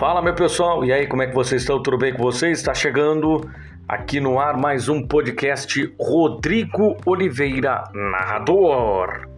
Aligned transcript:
Fala 0.00 0.22
meu 0.22 0.34
pessoal, 0.34 0.82
e 0.82 0.94
aí 0.94 1.06
como 1.06 1.20
é 1.20 1.26
que 1.26 1.34
vocês 1.34 1.60
estão? 1.60 1.82
Tudo 1.82 1.98
bem 1.98 2.10
com 2.14 2.22
vocês? 2.22 2.56
Está 2.56 2.72
chegando 2.72 3.46
aqui 3.86 4.18
no 4.18 4.40
ar 4.40 4.56
mais 4.56 4.88
um 4.88 5.06
podcast 5.06 5.94
Rodrigo 6.00 6.96
Oliveira, 7.04 7.84
narrador. 7.92 9.28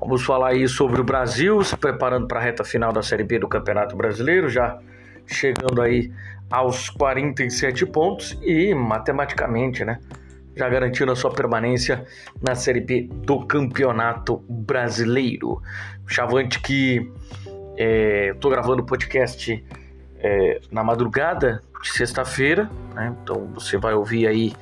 Vamos 0.00 0.24
falar 0.24 0.52
aí 0.52 0.66
sobre 0.66 0.98
o 0.98 1.04
Brasil, 1.04 1.62
se 1.62 1.76
preparando 1.76 2.26
para 2.26 2.40
a 2.40 2.42
reta 2.42 2.64
final 2.64 2.90
da 2.90 3.02
Série 3.02 3.22
B 3.22 3.38
do 3.38 3.46
Campeonato 3.46 3.94
Brasileiro, 3.94 4.48
já 4.48 4.78
chegando 5.26 5.82
aí 5.82 6.10
aos 6.50 6.88
47 6.88 7.84
pontos 7.84 8.38
e 8.40 8.74
matematicamente, 8.74 9.84
né? 9.84 9.98
Já 10.56 10.70
garantindo 10.70 11.12
a 11.12 11.16
sua 11.16 11.30
permanência 11.34 12.06
na 12.40 12.54
Série 12.54 12.80
B 12.80 13.10
do 13.12 13.46
Campeonato 13.46 14.42
Brasileiro. 14.48 15.60
Chavante 16.08 16.60
que 16.60 17.06
Estou 17.76 18.50
é, 18.50 18.54
gravando 18.54 18.82
o 18.82 18.86
podcast 18.86 19.64
é, 20.22 20.60
na 20.70 20.84
madrugada 20.84 21.60
de 21.82 21.90
sexta-feira, 21.90 22.70
né? 22.94 23.14
então 23.22 23.50
você 23.54 23.76
vai 23.76 23.92
ouvir 23.92 24.26
aí 24.26 24.54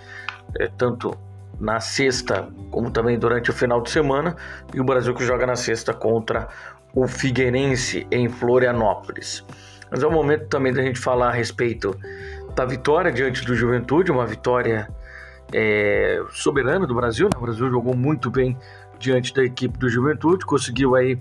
é, 0.58 0.66
tanto 0.68 1.16
na 1.60 1.78
sexta 1.78 2.48
como 2.70 2.90
também 2.90 3.18
durante 3.18 3.50
o 3.50 3.52
final 3.52 3.82
de 3.82 3.90
semana. 3.90 4.34
E 4.72 4.80
o 4.80 4.84
Brasil 4.84 5.14
que 5.14 5.24
joga 5.24 5.46
na 5.46 5.56
sexta 5.56 5.92
contra 5.92 6.48
o 6.94 7.06
Figueirense 7.06 8.06
em 8.10 8.28
Florianópolis. 8.28 9.44
Mas 9.90 10.02
é 10.02 10.06
o 10.06 10.10
momento 10.10 10.48
também 10.48 10.72
da 10.72 10.82
gente 10.82 10.98
falar 10.98 11.28
a 11.28 11.32
respeito 11.32 11.94
da 12.54 12.64
vitória 12.64 13.12
diante 13.12 13.44
do 13.44 13.54
Juventude, 13.54 14.10
uma 14.10 14.26
vitória 14.26 14.88
é, 15.52 16.22
soberana 16.30 16.86
do 16.86 16.94
Brasil. 16.94 17.26
Né? 17.26 17.32
O 17.36 17.42
Brasil 17.42 17.70
jogou 17.70 17.94
muito 17.94 18.30
bem 18.30 18.56
diante 18.98 19.34
da 19.34 19.42
equipe 19.42 19.78
do 19.78 19.88
Juventude, 19.88 20.44
conseguiu 20.44 20.94
aí 20.94 21.18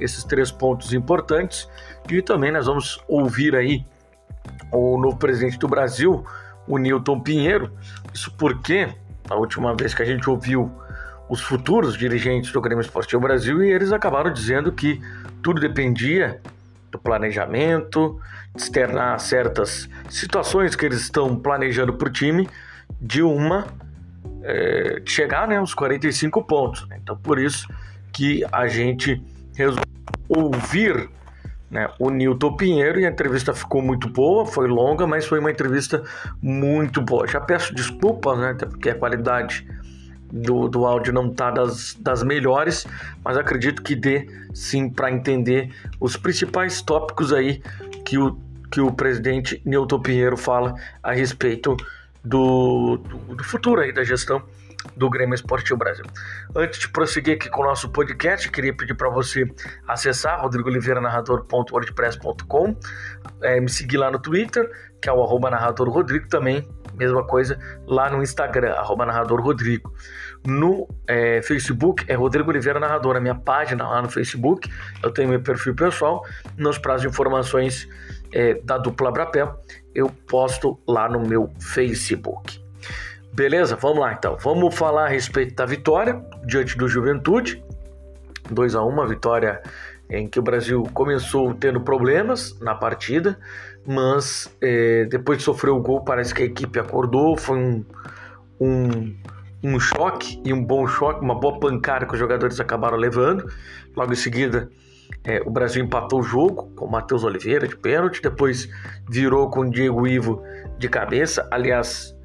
esses 0.00 0.24
três 0.24 0.50
pontos 0.50 0.92
importantes. 0.92 1.68
E 2.10 2.22
também 2.22 2.52
nós 2.52 2.66
vamos 2.66 3.02
ouvir 3.08 3.54
aí 3.54 3.84
o 4.72 4.98
novo 4.98 5.16
presidente 5.16 5.58
do 5.58 5.68
Brasil, 5.68 6.24
o 6.66 6.78
Newton 6.78 7.20
Pinheiro. 7.20 7.72
Isso 8.12 8.32
porque 8.36 8.88
a 9.28 9.34
última 9.34 9.74
vez 9.74 9.94
que 9.94 10.02
a 10.02 10.06
gente 10.06 10.28
ouviu 10.28 10.70
os 11.28 11.40
futuros 11.40 11.96
dirigentes 11.96 12.52
do 12.52 12.60
Grêmio 12.60 12.82
Esportivo 12.82 13.20
Brasil 13.20 13.62
e 13.62 13.70
eles 13.70 13.92
acabaram 13.92 14.32
dizendo 14.32 14.70
que 14.70 15.00
tudo 15.42 15.60
dependia 15.60 16.40
do 16.90 16.98
planejamento, 16.98 18.20
de 18.54 18.62
externar 18.62 19.18
certas 19.18 19.88
situações 20.08 20.76
que 20.76 20.86
eles 20.86 21.00
estão 21.00 21.34
planejando 21.36 21.92
para 21.92 22.08
o 22.08 22.10
time, 22.10 22.48
de 23.00 23.22
uma 23.22 23.66
é, 24.42 25.02
chegar 25.04 25.48
né, 25.48 25.56
aos 25.56 25.74
45 25.74 26.42
pontos. 26.44 26.86
Então, 26.94 27.16
por 27.16 27.38
isso 27.38 27.66
que 28.12 28.44
a 28.52 28.68
gente 28.68 29.20
resolveu 29.56 29.95
ouvir 30.28 31.08
né, 31.70 31.88
o 31.98 32.10
Nilton 32.10 32.56
Pinheiro 32.56 33.00
e 33.00 33.06
a 33.06 33.10
entrevista 33.10 33.52
ficou 33.52 33.82
muito 33.82 34.08
boa, 34.08 34.46
foi 34.46 34.68
longa, 34.68 35.06
mas 35.06 35.26
foi 35.26 35.38
uma 35.38 35.50
entrevista 35.50 36.02
muito 36.40 37.00
boa. 37.02 37.26
Já 37.26 37.40
peço 37.40 37.74
desculpas, 37.74 38.38
né, 38.38 38.54
porque 38.54 38.90
a 38.90 38.94
qualidade 38.94 39.66
do, 40.32 40.68
do 40.68 40.86
áudio 40.86 41.12
não 41.12 41.28
está 41.28 41.50
das, 41.50 41.94
das 42.00 42.22
melhores, 42.22 42.86
mas 43.24 43.36
acredito 43.36 43.82
que 43.82 43.94
dê 43.94 44.26
sim 44.54 44.88
para 44.88 45.10
entender 45.10 45.70
os 46.00 46.16
principais 46.16 46.80
tópicos 46.82 47.32
aí 47.32 47.62
que 48.04 48.18
o, 48.18 48.38
que 48.70 48.80
o 48.80 48.92
presidente 48.92 49.60
Nilton 49.64 50.00
Pinheiro 50.00 50.36
fala 50.36 50.74
a 51.02 51.12
respeito 51.12 51.76
do, 52.24 52.96
do, 52.98 53.34
do 53.34 53.44
futuro 53.44 53.80
aí 53.80 53.92
da 53.92 54.02
gestão 54.02 54.42
do 54.96 55.10
Grêmio 55.10 55.34
Esportivo 55.34 55.78
Brasil. 55.78 56.04
Antes 56.54 56.78
de 56.80 56.88
prosseguir 56.88 57.36
aqui 57.36 57.48
com 57.48 57.62
o 57.62 57.64
nosso 57.64 57.88
podcast, 57.90 58.50
queria 58.50 58.76
pedir 58.76 58.94
para 58.94 59.08
você 59.08 59.48
acessar 59.86 60.42
rodrigoliveiranarrador.wordpress.com, 60.42 62.76
é, 63.42 63.60
me 63.60 63.68
seguir 63.68 63.96
lá 63.96 64.10
no 64.10 64.18
Twitter, 64.18 64.68
que 65.00 65.08
é 65.08 65.12
o 65.12 65.22
arroba 65.22 65.48
narrador 65.50 65.88
Rodrigo 65.88 66.28
também, 66.28 66.68
mesma 66.96 67.24
coisa 67.24 67.58
lá 67.86 68.10
no 68.10 68.20
Instagram, 68.22 68.72
arroba 68.72 69.06
narrador 69.06 69.40
Rodrigo. 69.40 69.92
No 70.46 70.88
é, 71.06 71.40
Facebook 71.42 72.04
é 72.08 72.14
Rodrigo 72.14 72.50
Oliveira 72.50 72.80
Narrador, 72.80 73.16
a 73.16 73.20
minha 73.20 73.34
página 73.34 73.88
lá 73.88 74.00
no 74.00 74.08
Facebook, 74.08 74.70
eu 75.02 75.10
tenho 75.10 75.28
meu 75.28 75.40
perfil 75.40 75.74
pessoal, 75.74 76.24
nos 76.56 76.78
prazos 76.78 77.02
de 77.02 77.08
informações 77.08 77.88
é, 78.32 78.54
da 78.62 78.78
dupla 78.78 79.10
Brapel, 79.10 79.60
eu 79.94 80.08
posto 80.26 80.80
lá 80.86 81.08
no 81.08 81.20
meu 81.20 81.52
Facebook. 81.58 82.64
Beleza? 83.36 83.76
Vamos 83.76 83.98
lá 83.98 84.14
então. 84.14 84.38
Vamos 84.40 84.74
falar 84.74 85.04
a 85.04 85.08
respeito 85.08 85.54
da 85.54 85.66
vitória 85.66 86.24
diante 86.46 86.74
do 86.78 86.88
Juventude. 86.88 87.62
2 88.50 88.74
a 88.74 88.82
1 88.82 88.88
uma 88.88 89.06
vitória 89.06 89.62
em 90.08 90.26
que 90.26 90.38
o 90.38 90.42
Brasil 90.42 90.82
começou 90.94 91.52
tendo 91.52 91.82
problemas 91.82 92.58
na 92.60 92.74
partida, 92.74 93.38
mas 93.86 94.50
é, 94.58 95.04
depois 95.04 95.36
de 95.36 95.44
sofrer 95.44 95.70
o 95.70 95.80
gol, 95.80 96.02
parece 96.02 96.32
que 96.32 96.44
a 96.44 96.46
equipe 96.46 96.78
acordou. 96.78 97.36
Foi 97.36 97.58
um, 97.58 97.84
um, 98.58 99.14
um 99.62 99.78
choque 99.78 100.40
e 100.42 100.50
um 100.50 100.64
bom 100.64 100.86
choque, 100.86 101.22
uma 101.22 101.38
boa 101.38 101.60
pancada 101.60 102.06
que 102.06 102.14
os 102.14 102.18
jogadores 102.18 102.58
acabaram 102.58 102.96
levando. 102.96 103.52
Logo 103.94 104.14
em 104.14 104.16
seguida, 104.16 104.70
é, 105.24 105.42
o 105.44 105.50
Brasil 105.50 105.84
empatou 105.84 106.20
o 106.20 106.22
jogo 106.22 106.70
com 106.74 106.86
o 106.86 106.90
Matheus 106.90 107.22
Oliveira 107.22 107.68
de 107.68 107.76
pênalti, 107.76 108.22
depois 108.22 108.66
virou 109.10 109.50
com 109.50 109.60
o 109.60 109.70
Diego 109.70 110.06
Ivo 110.06 110.42
de 110.78 110.88
cabeça. 110.88 111.46
Aliás, 111.50 112.15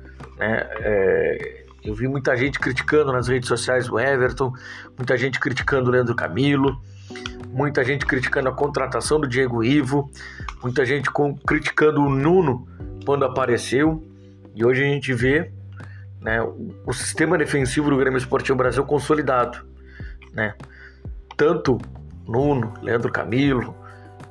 né? 0.41 0.67
É, 0.79 1.65
eu 1.83 1.93
vi 1.93 2.07
muita 2.07 2.35
gente 2.35 2.59
criticando 2.59 3.11
nas 3.11 3.27
redes 3.27 3.47
sociais 3.47 3.87
o 3.87 3.99
Everton, 3.99 4.51
muita 4.97 5.15
gente 5.15 5.39
criticando 5.39 5.87
o 5.89 5.91
Leandro 5.91 6.15
Camilo, 6.15 6.81
muita 7.47 7.83
gente 7.83 8.07
criticando 8.07 8.49
a 8.49 8.51
contratação 8.51 9.19
do 9.19 9.27
Diego 9.27 9.63
Ivo, 9.63 10.11
muita 10.63 10.83
gente 10.83 11.11
com, 11.11 11.37
criticando 11.37 12.01
o 12.01 12.09
Nuno 12.09 12.67
quando 13.05 13.23
apareceu. 13.23 14.03
E 14.55 14.65
hoje 14.65 14.83
a 14.83 14.87
gente 14.87 15.13
vê 15.13 15.51
né, 16.19 16.41
o, 16.41 16.73
o 16.87 16.93
sistema 16.93 17.37
defensivo 17.37 17.91
do 17.91 17.97
Grêmio 17.97 18.17
Esportivo 18.17 18.57
Brasil 18.57 18.83
consolidado. 18.83 19.63
Né? 20.33 20.55
Tanto 21.37 21.77
Nuno, 22.27 22.73
Leandro 22.81 23.11
Camilo, 23.11 23.75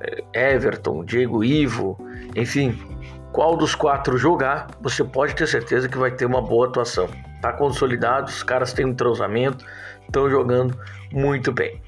é, 0.01 0.55
Everton, 0.55 1.05
Diego 1.05 1.45
Ivo, 1.45 1.97
enfim, 2.35 2.77
qual 3.41 3.57
dos 3.57 3.75
quatro 3.75 4.19
jogar, 4.19 4.67
você 4.83 5.03
pode 5.03 5.35
ter 5.35 5.47
certeza 5.47 5.89
que 5.89 5.97
vai 5.97 6.11
ter 6.11 6.27
uma 6.27 6.43
boa 6.43 6.69
atuação. 6.69 7.09
Tá 7.41 7.51
consolidado, 7.51 8.29
os 8.29 8.43
caras 8.43 8.75
têm 8.75 8.85
um 8.85 8.91
entrosamento, 8.91 9.65
estão 10.03 10.29
jogando 10.29 10.79
muito 11.11 11.51
bem. 11.51 11.81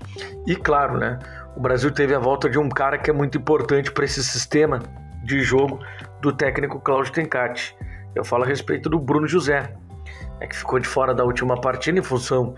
E 0.46 0.56
claro, 0.56 0.96
né? 0.96 1.18
O 1.54 1.60
Brasil 1.60 1.90
teve 1.90 2.14
a 2.14 2.18
volta 2.18 2.48
de 2.48 2.58
um 2.58 2.70
cara 2.70 2.96
que 2.96 3.10
é 3.10 3.12
muito 3.12 3.36
importante 3.36 3.92
para 3.92 4.02
esse 4.02 4.24
sistema 4.24 4.78
de 5.22 5.42
jogo 5.42 5.78
do 6.22 6.32
técnico 6.32 6.80
Cláudio 6.80 7.12
Tencati. 7.12 7.76
Eu 8.14 8.24
falo 8.24 8.44
a 8.44 8.46
respeito 8.46 8.88
do 8.88 8.98
Bruno 8.98 9.28
José, 9.28 9.74
né, 10.40 10.46
que 10.46 10.56
ficou 10.56 10.78
de 10.78 10.88
fora 10.88 11.12
da 11.12 11.22
última 11.22 11.60
partida 11.60 11.98
em 11.98 12.02
função 12.02 12.54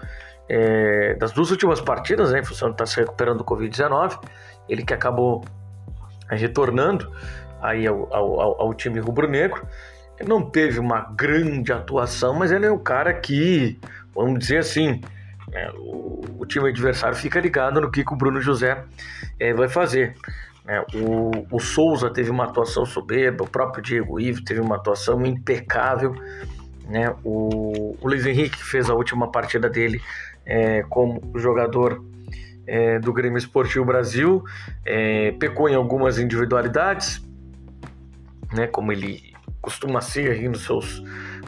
é, 0.49 1.15
das 1.15 1.33
duas 1.33 1.50
últimas 1.50 1.81
partidas, 1.81 2.31
né, 2.31 2.38
em 2.38 2.44
função 2.44 2.69
de 2.69 2.75
estar 2.75 2.84
tá 2.84 2.91
se 2.93 3.00
recuperando 3.00 3.38
do 3.38 3.44
Covid-19. 3.44 4.21
Ele 4.69 4.84
que 4.84 4.94
acabou 4.94 5.44
retornando 6.31 7.10
aí 7.65 7.87
ao, 7.87 8.15
ao, 8.15 8.63
ao 8.63 8.75
time 8.75 9.01
rubro-negro. 9.01 9.67
Ele 10.21 10.29
não 10.29 10.43
teve 10.43 10.79
uma 10.79 11.01
grande 11.01 11.73
atuação, 11.73 12.35
mas 12.35 12.53
ele 12.53 12.67
é 12.67 12.71
o 12.71 12.79
cara 12.79 13.13
que, 13.13 13.79
vamos 14.15 14.39
dizer 14.39 14.59
assim, 14.59 15.01
é, 15.53 15.71
o, 15.77 16.21
o, 16.39 16.47
time 16.47 16.69
adversário 16.69 17.17
fica 17.17 17.41
ligado 17.41 17.81
no 17.81 17.91
que, 17.91 18.05
que 18.05 18.13
o 18.13 18.17
Bruno 18.17 18.41
José 18.41 18.85
é, 19.41 19.53
vai 19.53 19.69
fazer. 19.69 20.15
É, 20.67 20.81
o, 20.95 21.47
o, 21.51 21.59
Souza 21.59 22.11
teve 22.11 22.31
uma 22.31 22.45
atuação 22.45 22.87
soberba, 22.87 23.45
o 23.45 23.49
próprio 23.49 23.83
Diego 23.83 24.21
Ivo 24.21 24.45
teve 24.45 24.61
uma 24.61 24.77
atuação 24.77 25.25
impecável. 25.27 26.15
Né? 26.89 27.15
O, 27.25 27.97
o 28.01 28.09
Luiz 28.09 28.25
Henrique 28.25 28.63
fez 28.63 28.89
a 28.89 28.95
última 28.95 29.31
partida 29.33 29.69
dele 29.69 30.01
é, 30.47 30.83
como 30.83 31.21
jogador 31.35 32.03
é, 32.67 32.99
do 32.99 33.13
Grêmio 33.13 33.39
Esportivo 33.39 33.84
Brasil, 33.84 34.45
é, 34.84 35.33
pecou 35.33 35.69
em 35.69 35.75
algumas 35.75 36.19
individualidades, 36.19 37.23
né, 38.54 38.66
como 38.66 38.92
ele 38.92 39.34
costuma 39.60 40.01
ser 40.01 40.30
aí 40.30 40.48
nos 40.48 40.65
seus, 40.65 41.03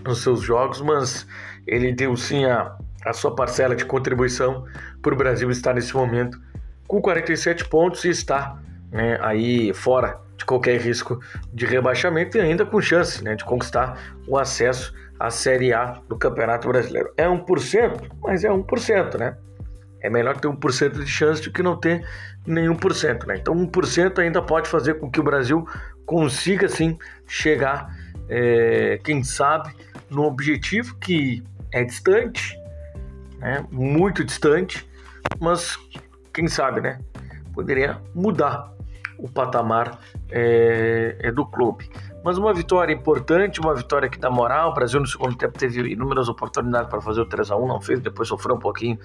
nos 0.05 0.23
seus 0.23 0.41
jogos, 0.41 0.81
mas 0.81 1.27
ele 1.67 1.93
deu 1.93 2.17
sim 2.17 2.45
a, 2.45 2.77
a 3.05 3.13
sua 3.13 3.35
parcela 3.35 3.77
de 3.77 3.85
contribuição 3.85 4.65
para 5.03 5.15
o 5.15 5.17
Brasil 5.17 5.51
estar 5.51 5.75
nesse 5.75 5.95
momento 5.95 6.41
com 6.87 7.01
47 7.01 7.69
pontos 7.69 8.05
e 8.05 8.11
está 8.11 8.59
né, 8.91 9.19
aí 9.21 9.73
fora 9.75 10.21
de 10.37 10.45
qualquer 10.45 10.81
risco 10.81 11.21
de 11.53 11.67
rebaixamento 11.67 12.37
e 12.37 12.41
ainda 12.41 12.65
com 12.65 12.81
chance 12.81 13.23
né, 13.25 13.35
de 13.35 13.45
conquistar 13.45 14.15
o 14.27 14.39
acesso 14.39 14.95
à 15.19 15.31
Série 15.31 15.73
A 15.73 16.01
do 16.09 16.17
Campeonato 16.17 16.69
Brasileiro. 16.69 17.13
É 17.17 17.27
1%, 17.27 18.11
mas 18.23 18.45
é 18.45 18.49
1%, 18.49 19.19
né? 19.19 19.37
É 20.01 20.11
melhor 20.11 20.39
ter 20.39 20.47
1% 20.47 20.91
de 21.03 21.07
chance 21.07 21.43
do 21.43 21.51
que 21.51 21.63
não 21.63 21.77
ter 21.77 22.07
nenhum 22.47 22.77
por 22.77 22.95
cento, 22.95 23.27
né? 23.27 23.37
Então 23.39 23.55
1% 23.55 24.19
ainda 24.19 24.41
pode 24.43 24.69
fazer 24.69 24.95
com 24.95 25.11
que 25.11 25.19
o 25.19 25.23
Brasil 25.23 25.67
consiga 26.07 26.69
sim 26.69 26.97
chegar, 27.27 27.95
é, 28.29 28.99
quem 29.05 29.23
sabe, 29.23 29.75
no 30.09 30.23
objetivo 30.23 30.97
que 30.97 31.43
é 31.73 31.85
distante, 31.85 32.57
né? 33.39 33.67
muito 33.71 34.25
distante, 34.25 34.89
mas 35.41 35.77
quem 36.33 36.49
sabe, 36.49 36.81
né? 36.81 37.01
Poderia 37.53 38.01
mudar 38.15 38.73
o 39.19 39.29
patamar 39.29 39.99
é, 40.31 41.17
é, 41.21 41.33
do 41.33 41.45
clube. 41.47 41.91
Mas 42.23 42.39
uma 42.39 42.53
vitória 42.53 42.93
importante, 42.93 43.61
uma 43.61 43.75
vitória 43.75 44.09
que 44.09 44.19
dá 44.19 44.29
moral. 44.31 44.71
O 44.71 44.75
Brasil 44.75 45.01
no 45.01 45.07
segundo 45.07 45.37
tempo 45.37 45.59
teve 45.59 45.81
inúmeras 45.91 46.29
oportunidades 46.29 46.91
para 46.91 47.01
fazer 47.01 47.21
o 47.21 47.27
3 47.27 47.51
a 47.51 47.57
1 47.57 47.67
não 47.67 47.81
fez, 47.81 48.01
depois 48.01 48.29
sofreu 48.29 48.57
um 48.57 48.59
pouquinho 48.59 48.99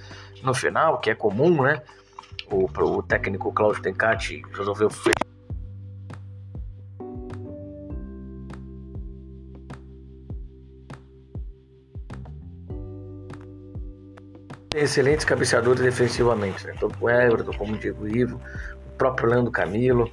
no 0.43 0.53
final, 0.53 0.99
que 0.99 1.09
é 1.09 1.15
comum, 1.15 1.61
né? 1.61 1.81
O, 2.49 2.65
o 2.65 3.03
técnico 3.03 3.53
Cláudio 3.53 3.81
Tencati 3.81 4.41
resolveu 4.53 4.89
excelentes 14.75 15.25
cabeceadores 15.25 15.81
defensivamente, 15.81 16.65
né? 16.65 16.73
tanto 16.79 16.95
o 16.99 17.09
Everton 17.09 17.53
como 17.53 17.73
o 17.73 17.77
Diego 17.77 18.07
Ivo, 18.07 18.39
o 18.87 18.97
próprio 18.97 19.29
Leandro 19.29 19.51
Camilo, 19.51 20.09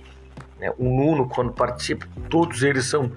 né? 0.58 0.72
o 0.78 0.84
Nuno 0.84 1.28
quando 1.28 1.52
participa, 1.52 2.06
todos 2.28 2.62
eles 2.62 2.86
são 2.86 3.12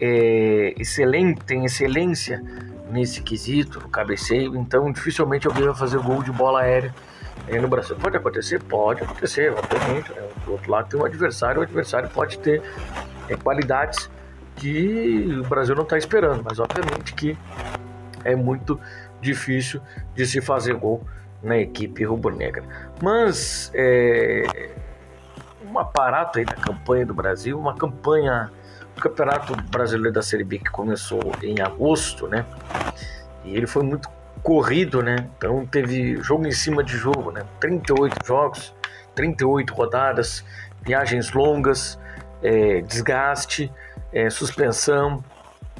é, 0.00 0.74
excelentes, 0.78 1.44
têm 1.44 1.64
excelência 1.64 2.42
nesse 2.90 3.22
quesito, 3.22 3.80
no 3.80 3.88
cabeceio, 3.88 4.56
então 4.56 4.90
dificilmente 4.92 5.46
alguém 5.46 5.64
vai 5.64 5.74
fazer 5.74 5.98
gol 5.98 6.22
de 6.22 6.30
bola 6.30 6.60
aérea 6.60 6.94
é, 7.48 7.60
no 7.60 7.68
Brasil. 7.68 7.96
Pode 7.96 8.16
acontecer? 8.16 8.62
Pode 8.62 9.02
acontecer, 9.02 9.52
obviamente. 9.52 10.10
Né? 10.12 10.28
Do 10.44 10.52
outro 10.52 10.70
lado 10.70 10.88
tem 10.88 11.00
um 11.00 11.04
adversário, 11.04 11.60
o 11.60 11.64
adversário 11.64 12.08
pode 12.10 12.38
ter 12.38 12.62
é, 13.28 13.36
qualidades 13.36 14.10
que 14.56 15.40
o 15.40 15.48
Brasil 15.48 15.74
não 15.74 15.84
está 15.84 15.98
esperando, 15.98 16.42
mas 16.44 16.58
obviamente 16.58 17.14
que 17.14 17.36
é 18.24 18.34
muito 18.34 18.78
difícil 19.20 19.80
de 20.14 20.26
se 20.26 20.40
fazer 20.40 20.74
gol 20.74 21.02
na 21.42 21.58
equipe 21.58 22.04
rubro-negra. 22.04 22.64
Mas 23.02 23.70
é, 23.74 24.70
um 25.70 25.78
aparato 25.78 26.38
aí 26.38 26.44
da 26.44 26.54
campanha 26.54 27.06
do 27.06 27.14
Brasil, 27.14 27.58
uma 27.58 27.74
campanha 27.74 28.50
do 28.94 29.00
Campeonato 29.00 29.54
Brasileiro 29.70 30.12
da 30.12 30.22
Série 30.22 30.44
B 30.44 30.58
que 30.58 30.70
começou 30.70 31.20
em 31.42 31.60
agosto, 31.60 32.26
né? 32.26 32.44
E 33.44 33.56
ele 33.56 33.66
foi 33.66 33.82
muito 33.82 34.08
corrido, 34.42 35.02
né? 35.02 35.28
Então 35.36 35.66
teve 35.66 36.16
jogo 36.22 36.46
em 36.46 36.52
cima 36.52 36.82
de 36.82 36.96
jogo, 36.96 37.30
né? 37.30 37.42
38 37.60 38.26
jogos, 38.26 38.74
38 39.14 39.72
rodadas, 39.74 40.44
viagens 40.82 41.32
longas, 41.32 41.98
é, 42.42 42.80
desgaste, 42.82 43.72
é, 44.12 44.30
suspensão, 44.30 45.22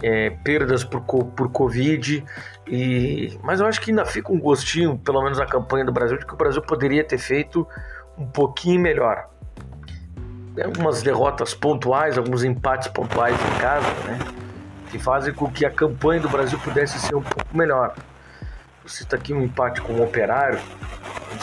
é, 0.03 0.31
perdas 0.31 0.85
por, 0.85 1.01
por 1.01 1.51
Covid, 1.51 2.25
e, 2.69 3.39
mas 3.43 3.61
eu 3.61 3.67
acho 3.67 3.81
que 3.81 3.91
ainda 3.91 4.05
fica 4.05 4.33
um 4.33 4.39
gostinho, 4.39 4.99
pelo 4.99 5.23
menos 5.23 5.39
na 5.39 5.47
campanha 5.47 5.85
do 5.85 5.93
Brasil, 5.93 6.19
de 6.19 6.27
que 6.27 6.35
o 6.35 6.37
Brasil 6.37 6.63
poderia 6.63 7.03
ter 7.05 7.19
feito 7.19 7.67
um 8.17 8.27
pouquinho 8.27 8.81
melhor. 8.81 9.29
Algumas 10.63 11.03
derrotas 11.03 11.55
pontuais, 11.55 12.19
alguns 12.19 12.43
empates 12.43 12.89
pontuais 12.89 13.35
em 13.35 13.61
casa, 13.61 13.87
né? 14.05 14.19
Que 14.91 14.99
fazem 14.99 15.33
com 15.33 15.51
que 15.51 15.65
a 15.65 15.71
campanha 15.71 16.21
do 16.21 16.29
Brasil 16.29 16.59
pudesse 16.59 16.99
ser 16.99 17.15
um 17.15 17.23
pouco 17.23 17.57
melhor. 17.57 17.95
Você 18.85 19.05
está 19.05 19.17
aqui 19.17 19.33
um 19.33 19.43
empate 19.43 19.81
com 19.81 19.93
o 19.93 20.03
Operário, 20.03 20.59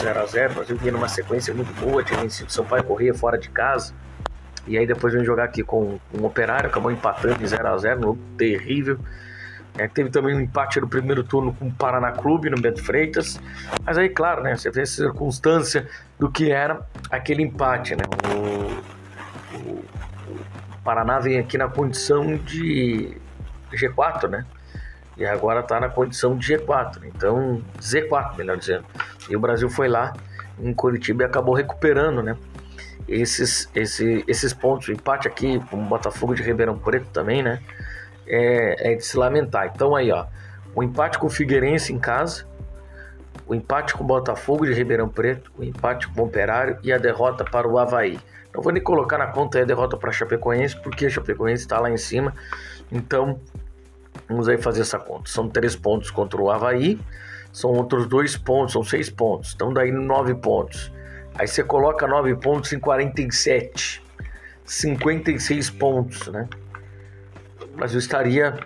0 0.00 0.20
a 0.20 0.26
0 0.26 0.52
O 0.52 0.54
Brasil 0.56 0.76
vinha 0.76 0.92
numa 0.92 1.08
sequência 1.08 1.54
muito 1.54 1.72
boa, 1.80 2.02
tinha 2.02 2.20
vencido 2.20 2.52
Sampaio 2.52 2.84
Corrêa 2.84 3.14
fora 3.14 3.38
de 3.38 3.48
casa 3.48 3.94
e 4.66 4.76
aí 4.76 4.86
depois 4.86 5.14
vem 5.14 5.24
jogar 5.24 5.44
aqui 5.44 5.62
com, 5.62 5.98
o 6.12 6.26
Operário, 6.26 6.68
acabou 6.68 6.90
empatando 6.90 7.42
em 7.42 7.46
0 7.46 7.68
a 7.68 7.78
0 7.78 8.10
um 8.10 8.36
terrível. 8.36 8.98
É, 9.78 9.86
teve 9.86 10.10
também 10.10 10.34
um 10.34 10.40
empate 10.40 10.80
no 10.80 10.88
primeiro 10.88 11.22
turno 11.22 11.52
com 11.54 11.68
o 11.68 11.72
Paraná 11.72 12.12
Clube 12.12 12.48
no 12.48 12.60
Beto 12.60 12.82
Freitas. 12.82 13.40
Mas 13.84 13.98
aí, 13.98 14.08
claro, 14.08 14.42
né, 14.42 14.56
você 14.56 14.70
vê 14.70 14.82
a 14.82 14.86
circunstância 14.86 15.86
do 16.18 16.30
que 16.30 16.50
era 16.50 16.86
aquele 17.10 17.42
empate. 17.42 17.94
Né? 17.94 18.02
O, 18.34 19.56
o, 19.56 19.84
o 20.28 20.78
Paraná 20.82 21.18
vem 21.18 21.38
aqui 21.38 21.58
na 21.58 21.68
condição 21.68 22.36
de 22.36 23.16
G4, 23.72 24.28
né? 24.28 24.46
E 25.16 25.24
agora 25.24 25.60
está 25.60 25.80
na 25.80 25.88
condição 25.88 26.36
de 26.36 26.54
G4, 26.54 27.04
então 27.04 27.62
Z4, 27.80 28.36
melhor 28.36 28.58
dizendo. 28.58 28.84
E 29.30 29.36
o 29.36 29.40
Brasil 29.40 29.70
foi 29.70 29.88
lá 29.88 30.12
em 30.58 30.74
Curitiba 30.74 31.22
e 31.22 31.26
acabou 31.26 31.54
recuperando, 31.54 32.22
né? 32.22 32.36
esses, 33.08 33.68
esse, 33.74 34.24
esses 34.26 34.52
pontos, 34.52 34.88
empate 34.88 35.28
aqui 35.28 35.60
com 35.70 35.76
o 35.76 35.84
Botafogo 35.84 36.34
de 36.34 36.42
Ribeirão 36.42 36.78
Preto 36.78 37.06
também, 37.12 37.42
né? 37.42 37.60
É, 38.26 38.92
é, 38.92 38.94
de 38.94 39.04
se 39.04 39.16
lamentar. 39.16 39.70
Então 39.74 39.94
aí, 39.94 40.10
ó, 40.10 40.26
o 40.74 40.82
empate 40.82 41.18
com 41.18 41.26
o 41.26 41.30
Figueirense 41.30 41.92
em 41.92 41.98
casa, 41.98 42.44
o 43.46 43.54
empate 43.54 43.94
com 43.94 44.02
o 44.02 44.06
Botafogo 44.06 44.66
de 44.66 44.72
Ribeirão 44.72 45.08
Preto, 45.08 45.50
o 45.56 45.62
empate 45.62 46.08
com 46.08 46.22
o 46.22 46.24
Operário 46.24 46.78
e 46.82 46.92
a 46.92 46.98
derrota 46.98 47.44
para 47.44 47.68
o 47.68 47.78
Havaí. 47.78 48.18
Não 48.52 48.62
vou 48.62 48.72
nem 48.72 48.82
colocar 48.82 49.18
na 49.18 49.26
conta 49.26 49.60
a 49.60 49.64
derrota 49.64 49.96
para 49.96 50.10
a 50.10 50.12
Chapecoense, 50.12 50.76
porque 50.80 51.06
a 51.06 51.10
Chapecoense 51.10 51.62
está 51.62 51.78
lá 51.78 51.90
em 51.90 51.96
cima. 51.96 52.34
Então, 52.90 53.38
vamos 54.28 54.48
aí 54.48 54.58
fazer 54.58 54.80
essa 54.80 54.98
conta. 54.98 55.30
São 55.30 55.48
três 55.48 55.76
pontos 55.76 56.10
contra 56.10 56.40
o 56.40 56.50
Havaí, 56.50 56.98
são 57.52 57.70
outros 57.70 58.06
dois 58.06 58.36
pontos, 58.36 58.72
são 58.72 58.82
seis 58.82 59.08
pontos. 59.08 59.52
Então, 59.54 59.72
daí 59.72 59.92
nove 59.92 60.34
pontos. 60.34 60.90
Aí 61.38 61.46
você 61.46 61.62
coloca 61.62 62.06
9 62.06 62.34
pontos 62.36 62.72
em 62.72 62.80
47. 62.80 64.02
56 64.64 65.70
pontos, 65.70 66.26
né? 66.28 66.48
O 67.76 67.78
Brasil 67.78 67.98
estaria 67.98 68.58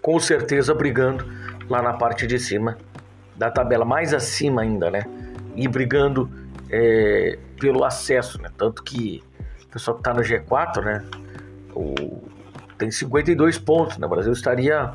com 0.00 0.18
certeza 0.18 0.72
brigando 0.72 1.30
lá 1.68 1.82
na 1.82 1.92
parte 1.92 2.26
de 2.26 2.38
cima 2.38 2.78
da 3.36 3.50
tabela, 3.50 3.84
mais 3.84 4.14
acima 4.14 4.62
ainda, 4.62 4.90
né? 4.90 5.02
E 5.54 5.68
brigando 5.68 6.30
é, 6.70 7.38
pelo 7.60 7.84
acesso, 7.84 8.40
né? 8.40 8.48
Tanto 8.56 8.82
que 8.82 9.22
o 9.64 9.68
pessoal 9.68 9.98
que 9.98 10.00
está 10.00 10.14
no 10.14 10.22
G4, 10.22 10.82
né? 10.82 11.04
O, 11.74 12.24
tem 12.78 12.90
52 12.90 13.58
pontos, 13.58 13.98
né? 13.98 14.06
O 14.06 14.08
Brasil 14.08 14.32
estaria 14.32 14.90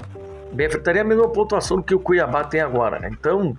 bem, 0.52 0.66
estaria 0.66 1.04
a 1.04 1.06
mesma 1.06 1.30
pontuação 1.30 1.84
que 1.84 1.94
o 1.94 2.00
Cuiabá 2.00 2.44
tem 2.44 2.62
agora, 2.62 2.98
né? 2.98 3.12
Então, 3.12 3.56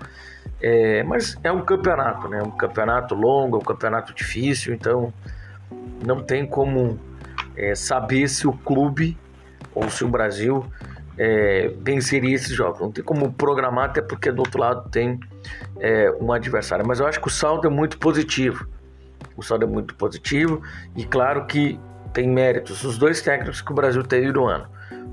é, 0.61 1.05
mas 1.05 1.39
é 1.45 1.53
um 1.53 1.65
campeonato, 1.65 2.27
né? 2.27 2.43
Um 2.43 2.51
campeonato 2.51 3.15
longo, 3.15 3.59
um 3.59 3.61
campeonato 3.61 4.13
difícil, 4.13 4.75
então 4.75 5.15
não 6.05 6.21
tem 6.21 6.45
como 6.45 6.99
é, 7.57 7.77
saber 7.77 8.27
se 8.27 8.49
o 8.49 8.53
clube 8.53 9.17
ou 9.75 9.89
se 9.91 10.05
o 10.05 10.09
Brasil 10.09 10.65
é, 11.19 11.73
venceria 11.81 12.35
esses 12.35 12.55
jogos. 12.55 12.81
Não 12.81 12.91
tem 12.91 13.05
como 13.05 13.33
programar, 13.33 13.87
até 13.87 14.01
porque 14.01 14.31
do 14.31 14.41
outro 14.41 14.61
lado 14.61 14.89
tem 14.91 15.19
é, 15.81 16.11
um 16.21 16.33
adversário. 16.33 16.87
Mas 16.87 17.01
eu 17.01 17.07
acho 17.07 17.21
que 17.21 17.29
o 17.29 17.31
saldo 17.31 17.67
é 17.67 17.71
muito 17.71 17.99
positivo. 17.99 18.67
O 19.37 19.43
saldo 19.43 19.65
é 19.65 19.69
muito 19.69 19.94
positivo 19.94 20.63
e 20.96 21.05
claro 21.05 21.46
que 21.46 21.79
tem 22.13 22.29
méritos 22.29 22.85
os 22.85 22.99
dois 22.99 23.23
técnicos 23.23 23.63
que 23.63 23.73
o 23.73 23.75
Brasil 23.75 24.03
teve 24.03 24.31
no 24.31 24.46
ano. 24.46 24.67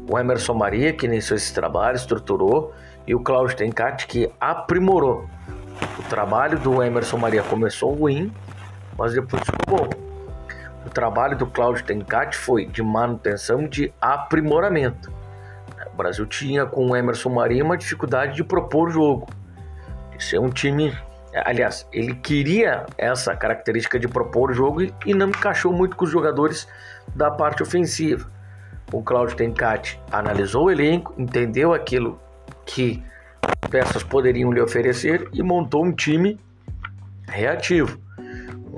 O 0.10 0.18
Emerson 0.18 0.54
Maria, 0.54 0.92
que 0.92 1.06
iniciou 1.06 1.38
esse 1.38 1.54
trabalho, 1.54 1.96
estruturou, 1.96 2.74
e 3.08 3.16
o 3.16 3.20
Cláudio 3.20 3.56
Tencati, 3.56 4.08
que 4.08 4.30
aprimorou. 4.40 5.30
O 5.98 6.04
trabalho 6.10 6.60
do 6.60 6.84
Emerson 6.84 7.18
Maria 7.18 7.44
começou 7.44 7.94
ruim, 7.94 8.32
mas 8.98 9.14
depois 9.14 9.42
ficou 9.44 9.78
bom. 9.78 10.09
O 10.86 10.90
trabalho 10.90 11.38
do 11.38 11.46
Cláudio 11.46 11.84
Tencati 11.86 12.38
foi 12.38 12.66
de 12.66 12.82
manutenção 12.82 13.68
de 13.68 13.94
aprimoramento. 14.00 15.12
O 15.94 15.98
Brasil 15.98 16.26
tinha 16.26 16.66
com 16.66 16.88
o 16.88 16.96
Emerson 16.96 17.30
Maria 17.30 17.64
uma 17.64 17.78
dificuldade 17.78 18.36
de 18.36 18.44
propor 18.44 18.90
jogo, 18.90 19.28
de 20.18 20.24
ser 20.24 20.40
um 20.40 20.50
time. 20.50 20.98
Aliás, 21.46 21.88
ele 21.92 22.16
queria 22.16 22.86
essa 22.98 23.36
característica 23.36 24.00
de 24.00 24.08
propor 24.08 24.54
jogo 24.54 24.82
e 25.06 25.14
não 25.14 25.28
encaixou 25.30 25.74
muito 25.74 25.96
com 25.96 26.06
os 26.06 26.12
jogadores 26.12 26.68
da 27.16 27.30
parte 27.30 27.62
ofensiva. 27.62 28.30
O 28.92 29.04
Cláudio 29.04 29.36
Tencati 29.36 30.02
analisou 30.12 30.66
o 30.66 30.72
elenco, 30.72 31.14
entendeu 31.18 31.74
aquilo 31.74 32.20
que 32.66 33.04
peças 33.70 34.02
poderiam 34.02 34.52
lhe 34.52 34.62
oferecer 34.62 35.30
e 35.34 35.44
montou 35.44 35.86
um 35.86 35.92
time 35.92 36.40
reativo, 37.28 38.00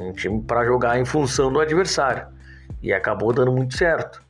um 0.01 0.13
time 0.13 0.41
para 0.41 0.65
jogar 0.65 0.99
em 0.99 1.05
função 1.05 1.51
do 1.51 1.59
adversário 1.59 2.27
e 2.81 2.93
acabou 2.93 3.33
dando 3.33 3.51
muito 3.51 3.77
certo. 3.77 4.21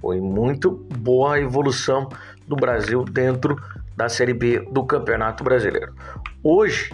Foi 0.00 0.20
muito 0.20 0.70
boa 0.70 1.34
a 1.34 1.40
evolução 1.40 2.08
do 2.46 2.56
Brasil 2.56 3.04
dentro 3.04 3.56
da 3.96 4.08
Série 4.08 4.34
B 4.34 4.60
do 4.70 4.84
Campeonato 4.84 5.44
Brasileiro. 5.44 5.94
Hoje, 6.42 6.92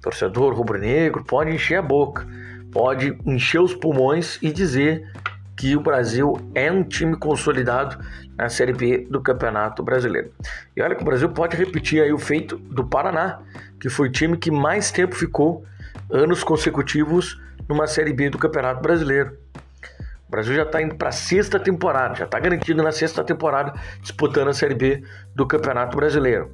torcedor 0.00 0.54
rubro-negro 0.54 1.24
pode 1.24 1.50
encher 1.50 1.76
a 1.76 1.82
boca, 1.82 2.26
pode 2.72 3.16
encher 3.24 3.60
os 3.60 3.74
pulmões 3.74 4.38
e 4.42 4.52
dizer 4.52 5.10
que 5.56 5.74
o 5.74 5.80
Brasil 5.80 6.34
é 6.54 6.70
um 6.70 6.82
time 6.82 7.16
consolidado 7.16 7.98
na 8.36 8.48
Série 8.48 8.72
B 8.72 9.06
do 9.10 9.20
Campeonato 9.22 9.82
Brasileiro. 9.82 10.30
E 10.76 10.82
olha 10.82 10.94
que 10.94 11.02
o 11.02 11.04
Brasil 11.04 11.28
pode 11.30 11.56
repetir 11.56 12.02
aí 12.02 12.12
o 12.12 12.18
feito 12.18 12.56
do 12.56 12.84
Paraná, 12.84 13.40
que 13.80 13.88
foi 13.88 14.08
o 14.08 14.12
time 14.12 14.36
que 14.36 14.50
mais 14.50 14.90
tempo 14.90 15.14
ficou 15.14 15.64
anos 16.10 16.44
consecutivos 16.44 17.40
numa 17.68 17.86
Série 17.86 18.12
B 18.12 18.30
do 18.30 18.38
Campeonato 18.38 18.80
Brasileiro. 18.80 19.36
O 20.26 20.30
Brasil 20.30 20.54
já 20.54 20.62
está 20.62 20.82
indo 20.82 20.96
para 20.96 21.10
a 21.10 21.12
sexta 21.12 21.58
temporada, 21.58 22.16
já 22.16 22.24
está 22.24 22.38
garantido 22.38 22.82
na 22.82 22.90
sexta 22.90 23.22
temporada 23.22 23.72
disputando 24.00 24.48
a 24.48 24.52
Série 24.52 24.74
B 24.74 25.02
do 25.34 25.46
Campeonato 25.46 25.96
Brasileiro. 25.96 26.50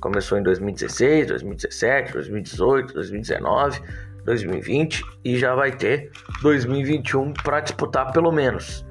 Começou 0.00 0.38
em 0.38 0.42
2016, 0.42 1.28
2017, 1.28 2.12
2018, 2.14 2.94
2019, 2.94 3.82
2020 4.24 5.04
e 5.24 5.38
já 5.38 5.54
vai 5.54 5.72
ter 5.72 6.10
2021 6.40 7.34
para 7.34 7.60
disputar 7.60 8.10
pelo 8.12 8.32
menos, 8.32 8.86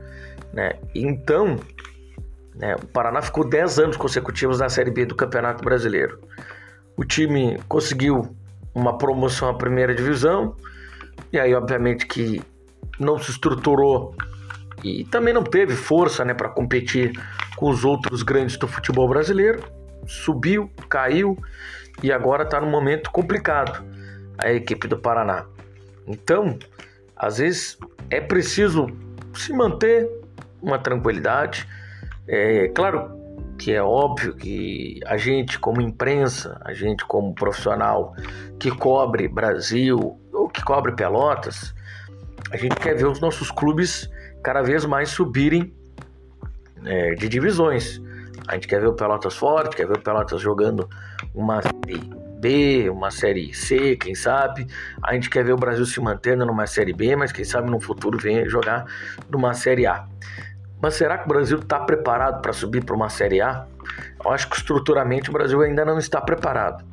né? 0.54 0.74
Então, 0.94 1.58
né, 2.56 2.76
o 2.76 2.86
Paraná 2.88 3.22
ficou 3.22 3.48
10 3.48 3.80
anos 3.80 3.98
consecutivos 3.98 4.60
na 4.60 4.70
Série 4.70 4.92
B 4.92 5.06
do 5.06 5.16
Campeonato 5.16 5.64
Brasileiro. 5.64 6.20
O 6.96 7.04
time 7.04 7.60
conseguiu 7.68 8.36
uma 8.74 8.98
promoção 8.98 9.50
à 9.50 9.54
primeira 9.54 9.94
divisão 9.94 10.56
e 11.32 11.40
aí 11.40 11.54
obviamente 11.54 12.06
que 12.06 12.42
não 13.00 13.18
se 13.18 13.32
estruturou 13.32 14.16
e 14.84 15.04
também 15.06 15.34
não 15.34 15.44
teve 15.44 15.76
força, 15.76 16.24
né, 16.24 16.34
para 16.34 16.50
competir 16.50 17.12
com 17.56 17.70
os 17.70 17.84
outros 17.84 18.24
grandes 18.24 18.58
do 18.58 18.68
futebol 18.68 19.08
brasileiro. 19.08 19.64
Subiu, 20.08 20.72
caiu 20.88 21.38
e 22.02 22.12
agora 22.12 22.44
está 22.44 22.62
num 22.62 22.70
momento 22.70 23.12
complicado 23.12 23.84
a 24.38 24.52
equipe 24.52 24.88
do 24.88 24.98
Paraná. 24.98 25.46
Então, 26.08 26.58
às 27.16 27.38
vezes 27.38 27.78
é 28.10 28.22
preciso 28.22 28.88
se 29.34 29.52
manter 29.54 30.10
uma 30.62 30.80
tranquilidade. 30.80 31.68
É 32.28 32.70
claro 32.70 33.19
que 33.60 33.74
é 33.74 33.84
óbvio 33.84 34.34
que 34.34 35.02
a 35.06 35.18
gente, 35.18 35.60
como 35.60 35.82
imprensa, 35.82 36.60
a 36.64 36.74
gente, 36.74 37.06
como 37.06 37.36
profissional 37.36 38.16
que 38.58 38.72
cobre 38.72 39.28
Brasil 39.28 40.18
ou 40.32 40.48
que 40.48 40.64
cobre 40.64 40.94
Pelotas, 40.94 41.76
a 42.52 42.58
gente 42.58 42.76
quer 42.78 42.96
ver 42.96 43.06
os 43.06 43.20
nossos 43.20 43.52
clubes 43.52 44.10
cada 44.42 44.62
vez 44.62 44.86
mais 44.86 45.10
subirem 45.10 45.74
é, 46.86 47.14
de 47.16 47.28
divisões. 47.28 48.02
A 48.48 48.54
gente 48.54 48.68
quer 48.68 48.80
ver 48.80 48.88
o 48.88 48.94
Pelotas 48.94 49.36
forte, 49.36 49.76
quer 49.76 49.86
ver 49.86 49.98
o 49.98 50.02
Pelotas 50.02 50.40
jogando 50.42 50.90
uma 51.36 51.62
série 51.62 52.10
B, 52.40 52.90
uma 52.90 53.12
série 53.12 53.54
C, 53.54 53.98
quem 53.98 54.16
sabe. 54.16 54.66
A 55.04 55.14
gente 55.14 55.30
quer 55.30 55.44
ver 55.44 55.52
o 55.52 55.58
Brasil 55.58 55.86
se 55.86 56.00
mantendo 56.00 56.46
numa 56.46 56.66
série 56.66 56.94
B, 56.94 57.14
mas 57.18 57.34
quem 57.34 57.44
sabe 57.44 57.70
no 57.70 57.82
futuro 57.82 58.18
venha 58.18 58.48
jogar 58.48 58.86
numa 59.30 59.54
série 59.54 59.86
A. 59.86 60.08
Mas 60.82 60.96
será 60.96 61.18
que 61.18 61.26
o 61.26 61.28
Brasil 61.28 61.60
está 61.60 61.80
preparado 61.80 62.42
para 62.42 62.54
subir 62.54 62.84
para 62.84 62.96
uma 62.96 63.10
série 63.10 63.42
A? 63.42 63.66
Eu 64.24 64.32
acho 64.32 64.50
que 64.50 64.56
estruturalmente 64.56 65.30
o 65.30 65.34
Brasil 65.34 65.62
ainda 65.62 65.84
não 65.84 65.98
está 65.98 66.22
preparado. 66.22 66.84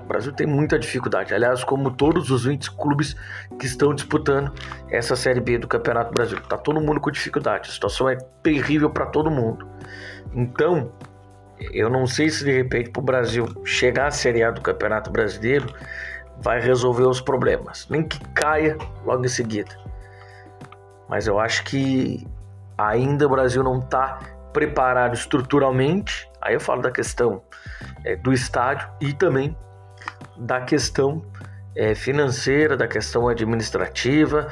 O 0.00 0.04
Brasil 0.04 0.32
tem 0.32 0.46
muita 0.46 0.78
dificuldade. 0.78 1.34
Aliás, 1.34 1.64
como 1.64 1.90
todos 1.90 2.30
os 2.30 2.44
20 2.44 2.70
clubes 2.72 3.16
que 3.58 3.66
estão 3.66 3.94
disputando 3.94 4.52
essa 4.90 5.16
Série 5.16 5.40
B 5.40 5.58
do 5.58 5.68
Campeonato 5.68 6.12
Brasileiro. 6.12 6.44
Está 6.44 6.56
todo 6.56 6.80
mundo 6.80 7.00
com 7.00 7.10
dificuldade. 7.10 7.68
A 7.68 7.72
situação 7.72 8.08
é 8.08 8.16
terrível 8.42 8.90
para 8.90 9.06
todo 9.06 9.30
mundo. 9.30 9.66
Então, 10.34 10.92
eu 11.72 11.88
não 11.88 12.06
sei 12.06 12.28
se 12.28 12.44
de 12.44 12.52
repente 12.52 12.90
para 12.90 13.00
o 13.00 13.04
Brasil 13.04 13.46
chegar 13.64 14.08
à 14.08 14.10
Série 14.10 14.42
A 14.42 14.50
do 14.50 14.60
Campeonato 14.60 15.10
Brasileiro 15.10 15.72
vai 16.40 16.60
resolver 16.60 17.04
os 17.04 17.20
problemas. 17.20 17.86
Nem 17.88 18.02
que 18.02 18.18
caia 18.30 18.76
logo 19.04 19.24
em 19.24 19.28
seguida. 19.28 19.76
Mas 21.08 21.26
eu 21.26 21.38
acho 21.38 21.64
que 21.64 22.26
ainda 22.76 23.26
o 23.26 23.30
Brasil 23.30 23.62
não 23.62 23.78
está 23.78 24.18
preparado 24.52 25.14
estruturalmente. 25.14 26.28
Aí 26.40 26.54
eu 26.54 26.60
falo 26.60 26.82
da 26.82 26.90
questão 26.90 27.42
é, 28.04 28.16
do 28.16 28.32
estádio 28.32 28.88
e 29.00 29.12
também 29.12 29.56
da 30.36 30.60
questão 30.60 31.22
é, 31.74 31.94
financeira, 31.94 32.76
da 32.76 32.86
questão 32.86 33.28
administrativa. 33.28 34.48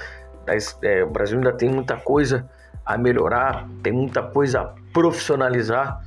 é, 0.83 1.05
o 1.05 1.11
Brasil 1.11 1.39
ainda 1.39 1.53
tem 1.53 1.69
muita 1.69 1.97
coisa 1.97 2.49
a 2.85 2.97
melhorar, 2.97 3.69
tem 3.83 3.93
muita 3.93 4.23
coisa 4.23 4.61
a 4.61 4.75
profissionalizar 4.93 6.00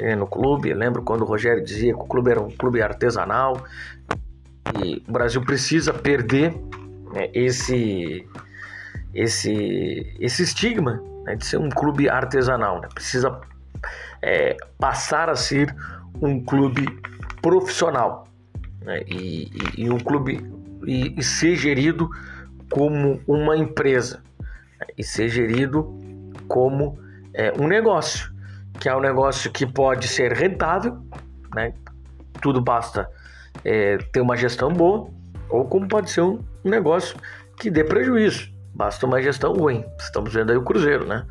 é, 0.00 0.14
no 0.14 0.26
clube. 0.26 0.70
Eu 0.70 0.76
lembro 0.76 1.02
quando 1.02 1.22
o 1.22 1.24
Rogério 1.24 1.64
dizia 1.64 1.94
que 1.94 2.00
o 2.00 2.04
clube 2.04 2.30
era 2.30 2.40
um 2.40 2.50
clube 2.50 2.82
artesanal 2.82 3.64
e 4.82 5.02
o 5.08 5.12
Brasil 5.12 5.42
precisa 5.42 5.92
perder 5.92 6.54
né, 7.12 7.30
esse, 7.32 8.26
esse, 9.14 10.16
esse 10.18 10.42
estigma 10.42 11.02
né, 11.26 11.34
de 11.34 11.44
ser 11.44 11.58
um 11.58 11.68
clube 11.68 12.08
artesanal. 12.08 12.80
Né? 12.80 12.88
Precisa 12.94 13.38
é, 14.22 14.56
passar 14.78 15.28
a 15.28 15.34
ser 15.34 15.74
um 16.22 16.42
clube 16.42 16.86
profissional 17.42 18.26
né? 18.82 19.02
e, 19.06 19.50
e, 19.76 19.84
e, 19.84 19.90
um 19.90 19.98
clube 19.98 20.42
e, 20.86 21.18
e, 21.18 21.22
ser 21.22 21.56
gerido 21.56 22.08
como 22.70 23.20
uma 23.26 23.56
empresa 23.56 24.22
né? 24.80 24.86
e 24.96 25.04
ser 25.04 25.28
gerido 25.28 25.94
como 26.48 26.98
é, 27.34 27.52
um 27.60 27.66
negócio, 27.66 28.32
que 28.80 28.88
é 28.88 28.96
um 28.96 29.00
negócio 29.00 29.50
que 29.50 29.66
pode 29.66 30.08
ser 30.08 30.32
rentável, 30.32 30.98
né? 31.54 31.74
tudo 32.40 32.60
basta 32.60 33.10
é, 33.64 33.98
ter 34.12 34.20
uma 34.20 34.36
gestão 34.36 34.72
boa, 34.72 35.08
ou 35.48 35.64
como 35.64 35.88
pode 35.88 36.10
ser 36.10 36.22
um 36.22 36.40
negócio 36.64 37.16
que 37.58 37.70
dê 37.70 37.84
prejuízo, 37.84 38.50
basta 38.76 39.06
uma 39.06 39.20
gestão 39.22 39.54
ruim. 39.54 39.84
Estamos 39.98 40.32
vendo 40.32 40.50
aí 40.50 40.56
o 40.56 40.62
Cruzeiro, 40.62 41.06
né? 41.06 41.26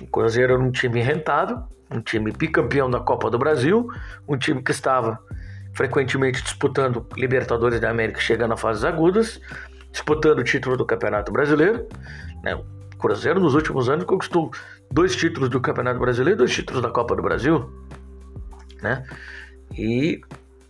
O 0.00 0.06
Cruzeiro 0.06 0.54
era 0.54 0.62
um 0.62 0.70
time 0.70 1.00
rentável, 1.02 1.62
um 1.90 2.00
time 2.00 2.32
bicampeão 2.32 2.90
da 2.90 2.98
Copa 2.98 3.30
do 3.30 3.38
Brasil, 3.38 3.86
um 4.26 4.38
time 4.38 4.62
que 4.62 4.70
estava 4.70 5.18
frequentemente 5.74 6.42
disputando 6.42 7.06
Libertadores 7.14 7.78
da 7.78 7.90
América, 7.90 8.20
chegando 8.20 8.54
a 8.54 8.56
fases 8.56 8.84
agudas, 8.84 9.38
disputando 9.90 10.38
o 10.38 10.44
título 10.44 10.76
do 10.76 10.86
Campeonato 10.86 11.30
Brasileiro. 11.30 11.86
Né? 12.42 12.54
O 12.54 12.64
Cruzeiro, 12.96 13.38
nos 13.38 13.54
últimos 13.54 13.90
anos, 13.90 14.06
conquistou 14.06 14.50
dois 14.90 15.14
títulos 15.14 15.50
do 15.50 15.60
Campeonato 15.60 16.00
Brasileiro 16.00 16.38
e 16.38 16.38
dois 16.38 16.54
títulos 16.54 16.80
da 16.80 16.88
Copa 16.88 17.14
do 17.14 17.22
Brasil. 17.22 17.70
Né? 18.80 19.04
E 19.76 20.22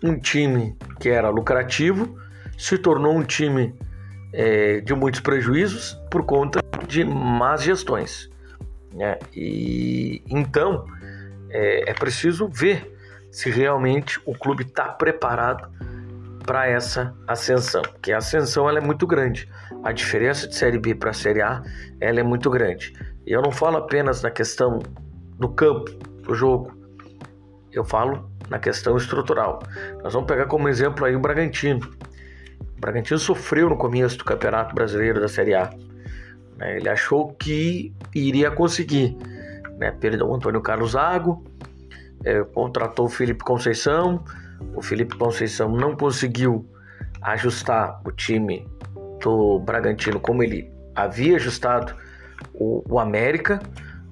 um 0.03 0.19
time 0.19 0.77
que 0.99 1.09
era 1.09 1.29
lucrativo 1.31 2.19
se 2.59 2.77
tornou 2.77 3.17
um 3.17 3.23
time 3.23 3.73
é, 4.33 4.81
de 4.81 4.95
muitos 4.95 5.21
prejuízos 5.21 6.01
por 6.11 6.25
conta 6.25 6.61
de 6.87 7.05
más 7.05 7.63
gestões. 7.63 8.31
Né? 8.95 9.19
E 9.35 10.23
então 10.29 10.85
é, 11.51 11.91
é 11.91 11.95
preciso 11.95 12.49
ver 12.49 12.91
se 13.31 13.51
realmente 13.51 14.21
o 14.27 14.35
clube 14.35 14.63
está 14.63 14.85
preparado 14.85 15.71
para 16.45 16.67
essa 16.67 17.15
ascensão, 17.27 17.83
porque 17.83 18.13
a 18.13 18.19
ascensão 18.19 18.69
ela 18.69 18.79
é 18.79 18.83
muito 18.83 19.07
grande. 19.07 19.49
A 19.83 19.93
diferença 19.93 20.47
de 20.47 20.55
série 20.55 20.79
B 20.79 20.95
para 20.95 21.13
série 21.13 21.41
A 21.41 21.63
ela 22.01 22.21
é 22.21 22.23
muito 22.23 22.51
grande. 22.51 22.93
E 23.27 23.33
eu 23.33 23.41
não 23.41 23.53
falo 23.53 23.77
apenas 23.77 24.23
na 24.23 24.31
questão 24.31 24.81
do 25.39 25.49
campo, 25.49 25.91
do 26.23 26.35
jogo. 26.35 26.73
Eu 27.71 27.85
falo 27.85 28.31
na 28.51 28.59
questão 28.59 28.97
estrutural. 28.97 29.61
Nós 30.03 30.13
vamos 30.13 30.29
pegar 30.29 30.47
como 30.47 30.69
exemplo 30.69 31.05
aí 31.05 31.17
o 31.17 31.21
Bragantino. 31.21 31.89
Bragantino 32.83 33.17
sofreu 33.17 33.71
no 33.71 33.77
começo 33.77 34.19
do 34.19 34.25
Campeonato 34.25 34.75
Brasileiro 34.75 35.21
da 35.21 35.29
Série 35.29 35.55
A. 35.55 35.71
Né? 36.57 36.79
Ele 36.79 36.89
achou 36.89 37.33
que 37.33 37.95
iria 38.13 38.51
conseguir. 38.51 39.17
Né? 39.79 39.93
Perdeu 39.93 40.27
o 40.27 40.35
Antônio 40.35 40.61
Carlos 40.61 40.91
Zago, 40.91 41.45
é, 42.25 42.43
contratou 42.43 43.07
o 43.07 43.09
Felipe 43.09 43.45
Conceição. 43.45 44.25
O 44.75 44.83
Felipe 44.83 45.17
Conceição 45.17 45.71
não 45.71 45.95
conseguiu 45.95 46.69
ajustar 47.23 48.01
o 48.05 48.11
time 48.11 48.67
do 49.21 49.61
Bragantino 49.61 50.19
como 50.19 50.43
ele 50.43 50.69
havia 50.93 51.37
ajustado 51.37 51.95
o, 52.53 52.83
o 52.93 52.99
América. 52.99 53.63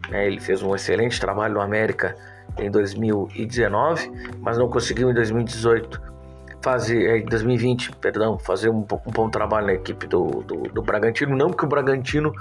Né? 0.08 0.28
Ele 0.28 0.38
fez 0.38 0.62
um 0.62 0.76
excelente 0.76 1.18
trabalho 1.18 1.54
no 1.54 1.60
América 1.60 2.16
em 2.56 2.70
2019, 2.70 4.12
mas 4.38 4.56
não 4.56 4.68
conseguiu 4.68 5.10
em 5.10 5.14
2018 5.14 6.09
fazer, 6.60 7.06
é, 7.06 7.18
em 7.18 7.24
2020, 7.24 7.92
perdão, 7.96 8.38
fazer 8.38 8.68
um, 8.68 8.80
um 8.80 9.10
bom 9.10 9.28
trabalho 9.28 9.66
na 9.66 9.74
equipe 9.74 10.06
do, 10.06 10.42
do, 10.42 10.62
do 10.64 10.82
Bragantino. 10.82 11.36
Não 11.36 11.50
que 11.50 11.64
o 11.64 11.68
Bragantino 11.68 12.32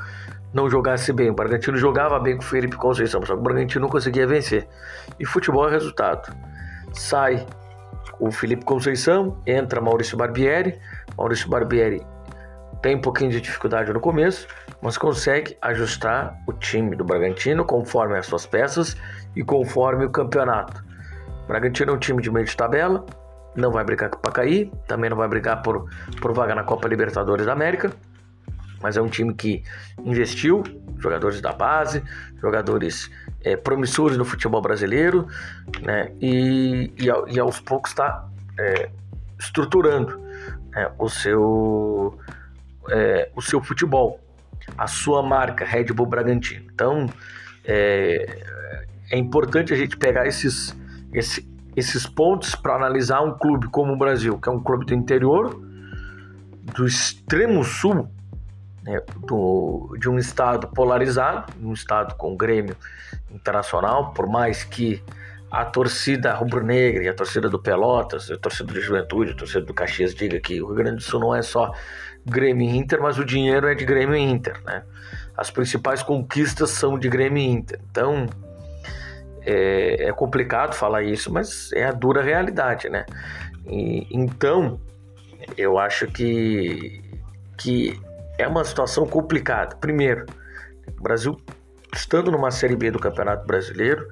não 0.53 0.69
jogasse 0.69 1.13
bem. 1.13 1.29
O 1.29 1.33
Bragantino 1.33 1.77
jogava 1.77 2.19
bem 2.19 2.35
com 2.35 2.43
o 2.43 2.45
Felipe 2.45 2.75
Conceição, 2.75 3.25
só 3.25 3.33
que 3.33 3.39
o 3.39 3.43
Bragantino 3.43 3.81
não 3.81 3.89
conseguia 3.89 4.27
vencer. 4.27 4.67
E 5.19 5.25
futebol 5.25 5.67
é 5.67 5.71
resultado. 5.71 6.35
Sai 6.93 7.45
o 8.19 8.31
Felipe 8.31 8.65
Conceição, 8.65 9.37
entra 9.45 9.79
Maurício 9.79 10.17
Barbieri. 10.17 10.79
Maurício 11.17 11.49
Barbieri 11.49 12.05
tem 12.81 12.95
um 12.95 13.01
pouquinho 13.01 13.31
de 13.31 13.41
dificuldade 13.41 13.91
no 13.91 13.99
começo, 13.99 14.47
mas 14.81 14.97
consegue 14.97 15.57
ajustar 15.61 16.37
o 16.47 16.53
time 16.53 16.95
do 16.95 17.03
Bragantino 17.03 17.65
conforme 17.65 18.17
as 18.17 18.25
suas 18.25 18.45
peças 18.45 18.95
e 19.35 19.43
conforme 19.43 20.05
o 20.05 20.09
campeonato. 20.09 20.83
O 21.43 21.47
Bragantino 21.47 21.91
é 21.91 21.95
um 21.95 21.99
time 21.99 22.21
de 22.21 22.31
meio 22.31 22.45
de 22.45 22.55
tabela, 22.55 23.05
não 23.55 23.71
vai 23.71 23.83
brigar 23.83 24.09
para 24.09 24.31
cair, 24.31 24.71
também 24.87 25.09
não 25.09 25.17
vai 25.17 25.27
brigar 25.27 25.61
por, 25.61 25.89
por 26.21 26.33
vaga 26.33 26.55
na 26.55 26.63
Copa 26.63 26.87
Libertadores 26.87 27.45
da 27.45 27.53
América 27.53 27.91
mas 28.81 28.97
é 28.97 29.01
um 29.01 29.09
time 29.09 29.33
que 29.33 29.63
investiu 30.03 30.63
jogadores 30.97 31.41
da 31.41 31.51
base, 31.51 32.03
jogadores 32.41 33.11
é, 33.43 33.55
promissores 33.55 34.17
no 34.17 34.25
futebol 34.25 34.61
brasileiro, 34.61 35.27
né? 35.81 36.11
E, 36.19 36.91
e, 36.97 37.05
e 37.05 37.39
aos 37.39 37.59
poucos 37.59 37.91
está 37.91 38.27
é, 38.57 38.89
estruturando 39.39 40.19
né? 40.71 40.91
o 40.97 41.09
seu 41.09 42.17
é, 42.89 43.29
o 43.35 43.41
seu 43.41 43.61
futebol, 43.61 44.19
a 44.77 44.87
sua 44.87 45.21
marca 45.21 45.65
Red 45.65 45.85
Bull 45.85 46.05
Bragantino. 46.05 46.65
Então 46.73 47.07
é, 47.65 48.43
é 49.11 49.17
importante 49.17 49.73
a 49.73 49.77
gente 49.77 49.97
pegar 49.97 50.27
esses, 50.27 50.75
esses 51.79 52.05
pontos 52.05 52.55
para 52.55 52.75
analisar 52.75 53.21
um 53.21 53.37
clube 53.37 53.67
como 53.69 53.93
o 53.93 53.97
Brasil, 53.97 54.37
que 54.37 54.47
é 54.49 54.51
um 54.51 54.59
clube 54.59 54.85
do 54.85 54.93
interior 54.93 55.59
do 56.75 56.85
extremo 56.85 57.63
sul 57.63 58.07
né, 58.83 59.01
do, 59.27 59.95
de 59.99 60.09
um 60.09 60.17
estado 60.17 60.67
polarizado, 60.67 61.53
um 61.61 61.73
estado 61.73 62.15
com 62.15 62.35
Grêmio 62.35 62.75
internacional, 63.31 64.13
por 64.13 64.27
mais 64.27 64.63
que 64.63 65.03
a 65.51 65.65
torcida 65.65 66.33
rubro-negra 66.33 67.03
e 67.03 67.07
a 67.07 67.13
torcida 67.13 67.49
do 67.49 67.59
Pelotas, 67.59 68.29
a 68.29 68.37
torcida 68.37 68.71
do 68.71 68.79
Juventude, 68.79 69.31
a 69.31 69.35
torcida 69.35 69.61
do 69.61 69.73
Caxias 69.73 70.13
diga 70.13 70.39
que 70.39 70.61
o 70.61 70.67
Rio 70.67 70.75
Grande 70.75 70.97
do 70.97 71.01
Sul 71.01 71.19
não 71.19 71.35
é 71.35 71.41
só 71.41 71.73
Grêmio 72.25 72.69
e 72.69 72.77
Inter, 72.77 73.01
mas 73.01 73.17
o 73.17 73.25
dinheiro 73.25 73.67
é 73.67 73.73
de 73.73 73.83
Grêmio 73.83 74.15
e 74.15 74.21
Inter, 74.21 74.61
né? 74.63 74.83
As 75.35 75.49
principais 75.49 76.03
conquistas 76.03 76.69
são 76.69 76.99
de 76.99 77.09
Grêmio 77.09 77.41
e 77.41 77.47
Inter. 77.47 77.79
Então, 77.89 78.27
é, 79.45 80.07
é 80.07 80.11
complicado 80.13 80.73
falar 80.73 81.03
isso, 81.03 81.31
mas 81.31 81.71
é 81.73 81.85
a 81.85 81.91
dura 81.91 82.21
realidade, 82.21 82.89
né? 82.89 83.05
E, 83.65 84.07
então, 84.11 84.79
eu 85.57 85.77
acho 85.77 86.07
que, 86.07 87.01
que 87.57 87.99
é 88.37 88.47
uma 88.47 88.63
situação 88.63 89.05
complicada. 89.05 89.75
Primeiro, 89.75 90.25
o 90.97 91.03
Brasil 91.03 91.37
estando 91.93 92.31
numa 92.31 92.51
Série 92.51 92.75
B 92.75 92.91
do 92.91 92.99
Campeonato 92.99 93.45
Brasileiro, 93.45 94.07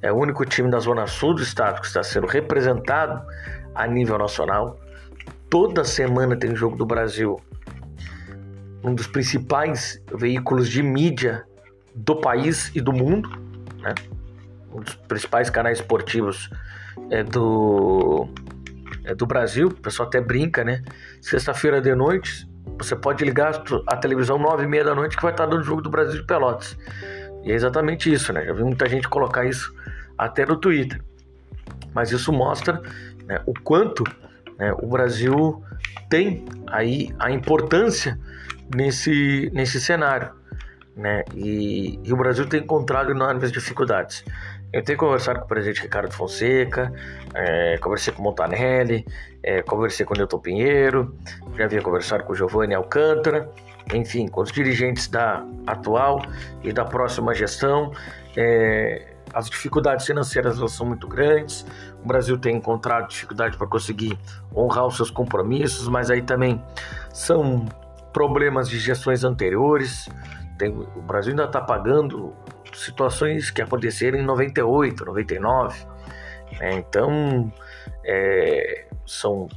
é 0.00 0.12
o 0.12 0.16
único 0.16 0.44
time 0.44 0.70
da 0.70 0.78
Zona 0.78 1.06
Sul 1.06 1.34
do 1.34 1.42
estado 1.42 1.80
que 1.80 1.86
está 1.86 2.02
sendo 2.02 2.26
representado 2.26 3.22
a 3.74 3.86
nível 3.86 4.18
nacional. 4.18 4.78
Toda 5.50 5.84
semana 5.84 6.36
tem 6.36 6.54
jogo 6.54 6.76
do 6.76 6.86
Brasil. 6.86 7.40
Um 8.82 8.94
dos 8.94 9.06
principais 9.06 10.00
veículos 10.14 10.68
de 10.68 10.82
mídia 10.82 11.44
do 11.94 12.16
país 12.16 12.70
e 12.74 12.80
do 12.80 12.92
mundo, 12.92 13.28
né? 13.78 13.94
Um 14.72 14.80
dos 14.80 14.94
principais 14.94 15.50
canais 15.50 15.78
esportivos 15.78 16.50
é 17.10 17.22
do, 17.22 18.28
é 19.04 19.14
do 19.14 19.26
Brasil. 19.26 19.68
O 19.68 19.74
pessoal 19.74 20.08
até 20.08 20.20
brinca, 20.20 20.64
né? 20.64 20.82
Sexta-feira 21.20 21.80
de 21.80 21.94
noite, 21.94 22.48
você 22.78 22.94
pode 22.94 23.24
ligar 23.24 23.62
a 23.86 23.96
televisão 23.96 24.38
nove 24.38 24.64
e 24.64 24.66
meia 24.66 24.84
da 24.84 24.94
noite 24.94 25.16
que 25.16 25.22
vai 25.22 25.32
estar 25.32 25.46
dando 25.46 25.62
jogo 25.62 25.82
do 25.82 25.90
Brasil 25.90 26.20
de 26.20 26.26
Pelotas. 26.26 26.76
E 27.44 27.52
é 27.52 27.54
exatamente 27.54 28.12
isso, 28.12 28.32
né? 28.32 28.44
Já 28.44 28.52
vi 28.52 28.62
muita 28.62 28.88
gente 28.88 29.08
colocar 29.08 29.44
isso 29.44 29.74
até 30.16 30.44
no 30.44 30.56
Twitter. 30.56 31.00
Mas 31.94 32.12
isso 32.12 32.32
mostra 32.32 32.82
né, 33.24 33.40
o 33.46 33.54
quanto 33.54 34.04
né, 34.58 34.72
o 34.78 34.86
Brasil 34.86 35.62
tem 36.08 36.44
aí 36.66 37.14
a 37.18 37.30
importância 37.30 38.18
nesse, 38.74 39.50
nesse 39.52 39.80
cenário. 39.80 40.32
Né? 40.96 41.24
E, 41.34 42.00
e 42.02 42.12
o 42.12 42.16
Brasil 42.16 42.46
tem 42.46 42.60
encontrado 42.60 43.10
enormes 43.10 43.52
dificuldades. 43.52 44.24
Eu 44.70 44.82
tenho 44.82 44.98
conversado 44.98 45.38
com 45.38 45.46
o 45.46 45.48
presidente 45.48 45.80
Ricardo 45.80 46.12
Fonseca, 46.12 46.92
é, 47.34 47.78
conversei 47.78 48.12
com 48.12 48.20
o 48.20 48.24
Montanelli, 48.24 49.06
é, 49.42 49.62
conversei 49.62 50.04
com 50.04 50.12
o 50.12 50.16
Newton 50.16 50.38
Pinheiro, 50.38 51.16
já 51.56 51.64
havia 51.64 51.80
conversado 51.80 52.24
com 52.24 52.32
o 52.32 52.36
Giovanni 52.36 52.74
Alcântara, 52.74 53.50
enfim, 53.94 54.28
com 54.28 54.42
os 54.42 54.52
dirigentes 54.52 55.08
da 55.08 55.42
atual 55.66 56.20
e 56.62 56.70
da 56.70 56.84
próxima 56.84 57.34
gestão. 57.34 57.92
É, 58.36 59.14
as 59.32 59.48
dificuldades 59.48 60.04
financeiras 60.04 60.58
são 60.70 60.86
muito 60.86 61.08
grandes. 61.08 61.64
O 62.02 62.06
Brasil 62.06 62.38
tem 62.38 62.56
encontrado 62.56 63.08
dificuldade 63.08 63.56
para 63.56 63.66
conseguir 63.66 64.18
honrar 64.54 64.86
os 64.86 64.96
seus 64.96 65.10
compromissos, 65.10 65.88
mas 65.88 66.10
aí 66.10 66.20
também 66.20 66.62
são 67.12 67.64
problemas 68.12 68.68
de 68.68 68.78
gestões 68.78 69.24
anteriores. 69.24 70.08
Tem, 70.58 70.70
o 70.70 71.02
Brasil 71.02 71.30
ainda 71.30 71.44
está 71.44 71.60
pagando 71.60 72.34
situações 72.84 73.50
que 73.50 73.62
aconteceram 73.62 74.18
em 74.18 74.24
98, 74.24 75.04
99. 75.04 75.86
Né? 76.60 76.74
Então, 76.74 77.52
é, 78.04 78.86
são 79.06 79.48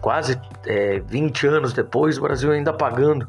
quase 0.00 0.40
é, 0.66 0.98
20 1.00 1.46
anos 1.46 1.72
depois, 1.72 2.18
o 2.18 2.22
Brasil 2.22 2.50
ainda 2.50 2.72
pagando 2.72 3.26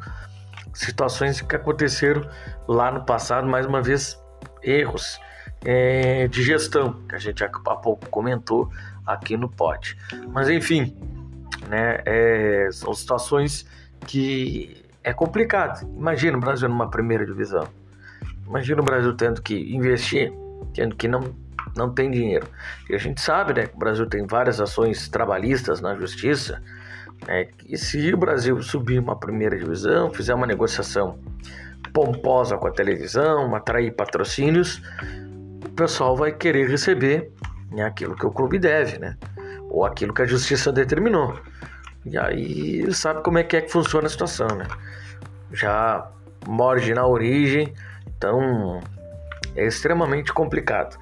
situações 0.73 1.39
que 1.39 1.55
aconteceram 1.55 2.27
lá 2.67 2.91
no 2.91 3.05
passado, 3.05 3.47
mais 3.47 3.65
uma 3.65 3.81
vez, 3.81 4.19
erros 4.61 5.19
é, 5.63 6.27
de 6.27 6.41
gestão, 6.41 6.93
que 7.07 7.15
a 7.15 7.19
gente 7.19 7.43
há 7.43 7.49
pouco 7.49 8.09
comentou 8.09 8.69
aqui 9.05 9.37
no 9.37 9.49
pod. 9.49 9.97
Mas 10.29 10.49
enfim, 10.49 10.97
né, 11.67 11.99
é, 12.05 12.69
são 12.71 12.93
situações 12.93 13.65
que 14.07 14.83
é 15.03 15.13
complicado. 15.13 15.87
Imagina 15.95 16.37
o 16.37 16.41
Brasil 16.41 16.67
numa 16.67 16.89
primeira 16.89 17.25
divisão. 17.25 17.67
Imagina 18.47 18.81
o 18.81 18.85
Brasil 18.85 19.13
tendo 19.15 19.41
que 19.41 19.55
investir, 19.75 20.31
tendo 20.73 20.95
que 20.95 21.07
não, 21.07 21.35
não 21.75 21.93
tem 21.93 22.11
dinheiro. 22.11 22.47
E 22.89 22.95
a 22.95 22.97
gente 22.97 23.21
sabe 23.21 23.53
né, 23.53 23.67
que 23.67 23.75
o 23.75 23.79
Brasil 23.79 24.05
tem 24.05 24.25
várias 24.25 24.59
ações 24.59 25.07
trabalhistas 25.09 25.81
na 25.81 25.95
justiça. 25.95 26.61
Né, 27.27 27.47
e 27.67 27.77
se 27.77 28.13
o 28.13 28.17
Brasil 28.17 28.61
subir 28.61 28.99
uma 28.99 29.15
primeira 29.15 29.57
divisão, 29.57 30.13
fizer 30.13 30.33
uma 30.33 30.47
negociação 30.47 31.17
pomposa 31.93 32.57
com 32.57 32.67
a 32.67 32.71
televisão, 32.71 33.55
atrair 33.55 33.91
patrocínios, 33.91 34.81
o 35.63 35.69
pessoal 35.69 36.15
vai 36.15 36.31
querer 36.31 36.67
receber 36.67 37.31
né, 37.71 37.83
aquilo 37.83 38.15
que 38.15 38.25
o 38.25 38.31
clube 38.31 38.59
deve, 38.59 38.97
né? 38.97 39.17
Ou 39.69 39.85
aquilo 39.85 40.13
que 40.13 40.21
a 40.21 40.25
justiça 40.25 40.71
determinou. 40.71 41.39
E 42.05 42.17
aí 42.17 42.93
sabe 42.93 43.23
como 43.23 43.37
é 43.37 43.43
que 43.43 43.57
é 43.57 43.61
que 43.61 43.71
funciona 43.71 44.07
a 44.07 44.09
situação, 44.09 44.47
né? 44.47 44.67
Já 45.51 46.07
morde 46.47 46.93
na 46.93 47.07
origem, 47.07 47.73
então 48.23 48.79
é 49.55 49.67
extremamente 49.67 50.31
complicado. 50.31 50.97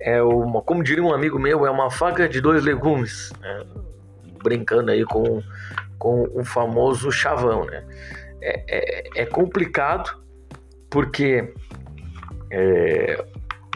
É 0.00 0.22
uma, 0.22 0.62
como 0.62 0.82
diria 0.82 1.04
um 1.04 1.12
amigo 1.12 1.38
meu, 1.38 1.66
é 1.66 1.70
uma 1.70 1.90
faca 1.90 2.26
de 2.28 2.40
dois 2.40 2.64
legumes, 2.64 3.30
né? 3.40 3.64
brincando 4.42 4.90
aí 4.90 5.04
com, 5.04 5.42
com 5.98 6.24
o 6.34 6.44
famoso 6.44 7.12
chavão, 7.12 7.64
né? 7.66 7.84
É, 8.40 8.64
é, 8.66 9.22
é 9.22 9.26
complicado 9.26 10.20
porque 10.90 11.54
é, 12.50 13.24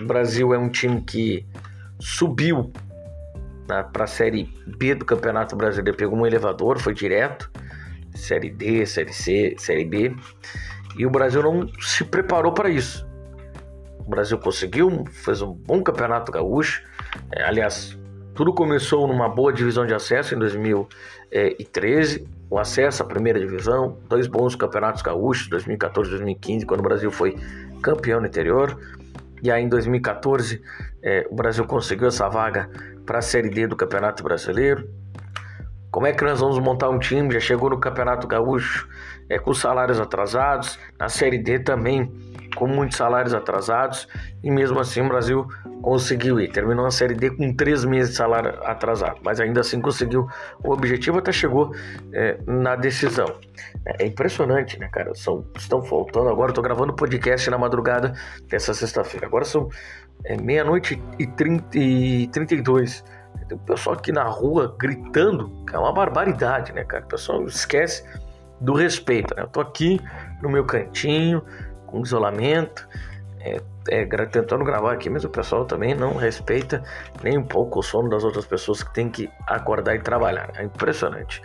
o 0.00 0.04
Brasil 0.04 0.52
é 0.52 0.58
um 0.58 0.68
time 0.68 1.00
que 1.02 1.46
subiu 2.00 2.72
né, 3.68 3.84
para 3.92 4.04
a 4.04 4.08
Série 4.08 4.52
B 4.66 4.96
do 4.96 5.04
Campeonato 5.04 5.54
Brasileiro, 5.54 5.96
pegou 5.96 6.18
um 6.18 6.26
elevador, 6.26 6.80
foi 6.80 6.94
direto, 6.94 7.48
Série 8.12 8.50
D, 8.50 8.84
Série 8.86 9.12
C, 9.12 9.54
Série 9.56 9.84
B, 9.84 10.16
e 10.98 11.06
o 11.06 11.10
Brasil 11.10 11.42
não 11.42 11.68
se 11.80 12.04
preparou 12.04 12.52
para 12.52 12.68
isso. 12.68 13.06
O 13.98 14.10
Brasil 14.10 14.38
conseguiu, 14.38 15.04
fez 15.10 15.42
um 15.42 15.52
bom 15.52 15.82
Campeonato 15.82 16.30
Gaúcho, 16.30 16.82
é, 17.32 17.42
aliás, 17.44 17.98
tudo 18.36 18.52
começou 18.52 19.08
numa 19.08 19.28
boa 19.28 19.52
divisão 19.52 19.86
de 19.86 19.94
acesso 19.94 20.34
em 20.34 20.38
2013, 20.38 22.28
o 22.50 22.58
acesso 22.58 23.02
à 23.02 23.06
primeira 23.06 23.40
divisão, 23.40 23.98
dois 24.08 24.26
bons 24.26 24.54
campeonatos 24.54 25.00
gaúchos, 25.00 25.48
2014 25.48 26.08
e 26.08 26.10
2015, 26.12 26.66
quando 26.66 26.80
o 26.80 26.82
Brasil 26.82 27.10
foi 27.10 27.34
campeão 27.82 28.20
no 28.20 28.26
interior. 28.26 28.78
E 29.42 29.50
aí 29.50 29.64
em 29.64 29.68
2014 29.68 30.62
é, 31.02 31.26
o 31.30 31.34
Brasil 31.34 31.64
conseguiu 31.64 32.08
essa 32.08 32.28
vaga 32.28 32.70
para 33.06 33.18
a 33.18 33.22
Série 33.22 33.48
D 33.48 33.66
do 33.66 33.74
Campeonato 33.74 34.22
Brasileiro. 34.22 34.88
Como 35.90 36.06
é 36.06 36.12
que 36.12 36.22
nós 36.22 36.38
vamos 36.38 36.58
montar 36.58 36.90
um 36.90 36.98
time? 36.98 37.32
Já 37.32 37.40
chegou 37.40 37.70
no 37.70 37.80
Campeonato 37.80 38.26
Gaúcho 38.26 38.86
é, 39.28 39.38
com 39.38 39.52
salários 39.54 40.00
atrasados, 40.00 40.78
na 40.98 41.08
Série 41.08 41.38
D 41.38 41.58
também 41.58 42.10
com 42.56 42.66
muitos 42.66 42.96
salários 42.96 43.34
atrasados 43.34 44.08
e 44.42 44.50
mesmo 44.50 44.80
assim 44.80 45.02
o 45.02 45.08
Brasil 45.08 45.46
conseguiu 45.82 46.40
ir. 46.40 46.50
Terminou 46.50 46.86
a 46.86 46.90
Série 46.90 47.14
D 47.14 47.30
com 47.30 47.54
três 47.54 47.84
meses 47.84 48.10
de 48.10 48.16
salário 48.16 48.58
atrasado, 48.64 49.20
mas 49.22 49.38
ainda 49.38 49.60
assim 49.60 49.80
conseguiu 49.80 50.26
o 50.64 50.72
objetivo, 50.72 51.18
até 51.18 51.30
chegou 51.30 51.72
é, 52.12 52.38
na 52.46 52.74
decisão. 52.74 53.38
É, 53.84 54.04
é 54.04 54.06
impressionante, 54.06 54.78
né, 54.80 54.88
cara? 54.88 55.14
São, 55.14 55.44
estão 55.56 55.82
faltando. 55.82 56.28
Agora 56.28 56.50
estou 56.50 56.64
gravando 56.64 56.94
podcast 56.94 57.48
na 57.50 57.58
madrugada 57.58 58.14
dessa 58.48 58.72
sexta-feira. 58.72 59.26
Agora 59.26 59.44
são 59.44 59.68
é, 60.24 60.36
meia-noite 60.36 61.00
e, 61.18 61.26
30, 61.26 61.78
e 61.78 62.26
32. 62.28 63.04
Tem 63.48 63.56
o 63.56 63.60
pessoal 63.60 63.94
aqui 63.94 64.10
na 64.10 64.24
rua 64.24 64.74
gritando, 64.78 65.52
que 65.68 65.76
é 65.76 65.78
uma 65.78 65.92
barbaridade, 65.92 66.72
né, 66.72 66.84
cara? 66.84 67.04
O 67.04 67.08
pessoal 67.08 67.46
esquece 67.46 68.02
do 68.60 68.74
respeito, 68.74 69.34
né? 69.34 69.42
Eu 69.42 69.48
tô 69.48 69.60
aqui 69.60 70.00
no 70.42 70.48
meu 70.48 70.64
cantinho, 70.64 71.42
com 71.86 72.02
isolamento, 72.02 72.86
é, 73.40 73.60
é, 73.88 74.04
tentando 74.26 74.64
gravar 74.64 74.92
aqui, 74.92 75.08
mas 75.08 75.24
o 75.24 75.28
pessoal 75.28 75.64
também 75.64 75.94
não 75.94 76.16
respeita 76.16 76.82
nem 77.22 77.38
um 77.38 77.44
pouco 77.44 77.78
o 77.78 77.82
sono 77.82 78.08
das 78.08 78.24
outras 78.24 78.44
pessoas 78.44 78.82
que 78.82 78.92
tem 78.92 79.08
que 79.08 79.30
acordar 79.46 79.94
e 79.94 80.00
trabalhar. 80.00 80.50
É 80.56 80.64
impressionante. 80.64 81.42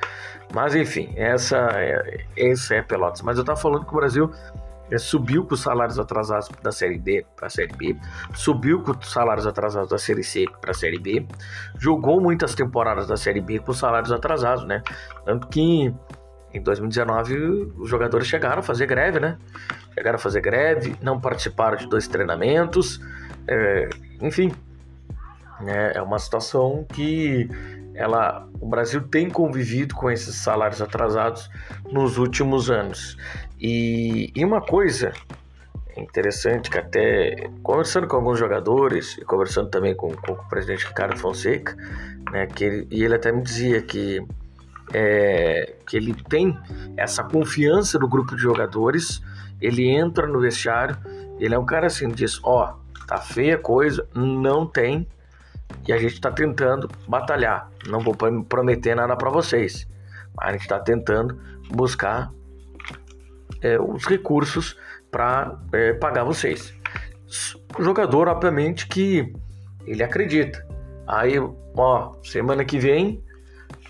Mas 0.54 0.76
enfim, 0.76 1.13
essa 1.15 1.58
é, 1.74 2.26
é 2.38 2.82
Pelotas. 2.82 3.21
Mas 3.21 3.38
eu 3.38 3.41
estava 3.41 3.60
falando 3.60 3.86
que 3.86 3.93
o 3.93 3.95
Brasil 3.95 4.32
é, 4.89 4.97
subiu 4.97 5.45
com 5.45 5.54
os 5.54 5.62
salários 5.62 5.97
atrasados 5.97 6.50
da 6.62 6.71
Série 6.71 6.97
D 6.97 7.26
para 7.36 7.47
a 7.47 7.50
Série 7.50 7.74
B, 7.74 7.95
subiu 8.34 8.82
com 8.82 8.91
os 8.91 9.12
salários 9.12 9.47
atrasados 9.47 9.89
da 9.89 9.97
Série 9.97 10.24
C 10.24 10.45
para 10.60 10.71
a 10.71 10.74
Série 10.74 11.00
B, 11.00 11.26
jogou 11.78 12.19
muitas 12.19 12.54
temporadas 12.56 13.08
da 13.08 13.15
Série 13.15 13.39
B 13.39 13.60
com 13.60 13.71
salários 13.74 14.12
atrasados, 14.12 14.65
né? 14.65 14.84
Tanto 15.24 15.47
que 15.47 15.93
em 16.54 16.62
2019 16.62 17.74
os 17.78 17.90
jogadores 17.90 18.28
chegaram 18.28 18.60
a 18.60 18.64
fazer 18.64 18.86
greve, 18.86 19.20
né? 19.20 19.38
chegaram 19.94 20.16
a 20.16 20.20
fazer 20.20 20.42
greve, 20.42 20.96
não 21.02 21.20
participaram 21.20 21.78
de 21.78 21.88
dois 21.88 22.08
treinamentos, 22.08 23.02
é, 23.48 23.90
enfim, 24.22 24.52
é, 25.66 25.98
é 25.98 26.02
uma 26.02 26.20
situação 26.20 26.86
que 26.92 27.50
ela, 27.94 28.48
o 28.60 28.68
Brasil 28.68 29.02
tem 29.02 29.30
convivido 29.30 29.96
com 29.96 30.10
esses 30.10 30.36
salários 30.36 30.82
atrasados 30.82 31.50
nos 31.92 32.18
últimos 32.18 32.70
anos. 32.70 33.18
E, 33.60 34.32
e 34.36 34.46
uma 34.46 34.62
coisa 34.62 35.12
interessante 35.98 36.70
que 36.70 36.78
até 36.78 37.50
conversando 37.62 38.08
com 38.08 38.16
alguns 38.16 38.40
jogadores 38.40 39.18
e 39.18 39.26
conversando 39.26 39.70
também 39.70 39.94
com, 39.94 40.10
com 40.16 40.32
o 40.32 40.50
presidente 40.50 40.88
Ricardo 40.88 41.18
Fonseca, 41.18 41.76
né, 42.32 42.48
que 42.48 42.64
ele, 42.64 42.88
e 42.90 43.04
ele 43.04 43.16
até 43.16 43.32
me 43.32 43.42
dizia 43.42 43.82
que 43.82 44.26
é, 44.93 45.75
que 45.88 45.97
ele 45.97 46.13
tem 46.13 46.58
essa 46.97 47.23
confiança 47.23 47.97
do 47.97 48.08
grupo 48.08 48.36
de 48.36 48.41
jogadores, 48.41 49.21
ele 49.60 49.89
entra 49.89 50.27
no 50.27 50.39
vestiário, 50.39 50.97
ele 51.39 51.56
é 51.56 51.60
um 51.60 51.65
cara 51.65 51.88
assim, 51.88 52.10
diz, 52.10 52.39
ó, 52.43 52.73
oh, 52.73 53.06
tá 53.06 53.17
feia 53.17 53.58
coisa, 53.58 54.08
não 54.13 54.65
tem, 54.65 55.08
e 55.88 55.93
a 55.93 55.97
gente 55.97 56.13
está 56.13 56.32
tentando 56.32 56.89
batalhar. 57.08 57.69
Não 57.88 57.99
vou 57.99 58.15
prometer 58.47 58.95
nada 58.95 59.15
para 59.15 59.30
vocês, 59.30 59.88
mas 60.36 60.49
a 60.49 60.51
gente 60.51 60.62
está 60.62 60.80
tentando 60.80 61.39
buscar 61.69 62.32
é, 63.62 63.80
os 63.80 64.06
recursos 64.06 64.77
para 65.10 65.60
é, 65.73 65.93
pagar 65.93 66.23
vocês. 66.23 66.73
O 67.77 67.84
jogador, 67.84 68.27
obviamente, 68.27 68.88
que 68.88 69.34
ele 69.86 70.04
acredita. 70.04 70.65
Aí, 71.08 71.36
ó, 71.75 72.13
semana 72.23 72.63
que 72.63 72.77
vem, 72.77 73.23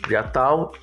dia 0.08 0.24
tal, 0.24 0.74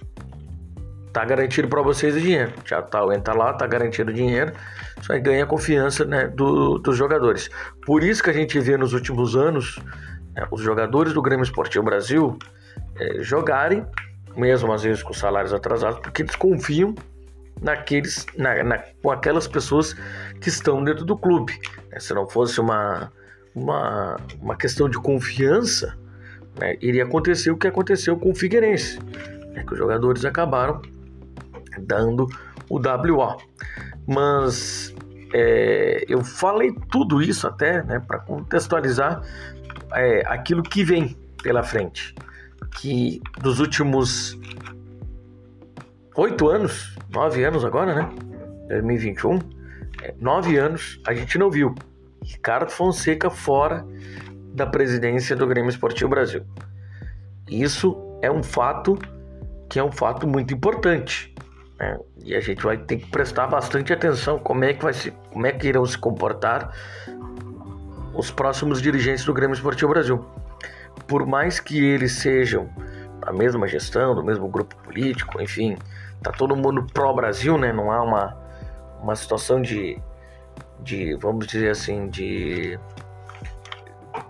tá 1.18 1.24
garantido 1.24 1.66
para 1.66 1.82
vocês 1.82 2.14
o 2.14 2.20
dinheiro. 2.20 2.52
Já 2.64 2.80
tal, 2.80 3.12
entra 3.12 3.34
lá, 3.34 3.52
tá 3.52 3.66
garantido 3.66 4.12
o 4.12 4.14
dinheiro. 4.14 4.52
Isso 5.00 5.12
aí 5.12 5.18
ganha 5.18 5.44
confiança 5.44 6.04
né, 6.04 6.28
do, 6.28 6.78
dos 6.78 6.96
jogadores. 6.96 7.50
Por 7.84 8.04
isso 8.04 8.22
que 8.22 8.30
a 8.30 8.32
gente 8.32 8.56
vê 8.60 8.76
nos 8.76 8.92
últimos 8.92 9.34
anos 9.34 9.80
né, 10.36 10.46
os 10.48 10.60
jogadores 10.60 11.12
do 11.12 11.20
Grêmio 11.20 11.42
Esportivo 11.42 11.84
Brasil 11.84 12.38
é, 13.00 13.20
jogarem, 13.20 13.84
mesmo 14.36 14.72
às 14.72 14.84
vezes 14.84 15.02
com 15.02 15.12
salários 15.12 15.52
atrasados, 15.52 15.98
porque 15.98 16.22
eles 16.22 16.36
confiam 16.36 16.94
naqueles, 17.60 18.24
na, 18.36 18.62
na, 18.62 18.78
com 19.02 19.10
aquelas 19.10 19.48
pessoas 19.48 19.96
que 20.40 20.48
estão 20.48 20.84
dentro 20.84 21.04
do 21.04 21.16
clube. 21.16 21.58
Né? 21.90 21.98
Se 21.98 22.14
não 22.14 22.28
fosse 22.28 22.60
uma, 22.60 23.12
uma, 23.56 24.16
uma 24.40 24.56
questão 24.56 24.88
de 24.88 24.98
confiança, 24.98 25.98
né, 26.60 26.76
iria 26.80 27.02
acontecer 27.02 27.50
o 27.50 27.56
que 27.56 27.66
aconteceu 27.66 28.16
com 28.16 28.30
o 28.30 28.34
Figueirense, 28.36 29.00
né, 29.52 29.64
que 29.66 29.72
os 29.72 29.78
jogadores 29.78 30.24
acabaram 30.24 30.80
dando 31.78 32.26
o 32.68 32.76
WO. 32.76 33.36
Mas 34.06 34.94
é, 35.32 36.04
eu 36.08 36.22
falei 36.24 36.74
tudo 36.90 37.22
isso 37.22 37.46
até 37.46 37.82
né, 37.82 38.00
para 38.00 38.18
contextualizar 38.18 39.22
é, 39.92 40.22
aquilo 40.26 40.62
que 40.62 40.84
vem 40.84 41.16
pela 41.42 41.62
frente. 41.62 42.14
Que 42.80 43.20
dos 43.40 43.60
últimos 43.60 44.38
oito 46.16 46.48
anos, 46.48 46.96
nove 47.10 47.44
anos 47.44 47.64
agora, 47.64 47.94
né? 47.94 48.10
2021, 48.68 49.38
é, 50.02 50.14
nove 50.20 50.56
anos, 50.56 51.00
a 51.06 51.14
gente 51.14 51.38
não 51.38 51.50
viu 51.50 51.74
Ricardo 52.22 52.70
Fonseca 52.70 53.30
fora 53.30 53.86
da 54.52 54.66
presidência 54.66 55.36
do 55.36 55.46
Grêmio 55.46 55.70
Esportivo 55.70 56.10
Brasil. 56.10 56.44
Isso 57.48 57.96
é 58.20 58.30
um 58.30 58.42
fato 58.42 58.98
que 59.68 59.78
é 59.78 59.84
um 59.84 59.92
fato 59.92 60.26
muito 60.26 60.52
importante. 60.52 61.34
Né? 61.78 61.98
E 62.24 62.34
a 62.34 62.40
gente 62.40 62.62
vai 62.62 62.76
ter 62.76 62.96
que 62.96 63.06
prestar 63.06 63.46
bastante 63.46 63.92
atenção 63.92 64.38
como 64.38 64.64
é 64.64 64.74
que 64.74 64.82
vai 64.82 64.92
se, 64.92 65.10
como 65.32 65.46
é 65.46 65.52
que 65.52 65.66
irão 65.68 65.84
se 65.86 65.96
comportar 65.96 66.72
os 68.14 68.30
próximos 68.30 68.82
dirigentes 68.82 69.24
do 69.24 69.32
Grêmio 69.32 69.54
Esportivo 69.54 69.90
Brasil. 69.90 70.24
Por 71.06 71.24
mais 71.24 71.60
que 71.60 71.78
eles 71.78 72.12
sejam 72.12 72.68
da 73.20 73.32
mesma 73.32 73.68
gestão, 73.68 74.14
do 74.14 74.24
mesmo 74.24 74.48
grupo 74.48 74.74
político, 74.76 75.40
enfim, 75.40 75.76
tá 76.22 76.32
todo 76.32 76.56
mundo 76.56 76.84
pró-Brasil, 76.92 77.56
né? 77.56 77.72
Não 77.72 77.92
há 77.92 78.02
uma, 78.02 78.36
uma 79.00 79.14
situação 79.14 79.62
de, 79.62 80.00
de, 80.80 81.14
vamos 81.14 81.46
dizer 81.46 81.70
assim, 81.70 82.08
de, 82.08 82.78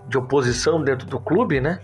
de 0.07 0.17
oposição 0.17 0.83
dentro 0.83 1.07
do 1.07 1.19
clube, 1.19 1.59
né? 1.59 1.79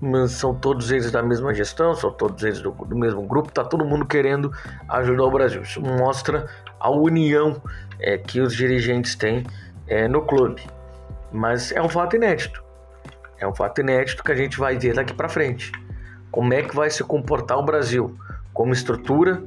Mas 0.00 0.32
são 0.32 0.54
todos 0.54 0.90
eles 0.90 1.10
da 1.10 1.22
mesma 1.22 1.54
gestão, 1.54 1.94
são 1.94 2.10
todos 2.10 2.42
eles 2.44 2.60
do, 2.60 2.70
do 2.70 2.96
mesmo 2.96 3.22
grupo, 3.22 3.50
tá 3.50 3.64
todo 3.64 3.84
mundo 3.84 4.04
querendo 4.04 4.52
ajudar 4.88 5.24
o 5.24 5.30
Brasil. 5.30 5.62
Isso 5.62 5.80
mostra 5.80 6.46
a 6.78 6.90
união 6.90 7.60
é, 7.98 8.18
que 8.18 8.40
os 8.40 8.54
dirigentes 8.54 9.14
têm 9.14 9.44
é, 9.86 10.06
no 10.06 10.22
clube. 10.22 10.62
Mas 11.32 11.72
é 11.72 11.80
um 11.80 11.88
fato 11.88 12.16
inédito. 12.16 12.62
É 13.38 13.46
um 13.46 13.54
fato 13.54 13.80
inédito 13.80 14.22
que 14.22 14.32
a 14.32 14.34
gente 14.34 14.58
vai 14.58 14.78
ver 14.78 14.94
daqui 14.94 15.14
para 15.14 15.28
frente. 15.28 15.72
Como 16.30 16.52
é 16.52 16.62
que 16.62 16.74
vai 16.74 16.90
se 16.90 17.02
comportar 17.02 17.58
o 17.58 17.64
Brasil 17.64 18.16
como 18.52 18.72
estrutura 18.72 19.42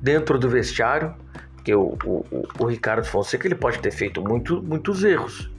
dentro 0.00 0.38
do 0.38 0.48
vestiário? 0.48 1.14
Porque 1.54 1.74
o, 1.74 1.96
o, 2.04 2.46
o 2.58 2.66
Ricardo 2.66 3.04
Fonseca 3.04 3.46
ele 3.46 3.54
pode 3.54 3.78
ter 3.78 3.90
feito 3.90 4.20
muito, 4.20 4.62
muitos 4.62 5.02
erros 5.02 5.50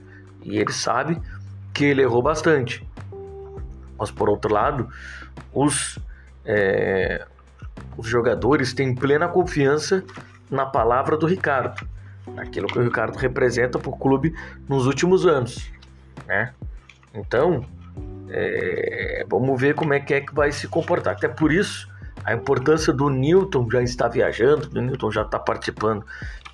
e 0.42 0.58
ele 0.58 0.72
sabe 0.72 1.20
que 1.74 1.84
ele 1.84 2.02
errou 2.02 2.22
bastante. 2.22 2.87
Mas 3.98 4.10
por 4.10 4.28
outro 4.28 4.52
lado, 4.52 4.88
os, 5.52 5.98
é, 6.44 7.26
os 7.96 8.06
jogadores 8.06 8.72
têm 8.72 8.94
plena 8.94 9.28
confiança 9.28 10.04
na 10.50 10.64
palavra 10.64 11.16
do 11.16 11.26
Ricardo 11.26 11.86
aquilo 12.36 12.66
que 12.66 12.78
o 12.78 12.82
Ricardo 12.82 13.16
representa 13.16 13.78
para 13.78 13.90
o 13.90 13.96
clube 13.96 14.34
nos 14.68 14.86
últimos 14.86 15.26
anos, 15.26 15.70
né? 16.26 16.52
Então, 17.14 17.64
é, 18.28 19.24
vamos 19.28 19.60
ver 19.60 19.74
como 19.74 19.94
é 19.94 20.00
que 20.00 20.14
é 20.14 20.20
que 20.20 20.34
vai 20.34 20.52
se 20.52 20.68
comportar. 20.68 21.14
Até 21.14 21.28
por 21.28 21.52
isso, 21.52 21.88
a 22.24 22.34
importância 22.34 22.92
do 22.92 23.08
Newton 23.08 23.68
já 23.70 23.82
está 23.82 24.08
viajando, 24.08 24.68
o 24.78 24.82
Newton 24.82 25.10
já 25.10 25.22
está 25.22 25.38
participando 25.38 26.04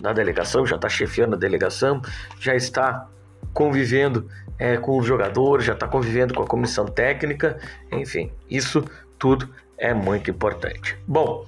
da 0.01 0.13
delegação, 0.13 0.67
já 0.67 0.77
está 0.77 0.89
chefiando 0.89 1.35
a 1.35 1.39
delegação, 1.39 2.01
já 2.39 2.55
está 2.55 3.07
convivendo 3.55 4.29
é, 4.59 4.77
com 4.77 4.99
os 4.99 5.07
jogadores, 5.07 5.65
já 5.65 5.73
está 5.73 5.89
convivendo 5.89 6.35
com 6.35 6.43
a 6.43 6.47
comissão 6.47 6.85
técnica, 6.85 7.59
enfim, 7.91 8.31
isso 8.51 8.85
tudo 9.19 9.49
é 9.79 9.95
muito 9.95 10.31
importante. 10.31 10.99
Bom, 11.07 11.47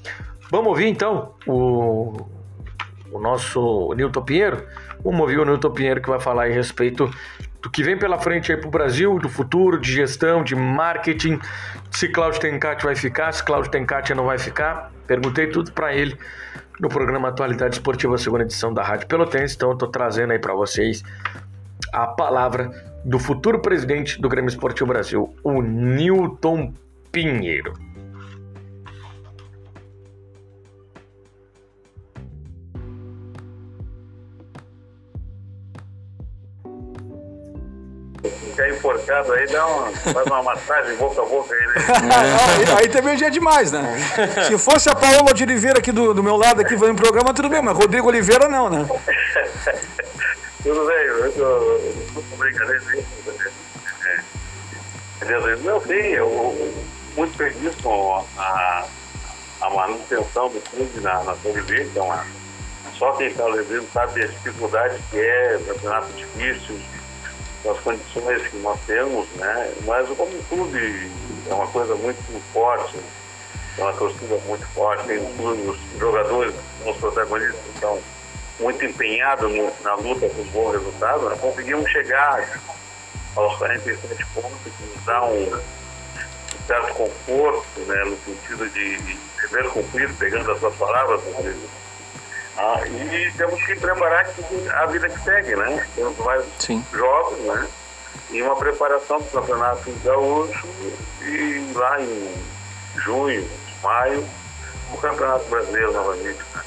vamos 0.50 0.68
ouvir 0.68 0.86
então 0.86 1.34
o 1.46 2.26
o 3.16 3.20
nosso 3.20 3.92
Nilton 3.94 4.22
Pinheiro. 4.22 4.62
Vamos 5.02 5.20
ouvir 5.20 5.38
o 5.38 5.44
Nilton 5.44 5.70
Pinheiro 5.70 6.00
que 6.00 6.08
vai 6.08 6.20
falar 6.20 6.44
a 6.44 6.48
respeito 6.48 7.10
do 7.62 7.70
que 7.70 7.82
vem 7.82 7.98
pela 7.98 8.18
frente 8.18 8.52
aí 8.52 8.58
para 8.58 8.68
o 8.68 8.70
Brasil, 8.70 9.18
do 9.18 9.28
futuro, 9.28 9.80
de 9.80 9.92
gestão, 9.92 10.44
de 10.44 10.54
marketing, 10.54 11.40
se 11.90 12.08
Cláudio 12.08 12.40
Tencati 12.40 12.84
vai 12.84 12.94
ficar, 12.94 13.32
se 13.32 13.42
Cláudio 13.42 13.70
Tencati 13.70 14.14
não 14.14 14.26
vai 14.26 14.38
ficar. 14.38 14.92
Perguntei 15.06 15.48
tudo 15.48 15.72
para 15.72 15.94
ele 15.94 16.16
no 16.78 16.88
programa 16.88 17.28
Atualidade 17.28 17.76
Esportiva, 17.76 18.18
segunda 18.18 18.44
edição 18.44 18.72
da 18.72 18.82
Rádio 18.82 19.06
Pelotense. 19.08 19.56
Então 19.56 19.70
eu 19.70 19.74
estou 19.74 19.88
trazendo 19.88 20.32
aí 20.32 20.38
para 20.38 20.54
vocês 20.54 21.02
a 21.96 22.06
palavra 22.06 22.70
do 23.02 23.18
futuro 23.18 23.58
presidente 23.58 24.20
do 24.20 24.28
Grêmio 24.28 24.50
Esportivo 24.50 24.86
Brasil, 24.86 25.34
o 25.42 25.62
Nilton 25.62 26.74
Pinheiro. 27.10 27.72
ficar 38.56 38.70
enforcado 38.70 39.32
aí, 39.32 39.46
dá 39.48 39.66
uma, 39.66 39.92
faz 39.92 40.26
uma 40.26 40.42
massagem 40.42 40.96
boca 40.96 41.20
a 41.20 41.24
boca 41.26 41.54
aí, 41.54 41.66
né? 41.66 41.74
aí, 42.56 42.78
aí 42.78 42.88
também 42.88 43.16
já 43.16 43.26
é 43.26 43.30
demais, 43.30 43.70
né? 43.70 43.98
Se 44.46 44.56
fosse 44.56 44.88
a 44.88 44.94
Paola 44.94 45.34
de 45.34 45.44
Oliveira 45.44 45.78
aqui 45.78 45.92
do, 45.92 46.14
do 46.14 46.22
meu 46.22 46.36
lado, 46.36 46.62
aqui 46.62 46.74
no 46.74 46.96
programa, 46.96 47.34
tudo 47.34 47.50
bem, 47.50 47.60
mas 47.60 47.76
Rodrigo 47.76 48.08
Oliveira 48.08 48.48
não, 48.48 48.70
né? 48.70 48.86
tudo 50.66 50.84
bem, 50.84 50.96
eu 50.96 51.32
com 52.12 52.36
brincadeira 52.36 52.82
é. 55.22 55.56
Não, 55.62 55.80
sim, 55.80 55.92
eu 55.92 56.74
muito 57.14 57.36
feliz 57.36 57.72
com 57.76 58.26
a, 58.36 58.84
a 59.60 59.70
manutenção 59.70 60.48
do 60.48 60.60
clube 60.68 61.00
na, 61.00 61.22
na 61.22 61.36
Série 61.36 61.62
B, 61.62 61.84
então 61.84 62.20
só 62.98 63.12
quem 63.12 63.28
está 63.28 63.46
levando 63.46 63.88
sabe 63.92 64.24
a 64.24 64.26
dificuldade 64.26 65.00
que 65.10 65.20
é, 65.20 65.60
campeonato 65.68 66.12
difícil, 66.14 66.80
as 67.70 67.78
condições 67.80 68.48
que 68.48 68.56
nós 68.56 68.80
temos, 68.88 69.28
né? 69.36 69.72
Mas 69.84 70.08
como 70.08 70.44
clube 70.48 71.10
é 71.48 71.54
uma 71.54 71.68
coisa 71.68 71.94
muito 71.94 72.42
forte, 72.52 72.96
é 73.78 73.82
uma 73.82 73.92
torcida 73.92 74.36
muito 74.46 74.66
forte, 74.74 75.06
tem 75.06 75.18
os 75.18 75.78
jogadores, 75.96 76.54
os 76.84 76.96
protagonistas 76.96 77.60
estão 77.72 78.02
muito 78.58 78.84
empenhados 78.84 79.50
no, 79.50 79.72
na 79.82 79.94
luta 79.94 80.26
por 80.28 80.44
bom 80.46 80.70
resultado, 80.70 81.28
nós 81.28 81.40
conseguimos 81.40 81.90
chegar 81.90 82.60
aos 83.34 83.56
47 83.58 84.26
pontos, 84.34 84.58
que 84.62 84.82
nos 84.84 85.04
dá 85.04 85.24
um, 85.24 85.54
um 85.54 86.66
certo 86.66 86.94
conforto, 86.94 87.80
né, 87.80 88.04
no 88.04 88.16
sentido 88.24 88.68
de, 88.70 88.96
de 88.98 89.18
dever 89.42 89.68
cumprido, 89.70 90.14
pegando 90.14 90.50
as 90.52 90.58
suas 90.60 90.74
palavras, 90.76 91.20
Rodrigo 91.34 91.68
ah, 92.58 92.80
e 92.86 93.30
temos 93.32 93.62
que 93.64 93.76
preparar 93.76 94.26
a 94.76 94.86
vida 94.86 95.08
que 95.10 95.20
segue, 95.20 95.54
né? 95.56 95.86
Temos 95.94 96.16
mais 96.18 96.42
Sim. 96.58 96.82
jogos, 96.90 97.38
né? 97.40 97.68
E 98.30 98.42
uma 98.42 98.56
preparação 98.56 99.20
para 99.22 99.28
o 99.38 99.42
campeonato 99.42 99.92
gaúcho 100.02 100.66
e 101.20 101.72
lá 101.74 102.00
em, 102.00 102.34
junho, 102.96 103.48
maio, 103.82 104.26
o 104.92 104.96
Campeonato 104.96 105.44
Brasileiro 105.50 105.92
novamente. 105.92 106.38
Né? 106.54 106.62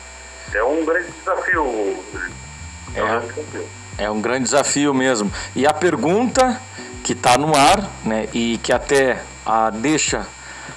É 0.54 0.64
um 0.64 0.86
grande 0.86 1.12
desafio. 1.12 2.04
É, 2.96 3.04
um 3.04 3.20
grande 3.20 3.34
desafio. 3.34 3.68
é 3.98 4.10
um 4.10 4.22
grande 4.22 4.44
desafio 4.46 4.94
mesmo. 4.94 5.32
E 5.56 5.68
a 5.68 5.74
pergunta 5.74 6.60
que 7.04 7.14
está 7.14 7.38
no 7.38 7.56
ar, 7.56 7.90
né, 8.04 8.28
e 8.34 8.58
que 8.58 8.74
até 8.74 9.22
a 9.46 9.70
deixa 9.70 10.26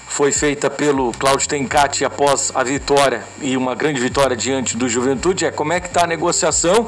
foi 0.06 0.30
feita 0.30 0.68
pelo 0.68 1.11
Cláudio 1.12 1.48
Tencati 1.48 2.04
após 2.04 2.52
a 2.54 2.62
vitória 2.62 3.22
e 3.40 3.56
uma 3.56 3.74
grande 3.74 3.98
vitória 3.98 4.37
diante 4.37 4.76
do 4.76 4.88
Juventude 4.88 5.46
é 5.46 5.50
como 5.50 5.72
é 5.72 5.80
que 5.80 5.87
está 5.87 6.04
a 6.04 6.06
negociação. 6.06 6.87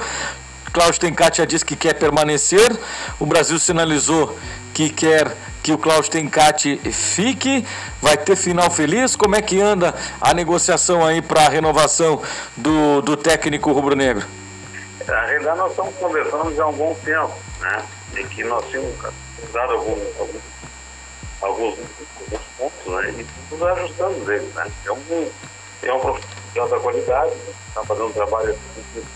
Cláudio 0.73 1.01
Tencati 1.01 1.39
já 1.39 1.45
disse 1.45 1.65
que 1.65 1.77
quer 1.77 1.95
permanecer, 1.95 2.77
o 3.19 3.25
Brasil 3.25 3.59
sinalizou 3.59 4.37
que 4.75 4.91
quer 4.91 5.35
que 5.65 5.73
o 5.73 5.79
Cláudio 5.79 6.11
Tencati 6.11 6.77
fique, 6.93 7.67
vai 8.03 8.19
ter 8.19 8.37
final 8.37 8.71
feliz. 8.71 9.17
Como 9.17 9.35
é 9.35 9.41
que 9.41 9.63
anda 9.63 9.95
a 10.21 10.35
negociação 10.35 11.03
aí 11.03 11.23
para 11.23 11.47
a 11.47 11.49
renovação 11.49 12.23
do, 12.55 13.01
do 13.01 13.17
técnico 13.17 13.73
rubro-negro? 13.73 14.27
Na 15.07 15.25
realidade, 15.25 15.57
nós 15.57 15.71
estamos 15.71 15.95
conversando 15.97 16.55
já 16.55 16.65
há 16.65 16.69
um 16.69 16.73
bom 16.75 16.95
tempo, 17.03 17.33
né? 17.61 17.83
E 18.15 18.25
que 18.25 18.45
nós 18.45 18.63
tínhamos 18.67 18.95
dado 19.55 19.73
alguns, 19.73 20.03
alguns, 20.21 20.43
alguns, 21.41 21.79
alguns 22.21 22.43
pontos, 22.59 22.93
né? 22.93 23.15
E 23.19 23.55
nos 23.55 23.63
ajustando 23.63 24.33
eles, 24.33 24.55
né? 24.55 24.71
É 24.85 24.93
um, 24.93 25.31
é 25.83 25.93
um 25.95 26.01
profissional 26.01 26.35
alta 26.59 26.79
qualidade, 26.79 27.33
está 27.69 27.83
fazendo 27.85 28.09
um 28.09 28.13
trabalho 28.13 28.59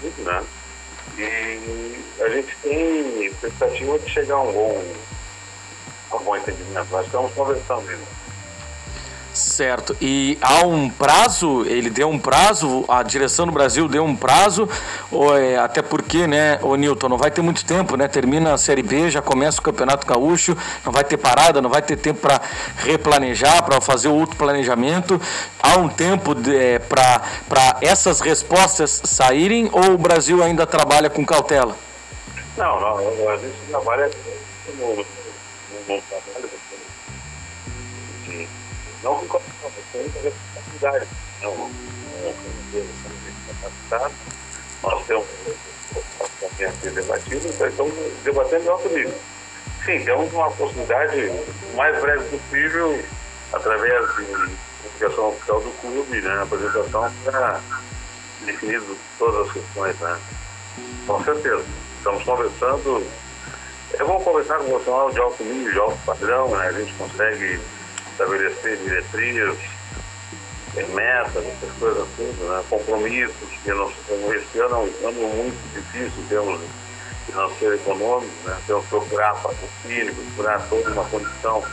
muito, 0.01 0.23
né? 0.23 0.43
E 1.19 2.23
a 2.23 2.29
gente 2.31 2.57
tem 2.63 3.27
expectativa 3.27 3.99
de 3.99 4.11
chegar 4.11 4.37
a 4.37 4.43
um 4.43 4.53
bom 4.53 4.83
com 6.09 6.19
bom 6.19 6.37
entendimento. 6.37 6.89
Nós 6.91 7.07
estamos 7.07 7.33
conversando 7.33 7.83
mesmo. 7.83 8.19
Certo. 9.39 9.97
E 10.01 10.37
há 10.43 10.67
um 10.67 10.91
prazo, 10.91 11.65
ele 11.67 11.89
deu 11.89 12.09
um 12.09 12.19
prazo, 12.19 12.85
a 12.89 13.05
direção 13.05 13.47
do 13.47 13.53
Brasil 13.53 13.87
deu 13.87 14.05
um 14.05 14.17
prazo, 14.17 14.69
ou 15.13 15.39
é, 15.39 15.57
até 15.57 15.81
porque, 15.81 16.27
né, 16.27 16.59
o 16.61 16.75
Newton, 16.75 17.09
não 17.09 17.17
vai 17.17 17.31
ter 17.31 17.41
muito 17.41 17.65
tempo, 17.65 17.97
né? 17.97 18.09
Termina 18.09 18.55
a 18.55 18.59
Série 18.59 18.83
B, 18.83 19.09
já 19.11 19.23
começa 19.23 19.61
o 19.61 19.63
Campeonato 19.63 20.05
Gaúcho, 20.05 20.57
não 20.85 20.91
vai 20.91 21.05
ter 21.05 21.17
parada, 21.19 21.63
não 21.63 21.71
vai 21.71 21.81
ter 21.81 21.97
tempo 21.97 22.21
para 22.21 22.41
replanejar, 22.79 23.63
para 23.65 23.81
fazer 23.81 24.09
outro 24.09 24.35
planejamento. 24.37 25.21
Há 25.63 25.77
um 25.77 25.89
tempo 25.89 26.35
é, 26.49 26.81
para 26.81 27.79
essas 27.81 28.21
respostas 28.21 29.01
saírem 29.05 29.71
ou 29.71 29.95
o 29.95 29.99
Brasil 29.99 30.43
ainda 30.43 30.67
trabalha 30.67 31.09
com 31.09 31.25
cautela? 31.25 31.77
Não, 32.57 32.81
não 32.81 33.29
a 33.31 33.37
gente 33.37 33.55
trabalha 33.71 34.11
com 34.77 35.05
bom 35.89 36.01
trabalho, 36.03 36.51
de, 38.25 38.49
não 39.03 39.27
com 39.27 39.41
muita 39.95 40.21
responsabilidade. 40.21 41.09
Não, 41.41 41.57
não, 41.57 42.35
capacitado, 43.47 44.15
nós 44.83 45.07
temos 45.07 45.27
a 46.61 46.73
ser 46.83 46.91
debatido, 46.91 47.49
então 47.49 47.67
estamos 47.67 47.95
debatendo 48.23 48.65
em 48.65 48.69
alto 48.69 48.89
nível. 48.91 49.19
Sim, 49.85 50.05
temos 50.05 50.33
uma 50.33 50.51
possibilidade 50.51 51.33
mais 51.75 51.99
breve 52.01 52.37
possível, 52.37 53.03
através 53.53 54.17
de 54.17 54.25
comunicação 54.83 55.29
oficial 55.31 55.61
do 55.63 55.71
clube, 55.81 56.21
né, 56.21 56.43
apresentação 56.43 57.11
para 57.25 57.61
definir 58.45 58.83
todas 59.19 59.47
as 59.47 59.53
questões. 59.55 59.99
Né? 60.01 60.21
Com 61.07 61.25
certeza. 61.25 61.65
Estamos 61.97 62.23
conversando 62.25 63.07
é 63.95 64.05
bom 64.05 64.21
conversar 64.21 64.59
com 64.59 64.65
o 64.65 64.69
profissional 64.69 65.11
de 65.11 65.21
alto 65.21 65.43
nível, 65.45 65.73
de 65.73 65.79
alto 65.79 65.99
padrão, 66.05 66.49
né? 66.51 66.67
A 66.67 66.73
gente 66.73 66.93
consegue 66.95 67.61
estabelecer 68.13 68.77
diretrizes, 68.79 69.59
metas, 70.91 71.45
essas 71.45 71.77
coisas 71.81 72.03
assim, 72.03 72.33
né? 72.45 72.63
compromissos, 72.71 73.35
que 73.65 73.73
nós, 73.73 73.93
esse 74.09 74.61
ano 74.61 74.75
é 75.03 75.07
um 75.07 75.09
ano 75.09 75.29
muito 75.35 75.75
difícil 75.75 76.23
em 76.23 76.27
termos 76.27 76.61
financeiro 77.27 77.75
e 77.75 77.79
econômico, 77.79 78.33
né? 78.45 78.57
Temos 78.67 78.85
que 78.85 78.91
procurar 78.91 79.35
patrocínio, 79.35 80.15
procurar 80.15 80.67
toda 80.69 80.91
uma 80.91 81.05
condição 81.05 81.65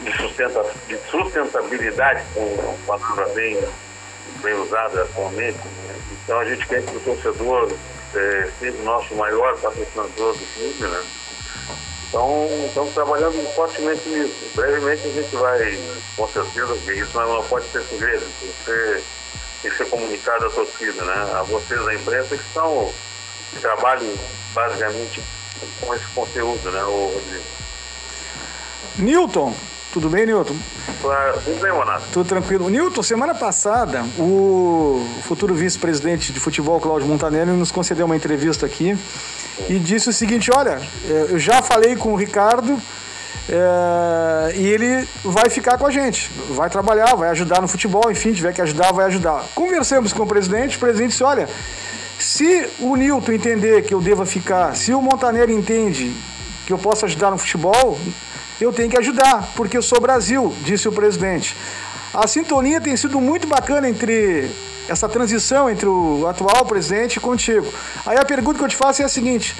de, 0.00 0.16
sustenta, 0.16 0.64
de 0.86 0.98
sustentabilidade, 1.10 2.22
com 2.34 2.40
uma 2.40 2.98
palavra 2.98 3.26
bem, 3.34 3.58
bem 4.42 4.54
usada 4.54 5.02
atualmente. 5.02 5.58
Né? 5.58 6.00
Então 6.12 6.38
a 6.38 6.44
gente 6.44 6.66
quer 6.66 6.82
que 6.84 6.96
o 6.96 7.00
torcedor 7.00 7.72
é, 8.16 8.70
o 8.70 8.82
nosso 8.84 9.14
maior 9.14 9.56
patrocinador 9.58 10.36
do 10.36 10.54
clube, 10.54 10.82
né? 10.82 11.04
Então, 12.08 12.48
estamos 12.66 12.94
trabalhando 12.94 13.54
fortemente 13.54 14.08
nisso. 14.08 14.50
Brevemente 14.54 15.06
a 15.06 15.10
gente 15.10 15.36
vai, 15.36 15.78
com 16.16 16.28
certeza, 16.28 16.74
porque 16.74 16.92
isso 16.92 17.18
não 17.18 17.42
pode 17.44 17.66
ser 17.68 17.82
segredo, 17.82 18.24
tem 18.40 18.48
que 18.48 18.64
ser, 18.64 19.04
tem 19.62 19.70
que 19.70 19.76
ser 19.76 19.86
comunicado 19.86 20.46
à 20.46 20.50
torcida, 20.50 21.04
né? 21.04 21.32
A 21.34 21.42
vocês 21.42 21.84
da 21.84 21.94
imprensa 21.94 22.36
que 22.36 22.52
são, 22.54 22.92
que 23.50 23.60
trabalham 23.60 24.14
basicamente 24.54 25.22
com 25.80 25.94
esse 25.94 26.06
conteúdo, 26.14 26.70
né, 26.70 26.82
o 26.84 27.12
Rodrigo? 27.14 27.44
Newton, 28.98 29.54
tudo 29.96 30.10
bem, 30.10 30.26
Newton? 30.26 30.54
Tudo 31.42 31.60
bem, 31.62 31.72
Monato. 31.72 32.04
Tudo 32.12 32.28
tranquilo. 32.28 32.68
Newton, 32.68 33.02
semana 33.02 33.34
passada, 33.34 34.04
o 34.18 35.02
futuro 35.22 35.54
vice-presidente 35.54 36.34
de 36.34 36.38
futebol, 36.38 36.78
Cláudio 36.78 37.08
Montanelli, 37.08 37.52
nos 37.52 37.72
concedeu 37.72 38.04
uma 38.04 38.14
entrevista 38.14 38.66
aqui 38.66 38.94
e 39.70 39.78
disse 39.78 40.10
o 40.10 40.12
seguinte: 40.12 40.50
olha, 40.54 40.82
é, 41.08 41.28
eu 41.30 41.38
já 41.38 41.62
falei 41.62 41.96
com 41.96 42.12
o 42.12 42.16
Ricardo. 42.16 42.78
É, 43.48 44.54
e 44.56 44.66
ele 44.66 45.08
vai 45.24 45.48
ficar 45.48 45.78
com 45.78 45.86
a 45.86 45.90
gente, 45.90 46.30
vai 46.50 46.68
trabalhar, 46.68 47.14
vai 47.14 47.30
ajudar 47.30 47.62
no 47.62 47.68
futebol, 47.68 48.10
enfim, 48.10 48.32
tiver 48.32 48.52
que 48.52 48.60
ajudar, 48.60 48.92
vai 48.92 49.06
ajudar. 49.06 49.44
Conversamos 49.54 50.12
com 50.12 50.24
o 50.24 50.26
presidente, 50.26 50.76
o 50.76 50.80
presidente 50.80 51.10
disse: 51.10 51.24
olha, 51.24 51.48
se 52.18 52.68
o 52.80 52.96
Newton 52.96 53.32
entender 53.32 53.82
que 53.84 53.94
eu 53.94 54.00
deva 54.02 54.26
ficar, 54.26 54.76
se 54.76 54.92
o 54.92 55.00
Montaneiro 55.00 55.50
entende 55.52 56.14
que 56.66 56.72
eu 56.72 56.78
posso 56.78 57.06
ajudar 57.06 57.30
no 57.30 57.38
futebol, 57.38 57.98
eu 58.60 58.72
tenho 58.72 58.90
que 58.90 58.98
ajudar, 58.98 59.52
porque 59.54 59.76
eu 59.76 59.82
sou 59.82 60.00
Brasil, 60.00 60.54
disse 60.62 60.88
o 60.88 60.92
presidente. 60.92 61.56
A 62.12 62.26
sintonia 62.26 62.80
tem 62.80 62.96
sido 62.96 63.20
muito 63.20 63.46
bacana 63.46 63.88
entre 63.88 64.50
essa 64.88 65.08
transição 65.08 65.68
entre 65.68 65.86
o 65.86 66.26
atual 66.26 66.64
presidente 66.64 67.16
e 67.16 67.20
contigo. 67.20 67.66
Aí 68.04 68.16
a 68.16 68.24
pergunta 68.24 68.58
que 68.58 68.64
eu 68.64 68.68
te 68.68 68.76
faço 68.76 69.02
é 69.02 69.04
a 69.04 69.08
seguinte: 69.08 69.56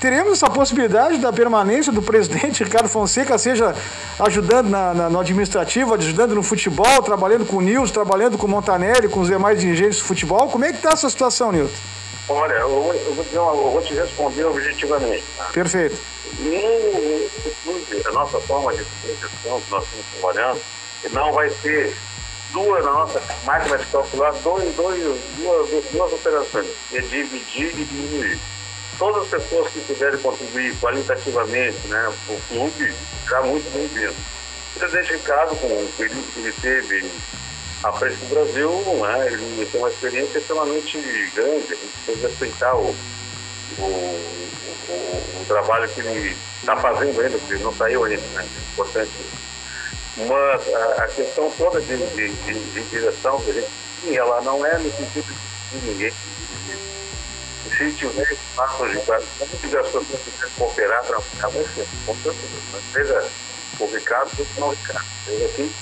teremos 0.00 0.32
essa 0.32 0.50
possibilidade 0.50 1.18
da 1.18 1.32
permanência 1.32 1.92
do 1.92 2.02
presidente 2.02 2.64
Ricardo 2.64 2.88
Fonseca, 2.88 3.36
seja 3.38 3.74
ajudando 4.18 4.68
na, 4.68 4.94
na, 4.94 5.10
no 5.10 5.20
administrativo, 5.20 5.94
ajudando 5.94 6.34
no 6.34 6.42
futebol, 6.42 7.02
trabalhando 7.02 7.46
com 7.46 7.56
o 7.56 7.60
Nils, 7.60 7.90
trabalhando 7.90 8.38
com 8.38 8.46
o 8.46 8.50
Montanelli, 8.50 9.08
com 9.08 9.20
os 9.20 9.28
demais 9.28 9.60
dirigentes 9.60 9.98
do 9.98 10.04
futebol? 10.04 10.48
Como 10.48 10.64
é 10.64 10.70
que 10.70 10.78
está 10.78 10.90
essa 10.90 11.08
situação, 11.08 11.52
Nilton? 11.52 11.74
Olha, 12.26 12.54
eu 12.54 12.68
vou, 12.68 12.94
eu 12.94 13.14
vou, 13.14 13.24
eu 13.34 13.70
vou 13.70 13.82
te 13.82 13.92
responder 13.92 14.44
objetivamente. 14.44 15.24
Tá? 15.36 15.44
Perfeito. 15.52 15.96
Nossa 18.14 18.40
forma 18.40 18.72
de 18.72 18.84
gestão 19.04 19.60
que 19.60 19.70
nós 19.70 19.84
estamos 19.84 20.06
trabalhando 20.12 20.60
não 21.12 21.32
vai 21.32 21.50
ser 21.50 21.94
duas 22.52 22.84
na 22.84 22.92
nossa 22.92 23.20
máquina 23.44 23.76
de 23.76 23.84
calcular 23.86 24.32
dois, 24.42 24.74
dois, 24.76 25.20
duas, 25.36 25.84
duas 25.92 26.12
operações, 26.12 26.66
é 26.92 27.00
dividir 27.00 27.78
e 27.78 27.84
diminuir. 27.84 28.38
Todas 28.98 29.24
as 29.24 29.28
pessoas 29.28 29.72
que 29.72 29.80
puderem 29.80 30.18
contribuir 30.20 30.74
qualitativamente 30.76 31.76
né, 31.88 32.12
para 32.24 32.34
o 32.34 32.40
clube, 32.48 32.94
já 33.28 33.42
muito 33.42 33.68
bem-vindo. 33.72 34.14
Presidente 34.78 35.12
Ricardo, 35.14 35.56
com 35.56 35.66
o 35.66 35.92
período 35.98 36.32
que 36.32 36.40
ele 36.40 36.52
teve 36.52 37.10
à 37.82 37.92
frente 37.92 38.16
do 38.16 38.26
Brasil, 38.26 38.70
né, 38.70 39.26
ele 39.32 39.66
tem 39.66 39.80
uma 39.80 39.90
experiência 39.90 40.38
extremamente 40.38 40.98
grande, 41.34 41.72
a 41.72 41.76
gente 41.76 41.92
precisa 42.04 42.28
respeitar 42.28 42.76
o, 42.76 42.94
o, 43.78 43.82
o, 43.82 45.40
o 45.40 45.44
trabalho 45.46 45.88
que 45.88 46.00
ele 46.00 46.36
está 46.60 46.76
fazendo 46.76 47.20
ainda, 47.20 47.38
porque 47.38 47.62
não 47.62 47.74
saiu 47.74 48.04
ainda, 48.04 48.22
né? 48.34 48.44
É 48.44 48.72
importante. 48.72 49.10
Mas 50.16 50.74
a, 50.74 51.04
a 51.04 51.08
questão 51.08 51.50
toda 51.58 51.80
de, 51.80 51.96
de, 51.96 52.28
de, 52.28 52.54
de, 52.54 52.82
direção 52.82 53.40
que 53.40 53.50
a 53.50 53.54
gente 53.54 53.70
tinha, 54.00 54.20
ela 54.20 54.40
não 54.42 54.64
é 54.64 54.78
no 54.78 54.90
sentido 54.92 55.34
de 55.72 55.86
ninguém. 55.86 56.12
Se 57.76 57.90
tiver 57.92 58.32
espaço 58.32 58.88
de 58.88 58.98
como 59.00 59.56
tiver 59.60 59.80
as 59.80 59.86
pessoas 59.86 60.06
que 60.06 60.50
cooperar, 60.56 61.02
trabalhar, 61.04 61.48
vai 61.48 61.64
ser, 61.74 61.86
com 62.06 62.14
certeza. 62.14 62.82
Seja 62.92 63.30
o 63.80 63.86
Ricardo, 63.86 64.30
seja 64.36 64.48
o 64.56 64.60
não 64.60 64.70
Ricardo. 64.70 65.06
Seja 65.24 65.48
quem 65.56 65.72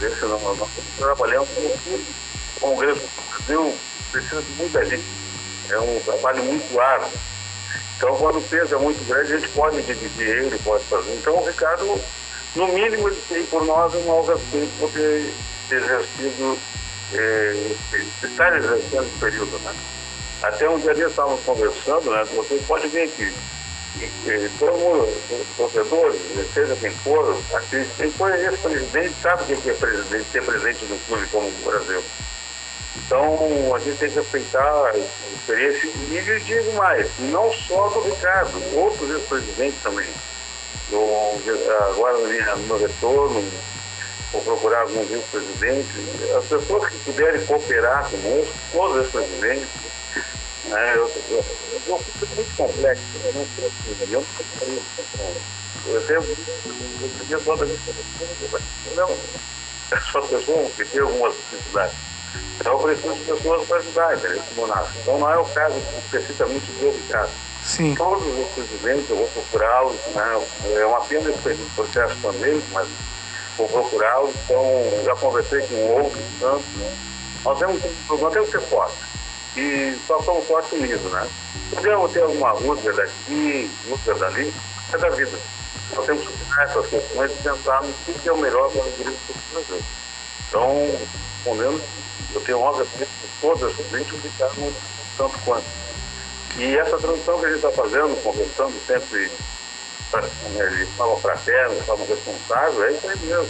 Nesse, 0.00 0.26
nós, 0.26 0.42
nós 0.42 0.68
trabalhamos 0.98 1.48
com 1.50 1.60
o 1.60 2.06
Congresso 2.60 3.00
do 3.00 3.30
Brasil, 3.30 3.78
precisa 4.12 4.42
de 4.42 4.52
muita 4.52 4.84
gente. 4.84 5.04
É 5.70 5.78
um 5.78 6.00
trabalho 6.00 6.44
muito 6.44 6.80
árduo. 6.80 7.10
Então, 7.96 8.14
quando 8.16 8.38
o 8.38 8.42
peso 8.42 8.74
é 8.74 8.78
muito 8.78 9.02
grande, 9.06 9.32
a 9.32 9.38
gente 9.38 9.48
pode 9.52 9.80
dividir 9.82 10.28
ele, 10.28 10.58
pode 10.58 10.84
fazer. 10.84 11.14
Então, 11.14 11.34
o 11.34 11.46
Ricardo, 11.46 12.00
no 12.54 12.68
mínimo, 12.68 13.08
ele 13.08 13.22
tem 13.28 13.44
por 13.46 13.64
nós 13.64 13.94
um 13.94 14.10
algo 14.10 14.32
assim 14.32 14.70
poder 14.78 15.32
ter 15.68 15.76
exercido, 15.76 16.58
é, 17.14 17.70
estar 18.22 18.56
exercendo 18.56 19.02
esse 19.02 19.18
período, 19.18 19.58
né? 19.60 19.74
Até 20.42 20.68
um 20.68 20.78
dia 20.78 20.90
ali 20.90 21.02
estávamos 21.02 21.40
conversando, 21.44 22.10
né? 22.10 22.24
Você 22.34 22.62
pode 22.66 22.88
vir 22.88 23.02
aqui. 23.02 23.32
todo 24.58 24.76
mundo, 24.76 25.08
torcedores, 25.56 26.20
seja 26.52 26.76
quem 26.76 26.90
for, 26.90 27.38
quem 27.96 28.10
for 28.10 28.34
ex-presidente 28.34 29.14
sabe 29.22 29.54
o 29.54 29.56
que 29.56 29.70
é 29.70 29.72
presidente, 29.72 30.26
ser 30.30 30.44
presidente 30.44 30.84
do 30.84 31.06
clube 31.06 31.26
como 31.28 31.48
o 31.48 31.64
Brasil. 31.64 32.04
Então 33.04 33.74
a 33.74 33.78
gente 33.78 33.98
tem 33.98 34.10
que 34.10 34.16
respeitar 34.16 34.62
a 34.62 34.96
experiência 34.96 35.90
e 36.10 36.16
eu 36.26 36.40
digo 36.40 36.72
mais, 36.74 37.08
não 37.18 37.52
só 37.52 37.88
do 37.88 38.00
Ricardo, 38.00 38.60
outros 38.76 39.10
ex-presidentes 39.10 39.82
também. 39.82 40.08
Eu, 40.90 41.40
agora 41.90 42.18
no 42.18 42.66
meu 42.66 42.78
retorno, 42.78 43.44
vou 44.32 44.42
procurar 44.42 44.82
alguns 44.82 45.10
ex-presidentes, 45.10 45.90
as 46.36 46.44
pessoas 46.46 46.90
que 46.90 46.98
puderem 46.98 47.44
cooperar 47.46 48.08
conosco, 48.10 48.52
todos 48.72 48.96
os 48.96 49.04
ex-presidentes, 49.04 49.68
né, 50.64 50.92
eu, 50.96 51.10
eu, 51.30 51.36
eu, 51.38 51.44
eu 51.88 52.00
muito 52.34 52.56
complexo, 52.56 53.02
eu 53.24 53.32
não 53.32 53.46
sei 53.56 53.66
assim, 53.66 54.12
eu 54.12 54.20
não 54.20 55.56
eu 55.86 56.00
tenho 56.02 56.20
eu 56.20 57.26
tenho 57.28 57.40
toda 57.42 57.64
a 57.64 57.68
não, 58.96 59.10
é 59.92 60.00
só 60.00 60.20
pessoas 60.22 60.72
que 60.74 60.84
têm 60.84 61.00
algumas 61.00 61.34
dificuldades. 61.34 61.96
Então 62.58 62.72
eu 62.72 62.78
preciso 62.78 63.14
de 63.14 63.24
pessoas 63.24 63.66
para 63.66 63.76
ajudar, 63.78 64.16
entendeu? 64.16 64.42
Então 65.02 65.18
não 65.18 65.30
é 65.30 65.38
o 65.38 65.44
caso 65.44 65.76
especificamente 66.04 66.66
do 66.72 66.90
Ricardo. 66.90 67.30
Sim. 67.66 67.94
Todos 67.96 68.26
os 68.26 68.48
presidentes, 68.50 69.10
eu 69.10 69.16
vou 69.16 69.26
procurá-los, 69.28 69.96
né? 70.14 70.46
é 70.76 70.86
uma 70.86 71.00
pena 71.00 71.30
esse 71.30 71.70
processo 71.74 72.14
pandêmico, 72.22 72.66
mas 72.72 72.88
vou 73.56 73.68
procurá-los. 73.68 74.32
Então, 74.44 74.62
já 75.04 75.16
conversei 75.16 75.60
com 75.62 75.74
outros 75.94 76.24
tantos. 76.38 76.66
Né? 76.76 76.96
Nós, 77.44 77.58
temos, 77.58 77.82
nós 78.08 78.32
temos 78.32 78.50
que 78.50 78.58
ser 78.58 78.64
fortes. 78.66 78.98
E 79.56 79.98
só 80.06 80.22
somos 80.22 80.46
fortes 80.46 80.72
unidos, 80.72 81.10
né? 81.10 81.26
Podemos 81.70 82.12
ter 82.12 82.22
alguma 82.22 82.52
luta 82.52 82.92
daqui, 82.92 83.70
luta 83.88 84.14
dali, 84.14 84.52
é 84.92 84.98
da 84.98 85.08
vida. 85.08 85.38
Nós 85.94 86.06
temos 86.06 86.26
que 86.26 86.32
superar 86.32 86.66
essas 86.66 86.86
questões 86.86 87.32
e 87.32 87.42
pensar 87.42 87.82
no 87.82 87.92
que 88.14 88.28
é 88.28 88.32
o 88.32 88.38
melhor 88.38 88.70
para 88.70 88.82
o 88.82 88.92
direito 88.92 89.18
do 89.26 89.52
Brasil. 89.52 89.84
Então, 90.48 90.98
respondendo, 91.46 91.80
eu 92.34 92.40
tenho 92.40 92.58
de 92.98 93.06
todas 93.40 93.62
as 93.62 93.76
gente 93.76 94.20
ficaram 94.20 94.72
tanto 95.16 95.38
quanto. 95.44 95.64
E 96.58 96.76
essa 96.76 96.98
transição 96.98 97.38
que 97.38 97.46
a 97.46 97.48
gente 97.48 97.56
está 97.56 97.70
fazendo, 97.70 98.22
conversando 98.22 98.74
sempre 98.86 99.30
de 99.30 100.86
forma 100.96 101.16
fraterna, 101.18 101.74
de 101.74 101.82
forma 101.82 102.04
responsável, 102.06 102.84
é 102.84 102.92
isso 102.92 103.08
aí 103.08 103.18
mesmo. 103.18 103.48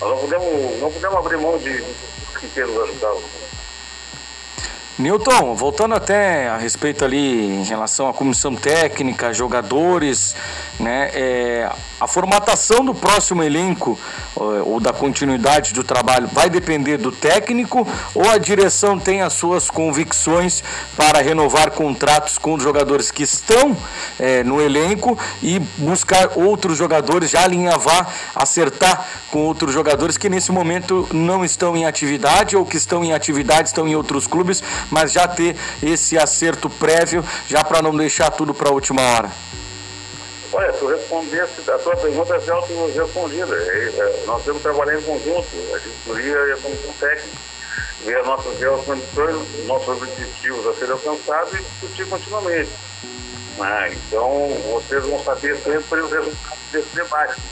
Nós 0.00 0.10
não 0.10 0.18
podemos, 0.18 0.80
não 0.80 0.92
podemos 0.92 1.18
abrir 1.18 1.36
mão 1.38 1.58
de, 1.58 1.82
de 1.82 2.38
que 2.40 2.48
queiram 2.48 2.82
ajudar 2.82 3.12
o 3.12 3.22
Newton, 4.96 5.56
voltando 5.56 5.92
até 5.92 6.48
a 6.48 6.56
respeito 6.56 7.04
ali 7.04 7.46
em 7.46 7.64
relação 7.64 8.08
à 8.08 8.14
comissão 8.14 8.54
técnica, 8.54 9.34
jogadores, 9.34 10.36
né, 10.78 11.10
é, 11.12 11.70
a 12.00 12.06
formatação 12.06 12.84
do 12.84 12.94
próximo 12.94 13.42
elenco 13.42 13.98
ou 14.36 14.80
da 14.80 14.92
continuidade 14.92 15.72
do 15.72 15.84
trabalho 15.84 16.28
vai 16.32 16.50
depender 16.50 16.96
do 16.96 17.12
técnico 17.12 17.86
ou 18.14 18.28
a 18.28 18.36
direção 18.36 18.98
tem 18.98 19.22
as 19.22 19.32
suas 19.32 19.70
convicções 19.70 20.62
para 20.96 21.20
renovar 21.20 21.70
contratos 21.70 22.36
com 22.36 22.54
os 22.54 22.62
jogadores 22.62 23.10
que 23.10 23.22
estão 23.22 23.76
é, 24.18 24.42
no 24.42 24.60
elenco 24.60 25.18
e 25.42 25.58
buscar 25.78 26.32
outros 26.36 26.76
jogadores, 26.76 27.30
já 27.30 27.44
alinhavar, 27.44 28.12
acertar 28.34 29.06
com 29.30 29.44
outros 29.44 29.72
jogadores 29.72 30.16
que 30.16 30.28
nesse 30.28 30.52
momento 30.52 31.08
não 31.12 31.44
estão 31.44 31.76
em 31.76 31.86
atividade 31.86 32.56
ou 32.56 32.64
que 32.64 32.76
estão 32.76 33.04
em 33.04 33.12
atividade, 33.12 33.68
estão 33.68 33.86
em 33.86 33.96
outros 33.96 34.26
clubes, 34.26 34.62
mas 34.90 35.12
já 35.12 35.26
ter 35.26 35.56
esse 35.82 36.18
acerto 36.18 36.68
prévio, 36.68 37.24
já 37.48 37.62
para 37.62 37.82
não 37.82 37.96
deixar 37.96 38.30
tudo 38.30 38.54
para 38.54 38.70
a 38.70 38.72
última 38.72 39.02
hora. 39.02 39.30
Olha, 40.52 40.72
tu 40.72 40.86
respondesse, 40.86 41.68
a 41.68 41.78
tua 41.78 41.96
pergunta 41.96 42.34
é 42.34 42.50
auto-respondida. 42.50 43.56
É, 43.56 43.92
é, 43.98 44.22
nós 44.24 44.44
temos 44.44 44.62
que 44.62 44.68
trabalhar 44.68 44.96
em 44.96 45.02
conjunto, 45.02 45.48
a 45.74 45.78
diretoria 45.78 46.36
e 46.48 46.52
a 46.52 46.56
comissão 46.58 46.92
técnica, 47.00 47.36
ver 48.04 48.18
as 48.18 48.26
nossas 48.26 48.60
reais 48.60 48.84
condições, 48.84 49.66
nossos 49.66 49.88
objetivos 49.88 50.66
a 50.68 50.74
serem 50.74 50.92
alcançados 50.92 51.54
e 51.54 51.62
discutir 51.62 52.08
continuamente. 52.08 52.70
Ah, 53.58 53.88
então, 53.88 54.48
vocês 54.72 55.04
vão 55.04 55.22
saber 55.24 55.56
sempre 55.56 56.00
os 56.00 56.12
resultados 56.12 56.58
desse 56.70 56.94
debate. 56.94 57.40
Né? 57.40 57.46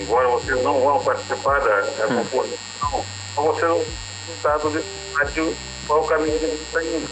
Embora 0.00 0.28
vocês 0.28 0.62
não 0.62 0.80
vão 0.80 1.04
participar 1.04 1.60
da, 1.60 1.80
da 1.80 2.06
hum. 2.06 2.24
composição, 2.24 3.04
vocês 3.36 3.86
resultado 4.26 4.70
debate, 4.70 5.54
qual 5.86 6.02
o 6.02 6.06
caminho 6.06 6.38
que 6.38 6.46
gente 6.46 6.62
está 6.62 6.82
indo. 6.82 7.10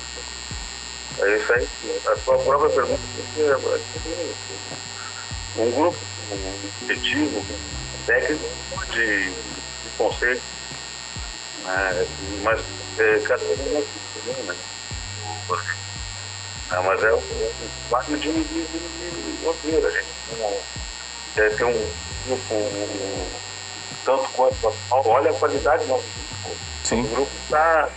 É 1.20 1.36
isso 1.36 1.52
aí. 1.52 1.68
A 2.06 2.16
sua 2.16 2.38
própria 2.38 2.70
pergunta 2.70 3.02
é 3.38 3.54
um 5.60 5.70
grupo 5.70 5.98
um 6.30 6.54
objetivo, 6.82 7.44
técnico 8.06 8.48
de, 8.92 9.30
de 9.30 9.34
conceito, 9.98 10.40
né? 11.64 12.06
mas 12.42 12.58
é, 12.98 13.18
cada 13.20 13.44
um 13.44 13.52
é 13.52 13.56
né? 14.46 14.56
Não, 16.70 16.82
mas 16.84 17.04
é 17.04 17.12
um 17.12 17.20
quadro 17.90 18.16
de, 18.16 18.32
de, 18.32 18.42
de, 18.42 18.64
de. 18.64 19.86
A 19.86 19.90
gente 19.90 20.06
tem, 21.34 21.44
é, 21.44 21.50
tem 21.50 21.66
um 21.66 21.90
um, 22.30 23.26
tanto 24.04 24.28
quanto 24.30 24.74
olha 24.90 25.30
a 25.30 25.34
qualidade 25.34 25.84
do 25.84 25.88
nosso 25.90 26.04
grupo. 26.42 26.60
Sim. 26.84 27.02
O 27.02 27.08
grupo 27.08 27.30
está 27.44 27.88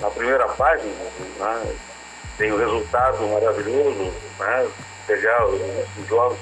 na 0.00 0.10
primeira 0.10 0.48
página, 0.48 0.92
né? 1.38 1.76
tem 2.38 2.52
o 2.52 2.54
um 2.54 2.58
resultado 2.58 3.22
maravilhoso, 3.28 4.12
né? 4.38 4.68
pegar 5.06 5.46
os, 5.46 5.60
os 5.98 6.08
jogos 6.08 6.38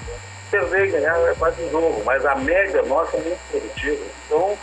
perder 0.51 0.89
e 0.89 0.91
ganhar 0.93 1.17
é 1.29 1.35
quase 1.35 1.63
um 1.63 1.71
jogo, 1.71 2.03
mas 2.05 2.25
a 2.25 2.35
média 2.37 2.83
nossa 2.83 3.17
é 3.17 3.21
muito 3.21 3.41
positiva. 3.51 4.05
Então, 4.27 4.59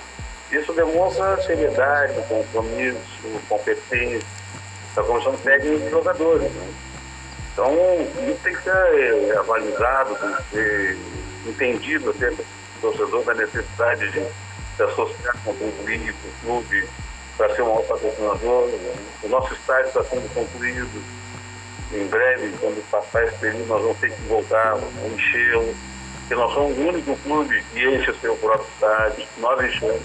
isso 0.52 0.74
demonstra 0.74 1.42
seriedade, 1.44 2.14
compromisso, 2.28 3.00
competência 3.48 4.22
da 4.96 5.04
comissão 5.04 5.36
técnica 5.38 5.80
dos 5.80 5.92
jogadores. 5.92 6.52
Né? 6.52 6.74
Então, 7.54 7.74
isso 8.28 8.40
tem 8.44 8.56
que 8.56 8.64
ser 8.64 9.30
é, 9.30 9.38
avalizado, 9.38 10.16
tem 10.16 10.36
que 10.36 10.44
ser 10.52 10.98
entendido 11.48 12.10
até 12.12 12.32
torcedor 12.82 13.24
da 13.24 13.34
necessidade 13.34 14.12
de 14.12 14.26
se 14.76 14.84
associar 14.84 15.36
com 15.44 15.52
o 15.52 15.56
clube, 15.56 16.14
com 16.14 16.28
o 16.28 16.64
clube, 16.64 16.88
para 17.38 17.56
ser 17.56 17.62
um 17.62 17.76
patrocinador. 17.84 18.70
O 19.24 19.28
nosso 19.28 19.54
estádio 19.54 19.88
está 19.88 20.04
sendo 20.04 20.34
concluído 20.34 21.04
em 21.94 22.08
breve, 22.08 22.54
quando 22.60 22.84
passar 22.90 23.24
esse 23.26 23.38
período, 23.38 23.68
nós 23.68 23.82
vamos 23.82 23.98
ter 24.00 24.12
que 24.12 24.22
voltar, 24.24 24.76
vamos 24.76 25.14
enchê-lo, 25.14 25.76
porque 26.20 26.36
nós 26.36 26.54
somos 26.54 26.78
o 26.78 26.82
único 26.82 27.16
clube 27.18 27.64
que 27.72 27.88
enche 27.88 28.12
o 28.12 28.20
seu 28.20 28.36
próprio 28.38 28.68
estádio, 28.74 29.28
nós 29.38 29.64
enchemos, 29.64 30.02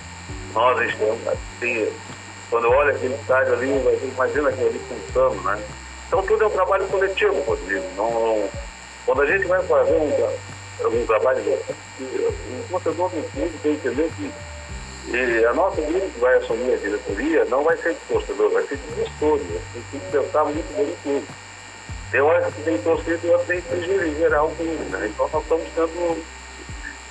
nós 0.52 0.82
enchemos. 0.82 1.18
Assim, 1.26 1.92
quando 2.50 2.64
eu 2.64 2.70
olho 2.70 2.90
aquele 2.94 3.14
estádio 3.14 3.54
ali, 3.54 3.68
imagina 3.68 4.48
aquilo 4.50 4.68
ali 4.68 4.80
funcionando, 4.88 5.42
né? 5.42 5.62
Então 6.06 6.22
tudo 6.22 6.44
é 6.44 6.46
um 6.46 6.50
trabalho 6.50 6.86
coletivo, 6.88 7.40
Rodrigo. 7.42 7.84
Não, 7.96 8.10
não, 8.10 8.50
quando 9.06 9.22
a 9.22 9.26
gente 9.26 9.46
vai 9.46 9.62
fazer 9.62 9.92
um, 9.92 10.10
um 10.86 11.06
trabalho, 11.06 11.42
o 11.42 12.64
torcedor 12.70 13.10
do 13.10 13.30
clube 13.32 13.58
tem 13.62 13.76
que 13.76 13.88
entender 13.88 14.10
que 14.16 14.32
e 15.12 15.44
a 15.44 15.52
nossa 15.54 15.80
grupo 15.80 16.08
que 16.10 16.20
vai 16.20 16.36
assumir 16.36 16.74
a 16.74 16.76
diretoria 16.76 17.44
não 17.46 17.64
vai 17.64 17.76
ser 17.78 17.94
de 17.94 18.00
torcedor, 18.06 18.50
vai 18.52 18.62
ser 18.64 18.76
de 18.76 18.94
gestores. 18.94 19.46
Tem 19.90 20.00
que 20.00 20.10
pensar 20.12 20.44
muito 20.44 20.76
bem 20.76 20.94
clube. 21.02 21.26
Eu 22.12 22.30
acho 22.30 22.52
que 22.52 22.62
tem 22.62 22.78
torcida 22.78 23.18
e 23.24 23.30
outro 23.30 23.46
tem 23.46 23.60
prejuízo 23.62 24.18
geral 24.18 24.52
com 24.56 24.64
né? 24.64 25.10
Então 25.12 25.28
nós 25.32 25.42
estamos 25.42 25.66
tendo. 25.74 26.24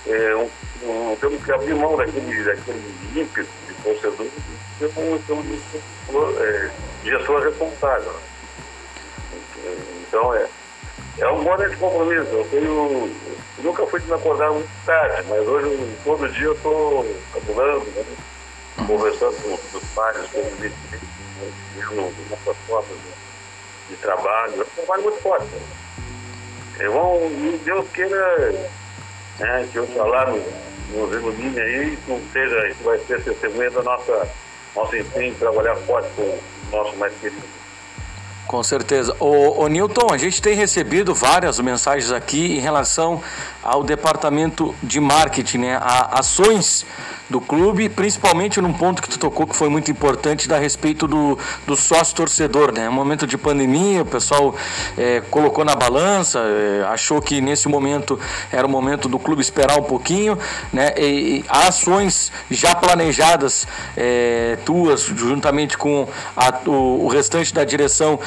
É, 0.08 0.36
um, 0.36 0.50
um, 0.84 1.16
temos 1.18 1.44
que 1.44 1.52
abrir 1.52 1.74
mão 1.76 1.98
daquele, 1.98 2.44
daquele 2.44 2.96
ímpeto 3.16 3.50
de 3.68 3.74
torcedor 3.84 4.26
e 4.26 4.32
ter 4.80 5.00
um, 5.00 5.16
um 5.16 6.42
é, 6.42 6.72
gestor 7.04 7.44
responsável. 7.44 8.14
Então 10.08 10.34
é, 10.36 10.48
é 11.20 11.28
um 11.30 11.44
bom 11.44 11.58
de 11.58 11.76
compromisso. 11.76 12.30
Eu 12.32 12.48
tenho. 12.50 13.12
Nunca 13.62 13.86
fui 13.88 14.00
de 14.00 14.08
me 14.08 14.14
acordar 14.14 14.52
muito 14.52 14.70
tarde, 14.86 15.28
mas 15.28 15.48
hoje 15.48 15.98
todo 16.04 16.30
dia 16.30 16.46
eu 16.46 16.54
estou 16.54 17.16
cabulando, 17.34 17.86
né? 17.92 18.06
conversando 18.88 19.36
com 19.42 19.78
os 19.78 19.84
pais, 19.94 20.18
com 20.32 20.40
os 20.40 20.54
vizinhos, 20.54 22.14
nossas 22.30 22.58
formas. 22.66 22.90
Né? 22.90 23.20
de 23.90 23.96
trabalho, 23.98 24.62
é 24.62 24.62
um 24.62 24.76
trabalho 24.76 25.04
muito 25.04 25.22
forte. 25.22 25.48
É 26.80 26.88
bom, 26.88 27.30
Deus 27.66 27.90
queira 27.90 28.52
né, 29.40 29.68
que 29.72 29.78
eu 29.78 29.88
falar 29.88 30.28
no, 30.28 30.38
nos 30.94 31.12
ilumine 31.12 31.60
aí, 31.60 31.98
que 31.98 32.30
seja, 32.32 32.74
que 32.74 32.84
vai 32.84 32.98
ser 33.00 33.24
testemunha 33.24 33.72
da 33.72 33.82
nossa, 33.82 34.30
nosso 34.76 34.96
empenho 34.96 35.34
de 35.34 35.40
trabalhar 35.40 35.76
forte 35.76 36.10
com 36.16 36.22
o 36.22 36.42
nosso 36.72 36.96
mais 36.98 37.14
querido. 37.20 37.59
Com 38.50 38.64
certeza. 38.64 39.16
O, 39.20 39.64
o 39.64 39.68
Newton, 39.68 40.08
a 40.12 40.18
gente 40.18 40.42
tem 40.42 40.56
recebido 40.56 41.14
várias 41.14 41.60
mensagens 41.60 42.12
aqui 42.12 42.58
em 42.58 42.60
relação 42.60 43.22
ao 43.62 43.84
departamento 43.84 44.74
de 44.82 45.00
marketing, 45.00 45.60
né? 45.60 45.76
A 45.76 46.18
ações 46.20 46.84
do 47.30 47.40
clube, 47.40 47.88
principalmente 47.90 48.60
num 48.60 48.74
ponto 48.74 49.02
que 49.02 49.10
tu 49.10 49.20
tocou 49.20 49.46
que 49.46 49.56
foi 49.56 49.70
muito 49.70 49.92
importante 49.92 50.48
da 50.48 50.58
respeito 50.58 51.08
do, 51.08 51.38
do 51.68 51.76
sócio 51.76 52.16
torcedor, 52.16 52.72
né? 52.72 52.90
Um 52.90 52.94
momento 52.94 53.28
de 53.28 53.38
pandemia, 53.38 54.02
o 54.02 54.06
pessoal 54.06 54.56
é, 54.98 55.22
colocou 55.30 55.64
na 55.64 55.76
balança, 55.76 56.40
é, 56.40 56.84
achou 56.90 57.22
que 57.22 57.40
nesse 57.40 57.68
momento 57.68 58.20
era 58.52 58.66
o 58.66 58.70
momento 58.70 59.08
do 59.08 59.20
clube 59.20 59.42
esperar 59.42 59.78
um 59.78 59.84
pouquinho, 59.84 60.40
né? 60.74 60.94
E, 60.98 61.20
e 61.20 61.46
ações 61.48 62.32
já 62.50 62.74
planejadas 62.74 63.68
é, 63.96 64.58
tuas, 64.66 65.04
juntamente 65.04 65.78
com 65.78 66.08
a, 66.36 66.60
o, 66.66 67.06
o, 67.06 67.08
restante 67.08 67.54
da 67.54 67.64
direção, 67.64 68.20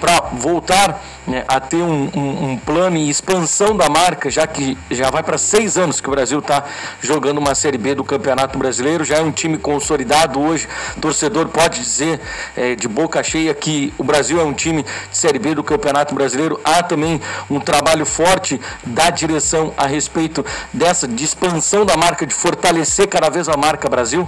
para 0.00 0.20
voltar 0.32 1.04
né, 1.26 1.44
a 1.46 1.60
ter 1.60 1.82
um, 1.82 2.10
um, 2.16 2.50
um 2.50 2.56
plano 2.56 2.96
e 2.96 3.08
expansão 3.08 3.76
da 3.76 3.88
marca, 3.88 4.28
já 4.28 4.46
que 4.46 4.76
já 4.90 5.08
vai 5.10 5.22
para 5.22 5.38
seis 5.38 5.78
anos 5.78 6.00
que 6.00 6.08
o 6.08 6.10
Brasil 6.10 6.40
está 6.40 6.64
jogando 7.00 7.38
uma 7.38 7.54
Série 7.54 7.78
B 7.78 7.94
do 7.94 8.02
Campeonato 8.02 8.23
Brasileiro, 8.58 9.04
já 9.04 9.16
é 9.16 9.20
um 9.20 9.30
time 9.30 9.58
consolidado 9.58 10.40
hoje, 10.40 10.66
torcedor 11.00 11.48
pode 11.48 11.80
dizer 11.80 12.20
é, 12.56 12.74
de 12.74 12.88
boca 12.88 13.22
cheia 13.22 13.52
que 13.52 13.92
o 13.98 14.04
Brasil 14.04 14.40
é 14.40 14.44
um 14.44 14.54
time 14.54 14.82
de 14.82 15.16
Série 15.16 15.38
B 15.38 15.54
do 15.54 15.62
Campeonato 15.62 16.14
Brasileiro, 16.14 16.58
há 16.64 16.82
também 16.82 17.20
um 17.50 17.60
trabalho 17.60 18.06
forte 18.06 18.58
da 18.84 19.10
direção 19.10 19.74
a 19.76 19.86
respeito 19.86 20.44
dessa 20.72 21.06
de 21.06 21.24
expansão 21.24 21.84
da 21.84 21.96
marca, 21.96 22.26
de 22.26 22.34
fortalecer 22.34 23.08
cada 23.08 23.28
vez 23.28 23.48
a 23.48 23.56
marca 23.56 23.88
Brasil? 23.88 24.26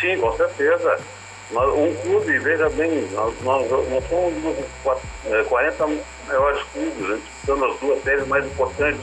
Sim, 0.00 0.18
com 0.18 0.34
certeza. 0.36 0.98
Um 1.52 1.94
clube, 2.02 2.38
veja 2.38 2.70
bem, 2.70 3.08
nós, 3.12 3.34
nós, 3.42 3.68
nós 3.70 4.08
somos 4.08 4.32
um 4.44 4.52
dos 4.52 5.46
40 5.48 5.88
maiores 6.28 6.62
clubes, 6.72 7.08
né, 7.08 7.18
disputando 7.24 7.64
as 7.64 7.80
duas 7.80 8.02
séries 8.02 8.26
mais 8.28 8.46
importantes 8.46 9.00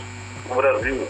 do 0.47 0.55
Brasil. 0.55 1.07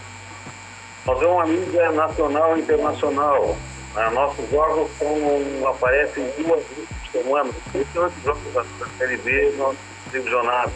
Temos 1.07 1.23
uma 1.23 1.45
mídia 1.45 1.89
nacional 1.93 2.57
e 2.57 2.59
internacional. 2.59 3.55
Né? 3.95 4.09
Nossos 4.09 4.49
jogos 4.49 4.91
são, 4.99 5.69
aparecem 5.69 6.25
duas 6.37 6.61
vezes 6.65 6.89
por 6.89 7.23
semana, 7.23 7.49
38 7.71 8.13
jogos 8.25 8.53
da, 8.53 8.61
da 8.61 8.91
Série 8.97 9.15
B 9.15 9.53
no 9.57 9.73
divisionado. 10.11 10.73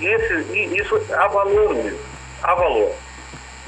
E 0.00 0.06
esse, 0.06 0.34
isso 0.76 1.00
há 1.12 1.28
valor 1.28 1.72
mesmo, 1.72 2.00
há 2.42 2.52
valor. 2.56 2.90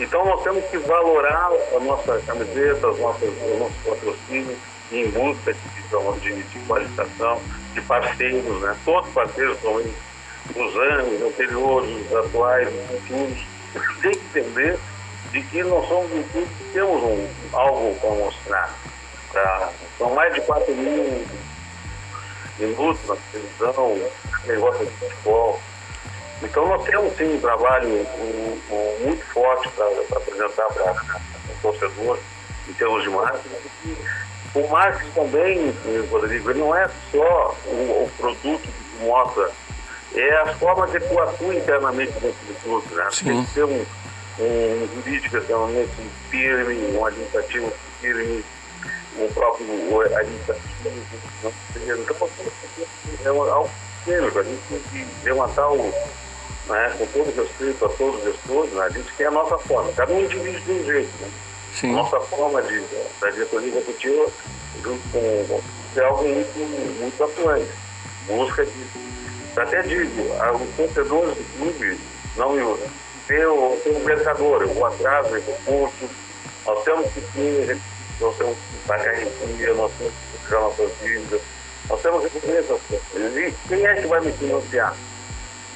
Então 0.00 0.24
nós 0.24 0.42
temos 0.42 0.64
que 0.64 0.76
valorar 0.78 1.50
a 1.76 1.78
nossa 1.78 2.20
camiseta, 2.26 2.88
as 2.88 2.98
nossas, 2.98 3.28
os 3.28 3.58
nossos 3.60 3.76
patrocínios 3.84 4.58
em 4.90 5.08
busca 5.10 5.54
de, 5.54 6.20
de, 6.20 6.42
de 6.42 6.58
qualificação, 6.66 7.40
de 7.74 7.80
parceiros, 7.82 8.60
né? 8.60 8.76
Todos 8.84 9.08
parceiros 9.10 9.56
são 9.60 9.76
os 9.76 10.76
anos 10.76 11.22
anteriores, 11.22 12.10
os 12.10 12.16
atuais, 12.16 12.68
os 12.68 13.00
futuros. 13.00 13.38
Tem 14.02 14.12
que 14.12 14.38
entender 14.38 14.78
de 15.30 15.42
que 15.42 15.62
nós 15.62 15.88
somos 15.88 16.12
um 16.12 16.22
clube 16.24 16.48
que 16.58 16.64
temos 16.72 17.02
um, 17.02 17.28
algo 17.52 17.94
para 18.00 18.10
mostrar. 18.10 18.74
Pra, 19.32 19.70
são 19.98 20.14
mais 20.14 20.32
de 20.34 20.40
4 20.42 20.74
mil 20.74 21.26
minutos 22.58 23.08
na 23.08 23.16
televisão, 23.32 24.00
negócio 24.46 24.86
de 24.86 24.92
futebol. 24.92 25.60
Então 26.42 26.68
nós 26.68 26.84
temos 26.84 27.16
sim 27.16 27.34
um 27.34 27.40
trabalho 27.40 27.88
um, 27.88 28.60
um, 28.70 29.06
muito 29.06 29.24
forte 29.32 29.68
para 29.70 29.86
apresentar 30.18 30.66
para 30.66 30.92
o 30.92 31.62
torcedor 31.62 32.18
em 32.68 32.72
termos 32.74 33.02
de 33.02 33.10
marketing. 33.10 33.96
O 34.54 34.68
marketing 34.68 35.10
também, 35.12 35.74
Rodrigo, 36.10 36.50
ele 36.50 36.60
não 36.60 36.74
é 36.74 36.88
só 37.10 37.54
o, 37.66 38.04
o 38.04 38.10
produto 38.18 38.62
que 38.62 39.04
mostra, 39.04 39.50
é 40.14 40.42
a 40.42 40.54
forma 40.54 40.86
de 40.88 41.00
tu 41.00 41.18
atua 41.20 41.54
internamente 41.54 42.12
dentro 42.12 42.46
do 42.46 42.62
clube. 42.62 42.94
Né? 42.94 43.08
Tem 43.22 43.44
que 43.44 43.54
ter 43.54 43.64
um, 43.64 43.84
um 44.38 44.88
jurídico 44.94 45.36
extremamente 45.36 45.90
firme, 46.30 46.96
um 46.96 47.04
administrativo 47.04 47.72
firme, 48.00 48.44
o 49.18 49.32
próprio 49.32 49.66
administrativo. 50.16 51.02
Então, 53.20 53.46
é 53.46 53.50
algo 53.50 53.70
químico, 54.04 54.38
a 54.38 54.42
gente 54.42 54.62
tem 54.68 54.80
que 54.90 55.24
levantar 55.24 55.70
o, 55.70 55.92
né, 56.68 56.94
com 56.98 57.06
todo 57.06 57.34
respeito 57.34 57.84
a 57.84 57.88
todos 57.88 58.20
os 58.20 58.34
gestores, 58.34 58.72
né, 58.72 58.84
a 58.84 58.90
gente 58.90 59.12
quer 59.14 59.26
a 59.26 59.30
nossa 59.30 59.58
forma, 59.58 59.92
cada 59.92 60.12
um 60.12 60.26
divide 60.26 60.60
de 60.60 60.72
um 60.72 60.84
jeito. 60.84 61.10
Né? 61.20 61.30
Sim. 61.74 61.92
Nossa 61.92 62.20
forma 62.20 62.62
de, 62.62 62.80
da 63.20 63.30
diretoria 63.30 63.68
executiva, 63.68 64.26
junto 64.82 65.08
com 65.10 65.60
é 65.96 66.04
algo 66.04 66.28
muito, 66.28 66.58
muito 67.00 67.24
atuante. 67.24 67.70
Busca 68.26 68.64
de. 68.64 68.72
Até 69.56 69.82
digo, 69.82 70.22
os 70.22 70.76
torcedores 70.76 71.34
do 71.34 71.58
clube 71.58 71.98
não 72.36 72.54
ver 73.28 73.46
o, 73.48 73.54
o 73.54 74.78
o 74.78 74.84
atraso, 74.84 75.30
o 75.30 75.34
recurso, 75.34 76.10
nós 76.64 76.84
temos 76.84 77.12
que 77.12 77.20
ter, 77.20 77.78
nós 78.20 78.36
temos 78.36 78.56
que 78.56 78.88
pagar 78.88 79.14
dia, 79.56 79.74
nós 79.74 79.92
temos 79.98 80.12
que 80.12 80.48
pagar 80.48 80.60
nossas 80.62 80.90
dívidas, 81.02 81.40
nós 81.88 82.02
temos 82.02 82.24
que 82.24 82.30
cumprir 82.30 82.56
essas 82.56 82.80
coisas. 82.82 83.36
E 83.36 83.54
quem 83.68 83.86
é 83.86 83.94
que 83.94 84.06
vai 84.06 84.20
me 84.20 84.32
financiar? 84.32 84.96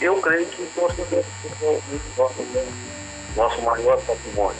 Eu 0.00 0.20
creio 0.20 0.46
que 0.46 0.62
o 0.62 0.66
torcedor 0.74 1.24
é 1.62 1.66
o 1.66 3.36
nosso 3.36 3.62
maior 3.62 4.00
patrimônio. 4.00 4.58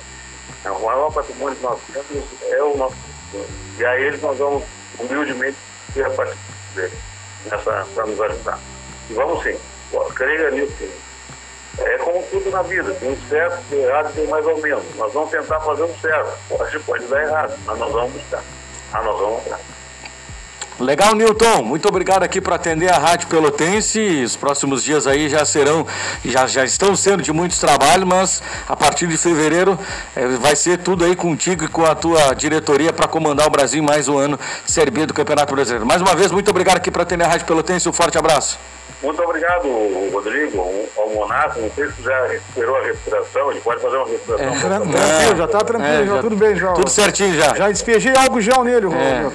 É, 0.64 0.70
o 0.70 0.84
maior 0.84 1.12
patrimônio 1.12 1.57
que 1.57 1.62
nós 1.62 1.80
temos 1.93 2.24
é 2.43 2.62
o 2.62 2.76
nosso 2.76 2.97
E 3.78 3.84
a 3.84 3.99
eles 3.99 4.20
nós 4.20 4.36
vamos 4.36 4.64
humildemente 4.99 5.57
ter 5.95 6.05
a 6.05 6.11
participação 6.11 6.49
dele 6.74 6.93
para 7.95 8.07
nos 8.07 8.20
ajudar. 8.20 8.59
E 9.09 9.14
vamos 9.14 9.43
sim, 9.43 9.59
creia 10.14 10.51
nisso. 10.51 11.09
É 11.80 11.98
como 11.98 12.22
tudo 12.24 12.50
na 12.50 12.62
vida, 12.62 12.92
tem 12.94 13.16
certo, 13.28 13.58
tem 13.70 13.80
errado, 13.80 14.12
tem 14.14 14.26
mais 14.26 14.46
ou 14.46 14.60
menos. 14.60 14.84
Nós 14.96 15.12
vamos 15.12 15.30
tentar 15.30 15.60
fazer 15.60 15.82
o 15.82 15.94
certo. 16.00 16.38
Pode, 16.48 16.78
pode 16.80 17.06
dar 17.06 17.22
errado, 17.22 17.58
mas 17.64 17.78
nós 17.78 17.92
vamos 17.92 18.12
buscar. 18.12 18.42
Mas 18.92 19.04
nós 19.04 19.18
vamos 19.18 19.42
buscar. 19.42 19.60
Legal, 20.80 21.14
Newton. 21.14 21.62
Muito 21.62 21.86
obrigado 21.86 22.22
aqui 22.22 22.40
por 22.40 22.54
atender 22.54 22.90
a 22.90 22.96
Rádio 22.96 23.28
Pelotense. 23.28 24.24
Os 24.24 24.34
próximos 24.34 24.82
dias 24.82 25.06
aí 25.06 25.28
já 25.28 25.44
serão, 25.44 25.86
já, 26.24 26.46
já 26.46 26.64
estão 26.64 26.96
sendo 26.96 27.22
de 27.22 27.30
muitos 27.32 27.58
trabalhos, 27.58 28.08
mas 28.08 28.42
a 28.66 28.74
partir 28.74 29.06
de 29.06 29.18
fevereiro 29.18 29.78
é, 30.16 30.26
vai 30.26 30.56
ser 30.56 30.78
tudo 30.78 31.04
aí 31.04 31.14
contigo 31.14 31.64
e 31.64 31.68
com 31.68 31.84
a 31.84 31.94
tua 31.94 32.32
diretoria 32.32 32.94
para 32.94 33.06
comandar 33.06 33.46
o 33.46 33.50
Brasil 33.50 33.82
mais 33.82 34.08
um 34.08 34.16
ano 34.16 34.40
Série 34.66 34.90
B 34.90 35.04
do 35.04 35.12
Campeonato 35.12 35.54
Brasileiro. 35.54 35.84
Mais 35.84 36.00
uma 36.00 36.14
vez, 36.14 36.32
muito 36.32 36.50
obrigado 36.50 36.78
aqui 36.78 36.90
por 36.90 37.02
atender 37.02 37.24
a 37.24 37.28
Rádio 37.28 37.46
Pelotense. 37.46 37.86
Um 37.86 37.92
forte 37.92 38.16
abraço. 38.16 38.58
Muito 39.03 39.22
obrigado, 39.22 39.66
Rodrigo, 40.12 40.88
ao 40.96 41.09
Monaco. 41.11 41.61
Não 41.61 41.70
sei 41.70 41.88
se 41.90 42.03
já 42.03 42.26
recuperou 42.26 42.76
a 42.76 42.82
respiração, 42.82 43.51
ele 43.51 43.61
pode 43.61 43.80
fazer 43.80 43.96
uma 43.96 44.09
respiração. 44.09 44.46
É, 44.46 44.61
tranquilo, 44.61 45.36
já 45.36 45.44
está 45.44 45.59
tranquilo, 45.61 45.94
é, 45.94 46.07
já, 46.07 46.14
já, 46.14 46.20
tudo 46.20 46.36
bem, 46.36 46.57
João. 46.57 46.74
Tudo 46.74 46.90
certinho 46.90 47.34
já. 47.34 47.55
Já 47.55 47.68
despejei 47.68 48.14
algo 48.14 48.40
gel 48.40 48.62
nele, 48.62 48.86
é. 48.94 49.30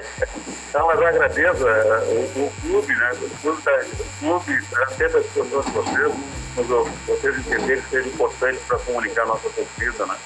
Então, 0.74 0.88
mas 0.88 1.00
eu 1.00 1.06
agradeço 1.06 1.68
é, 1.68 1.98
o, 2.08 2.46
o, 2.46 2.52
clube, 2.60 2.96
né? 2.96 3.12
O 3.12 3.30
clube, 3.40 3.62
tá, 3.62 3.70
o 3.70 4.18
clube 4.18 4.64
atende 4.82 5.16
as 5.18 5.26
pessoas 5.26 5.66
de 5.66 5.70
vocês, 5.70 6.12
mas 6.56 6.66
vocês 7.06 7.38
entenderem 7.38 7.80
que 7.80 7.90
seja 7.90 8.08
importante 8.08 8.58
para 8.66 8.78
comunicar 8.80 9.22
a 9.22 9.26
nossa 9.26 9.48
torcida, 9.50 10.04
né? 10.06 10.16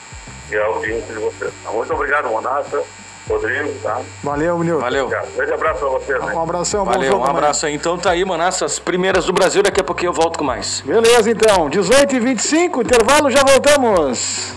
E 0.51 0.57
a 0.57 0.65
audiência 0.65 1.13
de 1.15 1.21
vocês. 1.21 1.53
Então, 1.61 1.75
muito 1.75 1.93
obrigado, 1.93 2.29
Monata. 2.31 2.83
Rodrigo, 3.29 3.79
tá? 3.83 4.01
Valeu, 4.23 4.59
Nilton. 4.65 4.81
Valeu. 4.81 5.05
Obrigado. 5.05 5.35
Grande 5.37 5.53
abraço 5.53 5.81
pra 5.81 5.89
vocês. 5.89 6.25
Né? 6.25 6.35
Um 6.35 6.43
abração, 6.43 6.85
bom 6.85 6.93
Valeu, 6.93 7.19
um 7.19 7.25
abraço 7.25 7.67
aí. 7.67 7.75
Então 7.75 7.99
tá 7.99 8.11
aí, 8.11 8.25
mano, 8.25 8.43
essas 8.43 8.79
primeiras 8.79 9.27
do 9.27 9.33
Brasil, 9.33 9.63
daqui 9.63 9.81
a 9.81 9.85
pouquinho 9.85 10.09
eu 10.09 10.15
volto 10.15 10.39
com 10.39 10.45
mais. 10.45 10.81
Beleza, 10.81 11.31
então. 11.31 11.69
18 11.69 12.17
e 12.17 12.21
25 12.21 12.83
intervalo, 12.83 13.31
já 13.31 13.43
voltamos. 13.45 14.57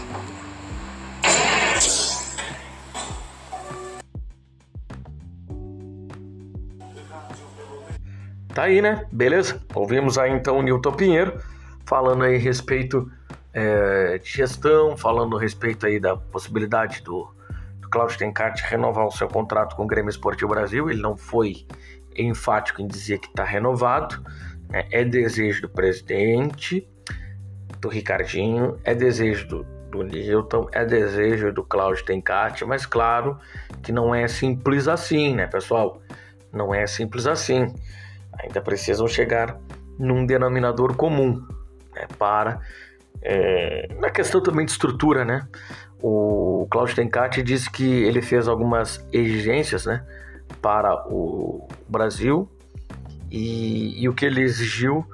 Tá 8.53 8.63
aí, 8.63 8.81
né? 8.81 9.05
Beleza? 9.11 9.61
Ouvimos 9.73 10.17
aí 10.17 10.31
então 10.31 10.57
o 10.57 10.61
Nilton 10.61 10.91
Pinheiro 10.91 11.41
falando 11.85 12.23
aí 12.23 12.35
a 12.35 12.39
respeito 12.39 13.09
é, 13.53 14.17
de 14.17 14.29
gestão, 14.29 14.95
falando 14.95 15.37
a 15.37 15.41
respeito 15.41 15.85
aí 15.85 15.99
da 15.99 16.15
possibilidade 16.15 17.01
do, 17.01 17.29
do 17.91 17.97
Cláudio 17.97 18.17
Tencati 18.17 18.63
renovar 18.63 19.05
o 19.05 19.11
seu 19.11 19.27
contrato 19.27 19.75
com 19.75 19.83
o 19.83 19.87
Grêmio 19.87 20.09
Esportivo 20.09 20.49
Brasil. 20.49 20.89
Ele 20.89 21.01
não 21.01 21.17
foi 21.17 21.65
enfático 22.15 22.81
em 22.81 22.87
dizer 22.87 23.19
que 23.19 23.27
está 23.27 23.43
renovado. 23.43 24.23
Né? 24.69 24.87
É 24.91 25.03
desejo 25.03 25.63
do 25.63 25.69
presidente, 25.69 26.87
do 27.79 27.89
Ricardinho, 27.89 28.79
é 28.83 28.95
desejo 28.95 29.47
do, 29.47 29.63
do 29.89 30.03
Newton, 30.03 30.69
é 30.71 30.85
desejo 30.85 31.51
do 31.51 31.63
Cláudio 31.63 32.05
Tencati, 32.05 32.63
mas 32.63 32.85
claro 32.85 33.37
que 33.83 33.91
não 33.91 34.15
é 34.15 34.27
simples 34.27 34.87
assim, 34.87 35.35
né, 35.35 35.47
pessoal? 35.47 36.01
Não 36.53 36.73
é 36.73 36.87
simples 36.87 37.27
assim 37.27 37.73
ainda 38.39 38.61
precisam 38.61 39.07
chegar 39.07 39.57
num 39.97 40.25
denominador 40.25 40.95
comum 40.95 41.45
né, 41.93 42.07
para 42.17 42.59
é, 43.21 43.87
na 43.99 44.09
questão 44.09 44.41
também 44.41 44.65
de 44.65 44.71
estrutura, 44.71 45.23
né? 45.23 45.47
O 46.01 46.67
Claudio 46.69 46.95
Tencati 46.95 47.43
disse 47.43 47.69
que 47.69 47.85
ele 47.85 48.21
fez 48.21 48.47
algumas 48.47 49.05
exigências, 49.11 49.85
né, 49.85 50.03
para 50.61 51.07
o 51.07 51.67
Brasil 51.87 52.49
e, 53.29 54.01
e 54.01 54.09
o 54.09 54.13
que 54.13 54.25
ele 54.25 54.41
exigiu 54.41 55.05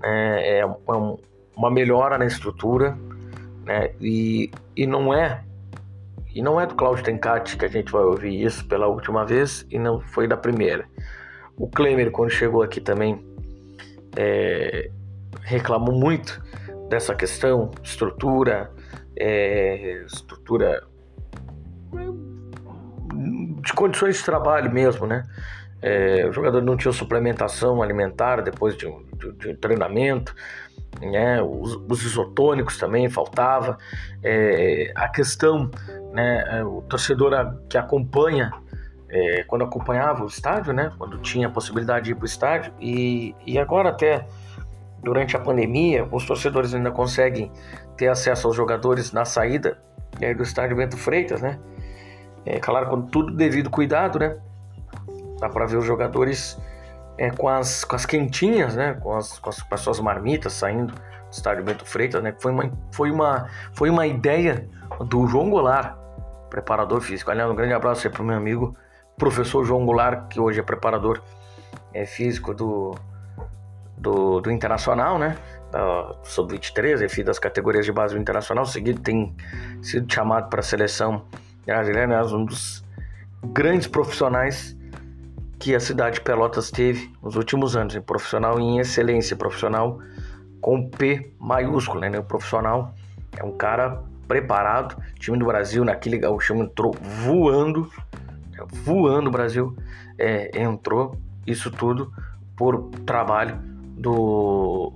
né, 0.00 0.42
é, 0.42 0.58
é 0.60 0.66
uma 1.56 1.70
melhora 1.70 2.18
na 2.18 2.26
estrutura, 2.26 2.96
né? 3.64 3.90
E, 4.00 4.50
e 4.76 4.86
não 4.86 5.12
é 5.12 5.42
e 6.34 6.42
não 6.42 6.60
é 6.60 6.66
do 6.66 6.74
Cláudio 6.74 7.04
Tencati 7.04 7.56
que 7.56 7.64
a 7.64 7.68
gente 7.68 7.92
vai 7.92 8.02
ouvir 8.02 8.42
isso 8.42 8.66
pela 8.66 8.88
última 8.88 9.24
vez 9.24 9.64
e 9.70 9.78
não 9.78 10.00
foi 10.00 10.26
da 10.26 10.36
primeira. 10.36 10.84
O 11.56 11.68
Klemer, 11.68 12.10
quando 12.10 12.30
chegou 12.30 12.60
aqui 12.60 12.80
também, 12.80 13.24
é, 14.16 14.90
reclamou 15.42 15.94
muito 15.94 16.42
dessa 16.88 17.14
questão, 17.14 17.70
estrutura, 17.84 18.72
é, 19.16 20.04
estrutura 20.06 20.82
de 23.62 23.72
condições 23.72 24.18
de 24.18 24.24
trabalho 24.24 24.70
mesmo, 24.70 25.06
né? 25.06 25.24
É, 25.80 26.26
o 26.26 26.32
jogador 26.32 26.62
não 26.62 26.76
tinha 26.76 26.92
suplementação 26.92 27.82
alimentar 27.82 28.40
depois 28.40 28.76
de 28.76 28.86
um, 28.86 29.04
de, 29.18 29.32
de 29.32 29.48
um 29.50 29.56
treinamento, 29.56 30.34
né? 31.00 31.42
Os, 31.42 31.76
os, 31.88 32.02
isotônicos 32.04 32.78
também 32.78 33.08
faltava. 33.08 33.78
É, 34.22 34.92
a 34.94 35.08
questão, 35.08 35.70
né? 36.12 36.58
É, 36.58 36.64
o 36.64 36.82
torcedor 36.82 37.32
que 37.68 37.76
acompanha 37.76 38.52
é, 39.08 39.44
quando 39.44 39.64
acompanhava 39.64 40.24
o 40.24 40.26
estádio, 40.26 40.72
né? 40.72 40.90
Quando 40.98 41.18
tinha 41.18 41.48
a 41.48 41.50
possibilidade 41.50 42.06
de 42.06 42.12
ir 42.12 42.14
para 42.14 42.24
o 42.24 42.26
estádio 42.26 42.72
e, 42.80 43.34
e 43.46 43.58
agora 43.58 43.90
até 43.90 44.26
durante 45.02 45.36
a 45.36 45.38
pandemia, 45.38 46.08
os 46.10 46.26
torcedores 46.26 46.74
ainda 46.74 46.90
conseguem 46.90 47.52
ter 47.96 48.08
acesso 48.08 48.46
aos 48.46 48.56
jogadores 48.56 49.12
na 49.12 49.24
saída 49.24 49.78
do 50.36 50.42
estádio 50.42 50.76
Bento 50.76 50.96
Freitas, 50.96 51.40
né? 51.40 51.58
É 52.46 52.58
claro, 52.60 52.88
com 52.88 53.02
tudo 53.02 53.34
devido 53.34 53.70
cuidado, 53.70 54.18
né? 54.18 54.36
Dá 55.40 55.48
para 55.48 55.66
ver 55.66 55.76
os 55.76 55.84
jogadores 55.84 56.58
é, 57.18 57.30
com, 57.30 57.48
as, 57.48 57.84
com 57.84 57.96
as 57.96 58.06
quentinhas, 58.06 58.74
né? 58.74 58.94
Com 58.94 59.16
as, 59.16 59.38
com 59.38 59.50
as, 59.50 59.62
com 59.62 59.74
as 59.74 59.80
suas 59.80 60.00
marmitas 60.00 60.52
saindo 60.52 60.92
do 60.94 61.32
estádio 61.32 61.64
Bento 61.64 61.84
Freitas, 61.84 62.22
né? 62.22 62.34
Foi 62.38 62.52
uma, 62.52 62.70
foi 62.92 63.10
uma, 63.10 63.48
foi 63.72 63.90
uma 63.90 64.06
ideia 64.06 64.68
do 65.00 65.26
João 65.26 65.50
Goulart, 65.50 65.96
preparador 66.50 67.00
físico. 67.00 67.30
Aliás, 67.30 67.50
um 67.50 67.54
grande 67.54 67.72
abraço 67.72 68.06
aí 68.06 68.12
para 68.12 68.22
meu 68.22 68.36
amigo 68.36 68.76
professor 69.16 69.64
João 69.64 69.84
Goulart, 69.84 70.28
que 70.28 70.38
hoje 70.38 70.60
é 70.60 70.62
preparador 70.62 71.22
é, 71.92 72.04
físico 72.04 72.52
do, 72.52 72.94
do, 73.96 74.40
do 74.40 74.50
Internacional, 74.50 75.18
né? 75.18 75.36
Da 75.74 76.14
Sub-23, 76.22 77.02
é 77.02 77.08
filho 77.08 77.26
das 77.26 77.40
categorias 77.40 77.84
de 77.84 77.90
base 77.90 78.16
Internacional. 78.16 78.64
Seguido 78.64 79.00
tem 79.00 79.34
sido 79.82 80.10
chamado 80.12 80.48
para 80.48 80.60
a 80.60 80.62
seleção 80.62 81.24
brasileira, 81.66 82.06
né? 82.06 82.22
um 82.22 82.44
dos 82.44 82.84
grandes 83.42 83.88
profissionais 83.88 84.76
que 85.58 85.74
a 85.74 85.80
cidade 85.80 86.16
de 86.16 86.20
Pelotas 86.20 86.70
teve 86.70 87.12
nos 87.20 87.34
últimos 87.34 87.74
anos, 87.74 87.96
em 87.96 88.00
profissional 88.00 88.60
em 88.60 88.78
excelência, 88.78 89.34
profissional 89.34 89.98
com 90.60 90.88
P 90.88 91.32
maiúsculo, 91.40 91.98
né? 91.98 92.16
O 92.20 92.22
profissional 92.22 92.94
é 93.36 93.42
um 93.42 93.56
cara 93.56 94.00
preparado. 94.28 94.92
O 94.92 95.18
time 95.18 95.36
do 95.36 95.44
Brasil 95.44 95.84
naquele 95.84 96.18
gauchão 96.18 96.62
entrou 96.62 96.94
voando, 97.02 97.90
voando 98.70 99.28
o 99.28 99.32
Brasil 99.32 99.76
é, 100.16 100.62
entrou 100.62 101.18
isso 101.44 101.68
tudo 101.68 102.12
por 102.56 102.90
trabalho 103.04 103.58
do, 103.98 104.92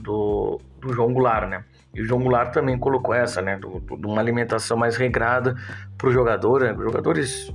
do, 0.00 0.60
do 0.80 0.92
João 0.92 1.12
Goulart, 1.12 1.48
né? 1.48 1.64
E 1.94 2.00
o 2.00 2.04
João 2.04 2.20
Goulart 2.20 2.52
também 2.52 2.78
colocou 2.78 3.14
essa, 3.14 3.42
né? 3.42 3.58
De 3.58 4.06
uma 4.06 4.20
alimentação 4.20 4.76
mais 4.76 4.96
regrada 4.96 5.56
para 5.98 6.08
o 6.08 6.12
jogador. 6.12 6.62
Né? 6.62 6.72
Os 6.72 6.84
jogadores 6.84 7.52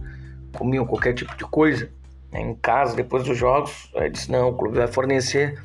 comiam 0.55 0.85
qualquer 0.85 1.13
tipo 1.13 1.35
de 1.37 1.45
coisa 1.45 1.89
né? 2.31 2.41
em 2.41 2.55
casa, 2.55 2.95
depois 2.95 3.23
dos 3.23 3.37
jogos. 3.37 3.89
Ele 3.95 4.09
disse: 4.09 4.31
não, 4.31 4.49
o 4.49 4.53
clube 4.53 4.77
vai 4.77 4.87
fornecer 4.87 5.61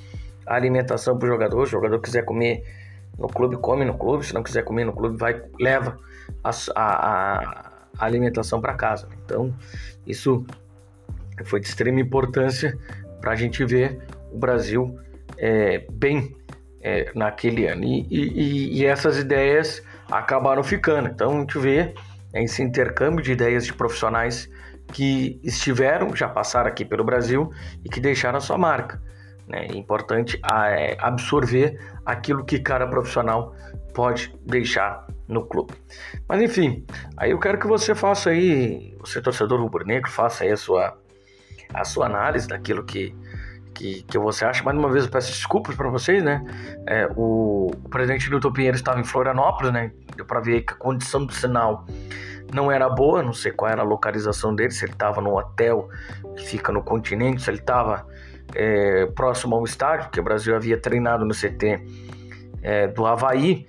a 0.47 0.55
alimentação 0.55 1.18
para 1.18 1.26
o 1.26 1.28
jogador. 1.28 1.66
Se 1.66 1.74
o 1.74 1.78
jogador 1.78 2.01
quiser 2.01 2.24
comer 2.24 2.64
no 3.18 3.28
clube, 3.28 3.57
come 3.57 3.85
no 3.85 3.99
clube. 3.99 4.24
Se 4.24 4.35
não 4.35 4.43
quiser 4.43 4.62
comer 4.62 4.85
no 4.85 4.93
clube, 4.93 5.16
vai 5.16 5.43
leva 5.59 5.99
a, 6.45 6.51
a, 6.76 7.70
a 7.99 8.05
alimentação 8.05 8.61
para 8.61 8.74
casa. 8.74 9.09
Então, 9.24 9.53
isso 10.07 10.47
foi 11.45 11.61
de 11.61 11.66
extrema 11.66 12.01
importância 12.01 12.78
para 13.20 13.33
a 13.33 13.37
gente 13.37 13.64
ver 13.64 13.99
o 14.33 14.39
Brasil 14.39 14.99
é, 15.37 15.87
bem 15.91 16.37
é, 16.81 17.11
naquele 17.14 17.66
ano. 17.66 17.85
E, 17.85 18.07
e, 18.11 18.81
e, 18.81 18.87
essas 18.87 19.18
ideias 19.18 19.83
acabaram 20.11 20.62
ficando. 20.62 21.09
Então 21.09 21.37
a 21.37 21.41
gente 21.41 21.59
vê 21.59 21.95
esse 22.35 22.62
intercâmbio 22.62 23.22
de 23.22 23.33
ideias 23.33 23.66
de 23.66 23.72
profissionais 23.72 24.49
que 24.93 25.41
estiveram, 25.45 26.14
já 26.14 26.28
passaram 26.28 26.68
aqui 26.68 26.85
pelo 26.85 27.05
Brasil 27.05 27.51
e 27.85 27.89
que 27.89 28.01
deixaram 28.01 28.39
a 28.39 28.41
sua 28.41 28.59
marca. 28.59 29.01
Né? 29.47 29.66
É 29.66 29.76
importante 29.76 30.41
é, 30.53 30.97
absorver 31.01 31.78
aquilo 32.05 32.45
que 32.45 32.59
cada 32.59 32.87
profissional 32.87 33.55
pode 33.95 34.35
deixar 34.47 35.07
no 35.28 35.45
clube. 35.45 35.74
Mas 36.28 36.41
enfim, 36.43 36.85
aí 37.16 37.31
eu 37.31 37.39
quero 37.39 37.59
que 37.59 37.66
você 37.66 37.95
faça 37.95 38.31
aí, 38.31 38.97
você 38.99 39.20
torcedor 39.20 39.61
rubro-negro, 39.61 40.11
faça 40.11 40.45
aí 40.45 40.51
a 40.51 40.57
sua, 40.57 40.99
a 41.72 41.85
sua 41.85 42.07
análise 42.07 42.49
daquilo 42.49 42.85
que 42.85 43.14
que, 43.75 44.03
que 44.03 44.18
você 44.18 44.45
acha. 44.45 44.62
Mais 44.62 44.77
uma 44.77 44.91
vez 44.91 45.05
eu 45.05 45.11
peço 45.11 45.33
desculpas 45.33 45.75
para 45.75 45.89
vocês, 45.89 46.23
né? 46.23 46.45
É, 46.87 47.07
o, 47.16 47.71
o, 47.73 47.89
presidente 47.89 48.29
Nilton 48.31 48.53
Pinheiro 48.53 48.77
estava 48.77 49.01
em 49.01 49.05
Florianópolis, 49.05 49.73
né? 49.73 49.93
Deu 50.16 50.25
para 50.25 50.41
ver 50.41 50.62
que 50.62 50.73
a 50.73 50.77
condição 50.77 51.25
do 51.25 51.33
sinal 51.33 51.87
não 52.53 52.71
era 52.71 52.89
boa, 52.89 53.23
não 53.23 53.33
sei 53.33 53.53
qual 53.53 53.71
era 53.71 53.83
a 53.83 53.85
localização 53.85 54.55
dele, 54.55 54.71
se 54.71 54.85
ele 54.85 54.93
estava 54.93 55.21
no 55.21 55.37
hotel 55.37 55.89
que 56.37 56.45
fica 56.45 56.73
no 56.73 56.83
continente, 56.83 57.43
se 57.43 57.51
ele 57.51 57.59
estava 57.59 58.07
é, 58.55 59.07
próximo 59.07 59.55
ao 59.55 59.64
estádio, 59.64 60.07
porque 60.07 60.21
o 60.21 60.25
Brasil 60.25 60.55
havia 60.55 60.77
treinado 60.77 61.25
no 61.25 61.33
CT 61.33 61.81
é, 62.62 62.89
do 62.89 63.07
Havaí, 63.07 63.66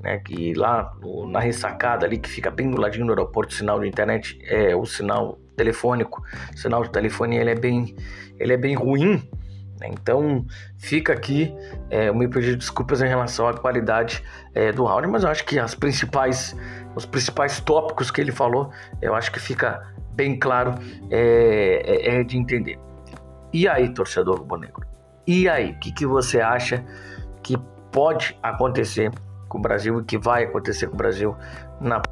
né, 0.00 0.18
que 0.18 0.52
lá 0.54 0.94
no, 1.00 1.28
na 1.28 1.40
ressacada 1.40 2.04
ali, 2.04 2.18
que 2.18 2.28
fica 2.28 2.50
bem 2.50 2.70
do 2.70 2.80
ladinho 2.80 3.06
do 3.06 3.12
aeroporto, 3.12 3.54
o 3.54 3.56
sinal 3.56 3.80
de 3.80 3.88
internet 3.88 4.38
é 4.42 4.74
o 4.74 4.84
sinal 4.84 5.38
telefônico, 5.56 6.22
o 6.52 6.58
sinal 6.58 6.82
de 6.82 6.90
telefonia 6.90 7.40
ele 7.40 7.50
é 7.50 7.54
bem, 7.54 7.96
ele 8.38 8.52
é 8.52 8.56
bem 8.56 8.74
ruim? 8.74 9.22
Então 9.88 10.44
fica 10.78 11.12
aqui 11.12 11.54
é, 11.90 12.10
o 12.10 12.14
meu 12.14 12.28
pedido 12.28 12.52
de 12.52 12.58
desculpas 12.58 13.02
em 13.02 13.08
relação 13.08 13.48
à 13.48 13.54
qualidade 13.54 14.22
é, 14.54 14.72
do 14.72 14.86
áudio, 14.86 15.10
mas 15.10 15.24
eu 15.24 15.30
acho 15.30 15.44
que 15.44 15.58
as 15.58 15.74
principais, 15.74 16.56
os 16.94 17.04
principais 17.06 17.60
tópicos 17.60 18.10
que 18.10 18.20
ele 18.20 18.32
falou, 18.32 18.70
eu 19.00 19.14
acho 19.14 19.30
que 19.30 19.40
fica 19.40 19.86
bem 20.12 20.38
claro 20.38 20.74
é, 21.10 21.82
é, 21.84 22.20
é 22.20 22.24
de 22.24 22.38
entender. 22.38 22.78
E 23.52 23.68
aí, 23.68 23.92
torcedor 23.92 24.38
rubro-negro? 24.38 24.86
E 25.26 25.48
aí, 25.48 25.72
o 25.72 25.78
que, 25.78 25.92
que 25.92 26.06
você 26.06 26.40
acha 26.40 26.84
que 27.42 27.56
pode 27.92 28.36
acontecer 28.42 29.12
com 29.48 29.58
o 29.58 29.60
Brasil 29.60 30.00
e 30.00 30.04
que 30.04 30.18
vai 30.18 30.44
acontecer 30.44 30.88
com 30.88 30.94
o 30.94 30.96
Brasil 30.96 31.36
na 31.80 32.02